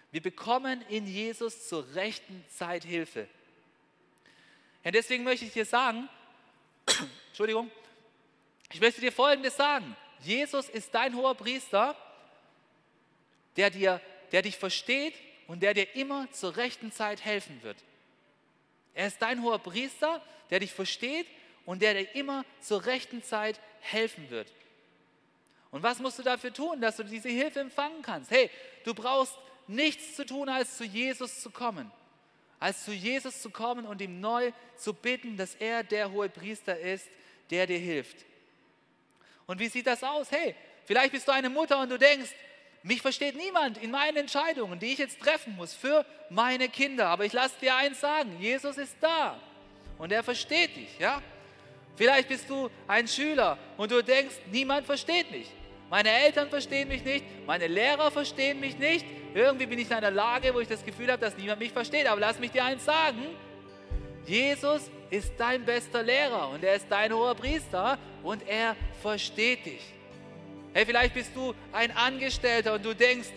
Wir 0.10 0.24
bekommen 0.24 0.84
in 0.90 1.06
Jesus 1.06 1.68
zur 1.68 1.86
rechten 1.94 2.44
Zeit 2.50 2.84
Hilfe. 2.84 3.28
Und 4.84 4.96
deswegen 4.96 5.24
möchte 5.24 5.46
ich 5.46 5.54
dir 5.54 5.66
sagen, 5.66 6.10
Entschuldigung, 7.28 7.70
ich 8.72 8.82
möchte 8.82 9.02
dir 9.02 9.12
Folgendes 9.12 9.56
sagen. 9.56 9.96
Jesus 10.20 10.70
ist 10.70 10.94
dein 10.94 11.16
hoher 11.16 11.36
Priester, 11.36 11.96
der, 13.56 13.70
dir, 13.70 14.02
der 14.32 14.42
dich 14.42 14.58
versteht 14.58 15.14
und 15.48 15.62
der 15.62 15.74
dir 15.74 15.96
immer 15.96 16.32
zur 16.32 16.58
rechten 16.58 16.92
Zeit 16.92 17.24
helfen 17.24 17.62
wird. 17.64 17.78
Er 18.94 19.08
ist 19.08 19.22
dein 19.22 19.44
hoher 19.44 19.60
Priester, 19.60 20.22
der 20.50 20.60
dich 20.60 20.74
versteht 20.74 21.28
und 21.66 21.82
der 21.82 21.94
dir 21.94 22.16
immer 22.16 22.46
zur 22.62 22.86
rechten 22.86 23.24
Zeit 23.24 23.60
helfen 23.80 24.30
wird. 24.30 24.52
Und 25.72 25.84
was 25.84 26.00
musst 26.00 26.18
du 26.18 26.24
dafür 26.24 26.54
tun, 26.54 26.82
dass 26.82 26.98
du 26.98 27.04
diese 27.04 27.30
Hilfe 27.30 27.60
empfangen 27.60 28.02
kannst? 28.02 28.32
Hey, 28.32 28.50
du 28.86 28.94
brauchst 28.94 29.36
nichts 29.68 30.16
zu 30.16 30.26
tun, 30.26 30.50
als 30.50 30.78
zu 30.78 30.86
Jesus 30.86 31.42
zu 31.42 31.50
kommen. 31.52 31.92
Als 32.60 32.86
zu 32.86 32.92
Jesus 32.92 33.42
zu 33.42 33.50
kommen 33.50 33.86
und 33.86 34.02
ihm 34.02 34.20
neu 34.20 34.52
zu 34.76 34.94
bitten, 34.94 35.38
dass 35.38 35.56
er 35.56 35.84
der 35.84 36.12
hohe 36.12 36.30
Priester 36.30 36.80
ist, 36.80 37.08
der 37.52 37.68
dir 37.68 37.78
hilft. 37.78 38.26
Und 39.48 39.60
wie 39.60 39.70
sieht 39.70 39.88
das 39.88 40.04
aus? 40.04 40.30
Hey, 40.30 40.56
vielleicht 40.86 41.14
bist 41.14 41.28
du 41.28 41.32
eine 41.32 41.50
Mutter 41.50 41.80
und 41.80 41.90
du 41.90 41.98
denkst, 41.98 42.32
mich 42.84 43.02
versteht 43.02 43.36
niemand 43.36 43.78
in 43.82 43.92
meinen 43.92 44.18
Entscheidungen, 44.18 44.80
die 44.80 44.94
ich 44.94 45.00
jetzt 45.00 45.20
treffen 45.20 45.56
muss 45.56 45.74
für 45.74 46.06
meine 46.30 46.70
Kinder. 46.70 47.08
Aber 47.08 47.26
ich 47.26 47.34
lasse 47.34 47.56
dir 47.60 47.76
eins 47.76 48.00
sagen, 48.00 48.38
Jesus 48.40 48.78
ist 48.78 48.96
da 49.02 49.40
und 49.98 50.12
er 50.12 50.24
versteht 50.24 50.76
dich. 50.76 51.00
Ja? 51.00 51.22
Vielleicht 51.96 52.28
bist 52.28 52.50
du 52.50 52.70
ein 52.88 53.08
Schüler 53.08 53.58
und 53.78 53.92
du 53.92 54.04
denkst, 54.04 54.36
niemand 54.52 54.86
versteht 54.86 55.32
mich. 55.32 55.48
Meine 55.90 56.10
Eltern 56.10 56.50
verstehen 56.50 56.90
mich 56.90 57.04
nicht, 57.04 57.26
meine 57.46 57.68
Lehrer 57.68 58.12
verstehen 58.12 58.60
mich 58.60 58.78
nicht. 58.78 59.06
Irgendwie 59.34 59.66
bin 59.66 59.80
ich 59.80 59.88
in 59.90 59.94
einer 59.94 60.12
Lage, 60.12 60.54
wo 60.54 60.60
ich 60.60 60.68
das 60.68 60.84
Gefühl 60.84 61.12
habe, 61.12 61.22
dass 61.22 61.38
niemand 61.38 61.60
mich 61.60 61.72
versteht. 61.72 62.08
Aber 62.08 62.20
lass 62.20 62.40
mich 62.40 62.52
dir 62.52 62.66
eins 62.66 62.84
sagen. 62.84 63.24
Jesus 64.28 64.92
ist 65.10 65.32
dein 65.38 65.64
bester 65.64 66.04
Lehrer 66.04 66.50
und 66.50 66.64
er 66.64 66.76
ist 66.76 66.88
dein 66.90 67.14
hoher 67.14 67.34
Priester 67.34 67.98
und 68.24 68.46
er 68.48 68.76
versteht 69.02 69.66
dich. 69.66 69.82
Hey, 70.74 70.86
vielleicht 70.86 71.14
bist 71.14 71.32
du 71.34 71.56
ein 71.72 71.96
Angestellter 71.96 72.74
und 72.74 72.86
du 72.86 72.94
denkst, 72.94 73.30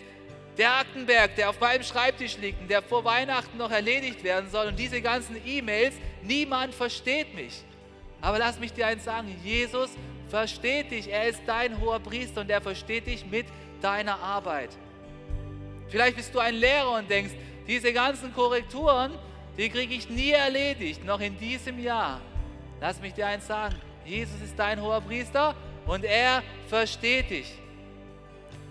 der 0.57 0.75
Aktenberg, 0.75 1.35
der 1.37 1.49
auf 1.49 1.59
meinem 1.61 1.83
Schreibtisch 1.83 2.37
liegt 2.37 2.61
und 2.61 2.69
der 2.69 2.81
vor 2.81 3.05
Weihnachten 3.05 3.57
noch 3.57 3.71
erledigt 3.71 4.21
werden 4.23 4.49
soll 4.49 4.67
und 4.67 4.77
diese 4.77 5.01
ganzen 5.01 5.37
E-Mails, 5.47 5.95
niemand 6.23 6.75
versteht 6.75 7.33
mich. 7.33 7.63
Aber 8.19 8.37
lass 8.37 8.59
mich 8.59 8.73
dir 8.73 8.87
eins 8.87 9.05
sagen, 9.05 9.33
Jesus 9.43 9.91
versteht 10.29 10.91
dich, 10.91 11.09
er 11.09 11.29
ist 11.29 11.41
dein 11.47 11.79
hoher 11.79 11.99
Priester 11.99 12.41
und 12.41 12.49
er 12.49 12.61
versteht 12.61 13.07
dich 13.07 13.25
mit 13.25 13.47
deiner 13.81 14.19
Arbeit. 14.19 14.69
Vielleicht 15.87 16.17
bist 16.17 16.35
du 16.35 16.39
ein 16.39 16.55
Lehrer 16.55 16.97
und 16.97 17.09
denkst, 17.09 17.33
diese 17.65 17.91
ganzen 17.93 18.33
Korrekturen, 18.33 19.13
die 19.61 19.69
kriege 19.69 19.93
ich 19.93 20.09
nie 20.09 20.31
erledigt, 20.31 21.05
noch 21.05 21.19
in 21.19 21.37
diesem 21.37 21.77
Jahr. 21.77 22.19
Lass 22.79 22.99
mich 22.99 23.13
dir 23.13 23.27
eins 23.27 23.45
sagen, 23.45 23.75
Jesus 24.03 24.41
ist 24.43 24.57
dein 24.57 24.81
hoher 24.81 25.01
Priester 25.01 25.53
und 25.85 26.03
er 26.03 26.41
versteht 26.67 27.29
dich. 27.29 27.53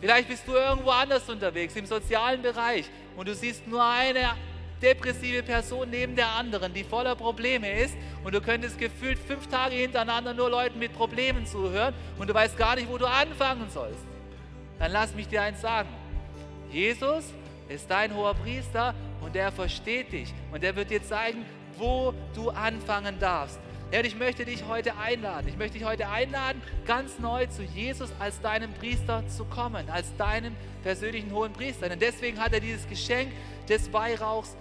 Vielleicht 0.00 0.26
bist 0.26 0.48
du 0.48 0.52
irgendwo 0.52 0.90
anders 0.90 1.28
unterwegs, 1.28 1.76
im 1.76 1.86
sozialen 1.86 2.42
Bereich, 2.42 2.86
und 3.16 3.28
du 3.28 3.34
siehst 3.36 3.68
nur 3.68 3.84
eine 3.84 4.30
depressive 4.82 5.44
Person 5.44 5.90
neben 5.90 6.16
der 6.16 6.26
anderen, 6.26 6.74
die 6.74 6.82
voller 6.82 7.14
Probleme 7.14 7.70
ist, 7.70 7.96
und 8.24 8.34
du 8.34 8.40
könntest 8.40 8.76
gefühlt 8.76 9.20
fünf 9.20 9.46
Tage 9.46 9.76
hintereinander 9.76 10.34
nur 10.34 10.50
Leuten 10.50 10.80
mit 10.80 10.92
Problemen 10.92 11.46
zuhören 11.46 11.94
und 12.18 12.28
du 12.28 12.34
weißt 12.34 12.58
gar 12.58 12.74
nicht, 12.74 12.88
wo 12.88 12.98
du 12.98 13.06
anfangen 13.06 13.70
sollst. 13.70 14.04
Dann 14.80 14.90
lass 14.90 15.14
mich 15.14 15.28
dir 15.28 15.42
eins 15.42 15.60
sagen. 15.60 15.88
Jesus 16.72 17.32
ist 17.68 17.88
dein 17.88 18.12
hoher 18.12 18.34
Priester 18.34 18.92
und 19.20 19.36
er 19.36 19.52
versteht 19.52 20.12
dich 20.12 20.32
und 20.52 20.64
er 20.64 20.76
wird 20.76 20.90
dir 20.90 21.02
zeigen, 21.02 21.44
wo 21.76 22.14
du 22.34 22.50
anfangen 22.50 23.18
darfst. 23.18 23.58
Herr, 23.90 24.04
ich 24.04 24.16
möchte 24.16 24.44
dich 24.44 24.64
heute 24.68 24.96
einladen. 24.96 25.48
Ich 25.48 25.56
möchte 25.56 25.78
dich 25.78 25.86
heute 25.86 26.08
einladen, 26.08 26.62
ganz 26.86 27.18
neu 27.18 27.46
zu 27.46 27.62
Jesus 27.62 28.10
als 28.20 28.40
deinem 28.40 28.72
Priester 28.74 29.26
zu 29.26 29.44
kommen, 29.44 29.90
als 29.90 30.16
deinem 30.16 30.54
persönlichen 30.84 31.32
hohen 31.32 31.52
Priester. 31.52 31.88
Denn 31.88 31.98
deswegen 31.98 32.38
hat 32.38 32.52
er 32.52 32.60
dieses 32.60 32.86
Geschenk 32.88 33.32
des 33.68 33.92
Weihrauchs 33.92 34.56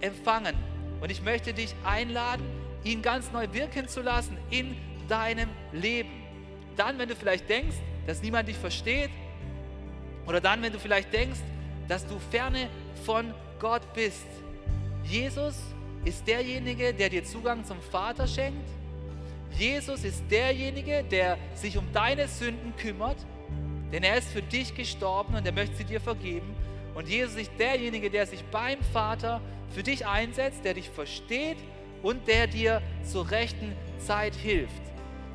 empfangen. 0.00 0.56
Und 1.02 1.10
ich 1.10 1.22
möchte 1.22 1.52
dich 1.52 1.74
einladen, 1.84 2.42
ihn 2.84 3.02
ganz 3.02 3.30
neu 3.32 3.48
wirken 3.52 3.86
zu 3.86 4.00
lassen 4.00 4.38
in 4.48 4.76
deinem 5.08 5.50
Leben. 5.72 6.10
Dann, 6.76 6.98
wenn 6.98 7.08
du 7.08 7.16
vielleicht 7.16 7.50
denkst, 7.50 7.76
dass 8.06 8.22
niemand 8.22 8.48
dich 8.48 8.56
versteht, 8.56 9.10
oder 10.26 10.40
dann, 10.40 10.62
wenn 10.62 10.72
du 10.72 10.78
vielleicht 10.78 11.12
denkst, 11.12 11.40
dass 11.86 12.06
du 12.06 12.18
ferne 12.30 12.68
von 13.04 13.34
Gott 13.58 13.82
bist. 13.94 14.26
Jesus 15.04 15.56
ist 16.04 16.26
derjenige, 16.26 16.94
der 16.94 17.08
dir 17.08 17.24
Zugang 17.24 17.64
zum 17.64 17.80
Vater 17.80 18.26
schenkt. 18.26 18.68
Jesus 19.56 20.04
ist 20.04 20.22
derjenige, 20.30 21.04
der 21.04 21.38
sich 21.54 21.76
um 21.76 21.84
deine 21.92 22.28
Sünden 22.28 22.74
kümmert, 22.76 23.16
denn 23.92 24.02
er 24.02 24.18
ist 24.18 24.30
für 24.30 24.42
dich 24.42 24.74
gestorben 24.74 25.34
und 25.34 25.46
er 25.46 25.52
möchte 25.52 25.76
sie 25.76 25.84
dir 25.84 26.00
vergeben. 26.00 26.54
Und 26.94 27.08
Jesus 27.08 27.36
ist 27.36 27.52
derjenige, 27.58 28.10
der 28.10 28.26
sich 28.26 28.44
beim 28.44 28.82
Vater 28.92 29.40
für 29.70 29.82
dich 29.82 30.06
einsetzt, 30.06 30.64
der 30.64 30.74
dich 30.74 30.90
versteht 30.90 31.58
und 32.02 32.26
der 32.28 32.46
dir 32.46 32.82
zur 33.02 33.30
rechten 33.30 33.74
Zeit 33.98 34.34
hilft. 34.34 34.82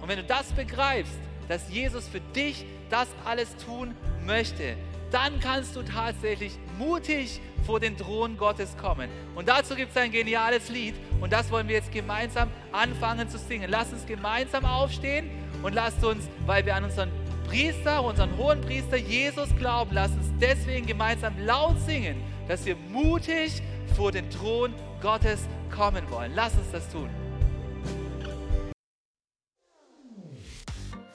Und 0.02 0.10
wenn 0.10 0.18
du 0.18 0.24
das 0.24 0.52
begreifst, 0.52 1.20
dass 1.48 1.70
Jesus 1.70 2.08
für 2.08 2.22
dich 2.36 2.66
das 2.90 3.08
alles 3.26 3.56
tun 3.58 3.96
möchte, 4.26 4.76
dann 5.14 5.40
kannst 5.40 5.76
du 5.76 5.84
tatsächlich 5.84 6.58
mutig 6.78 7.40
vor 7.66 7.80
den 7.80 7.96
Thron 7.98 8.36
Gottes 8.36 8.76
kommen. 8.78 9.10
Und 9.36 9.48
dazu 9.48 9.76
gibt 9.76 9.92
es 9.92 9.98
ein 9.98 10.12
geniales 10.12 10.70
Lied 10.70 10.96
und 11.22 11.32
das 11.32 11.52
wollen 11.52 11.68
wir 11.68 11.76
jetzt 11.76 11.92
gemeinsam 11.92 12.50
anfangen 12.72 13.30
zu 13.30 13.38
singen. 13.38 13.70
Lass 13.70 13.94
uns 13.94 14.06
gemeinsam 14.06 14.66
aufstehen 14.66 15.30
und 15.62 15.74
lasst 15.74 16.04
uns, 16.04 16.28
weil 16.46 16.66
wir 16.66 16.76
an 16.76 16.84
unseren 16.84 17.12
Priester, 17.48 18.04
unseren 18.04 18.36
hohen 18.38 18.62
Priester 18.62 18.98
Jesus 18.98 19.56
glauben, 19.58 19.92
lasst 19.94 20.16
uns 20.16 20.32
deswegen 20.42 20.88
gemeinsam 20.88 21.34
laut 21.46 21.80
singen, 21.80 22.18
dass 22.48 22.66
wir 22.66 22.76
mutig 22.76 23.62
vor 23.96 24.12
den 24.12 24.30
Thron 24.30 24.74
Gottes 25.02 25.48
kommen 25.74 26.10
wollen. 26.10 26.32
Lass 26.36 26.54
uns 26.56 26.72
das 26.72 26.90
tun. 26.90 27.10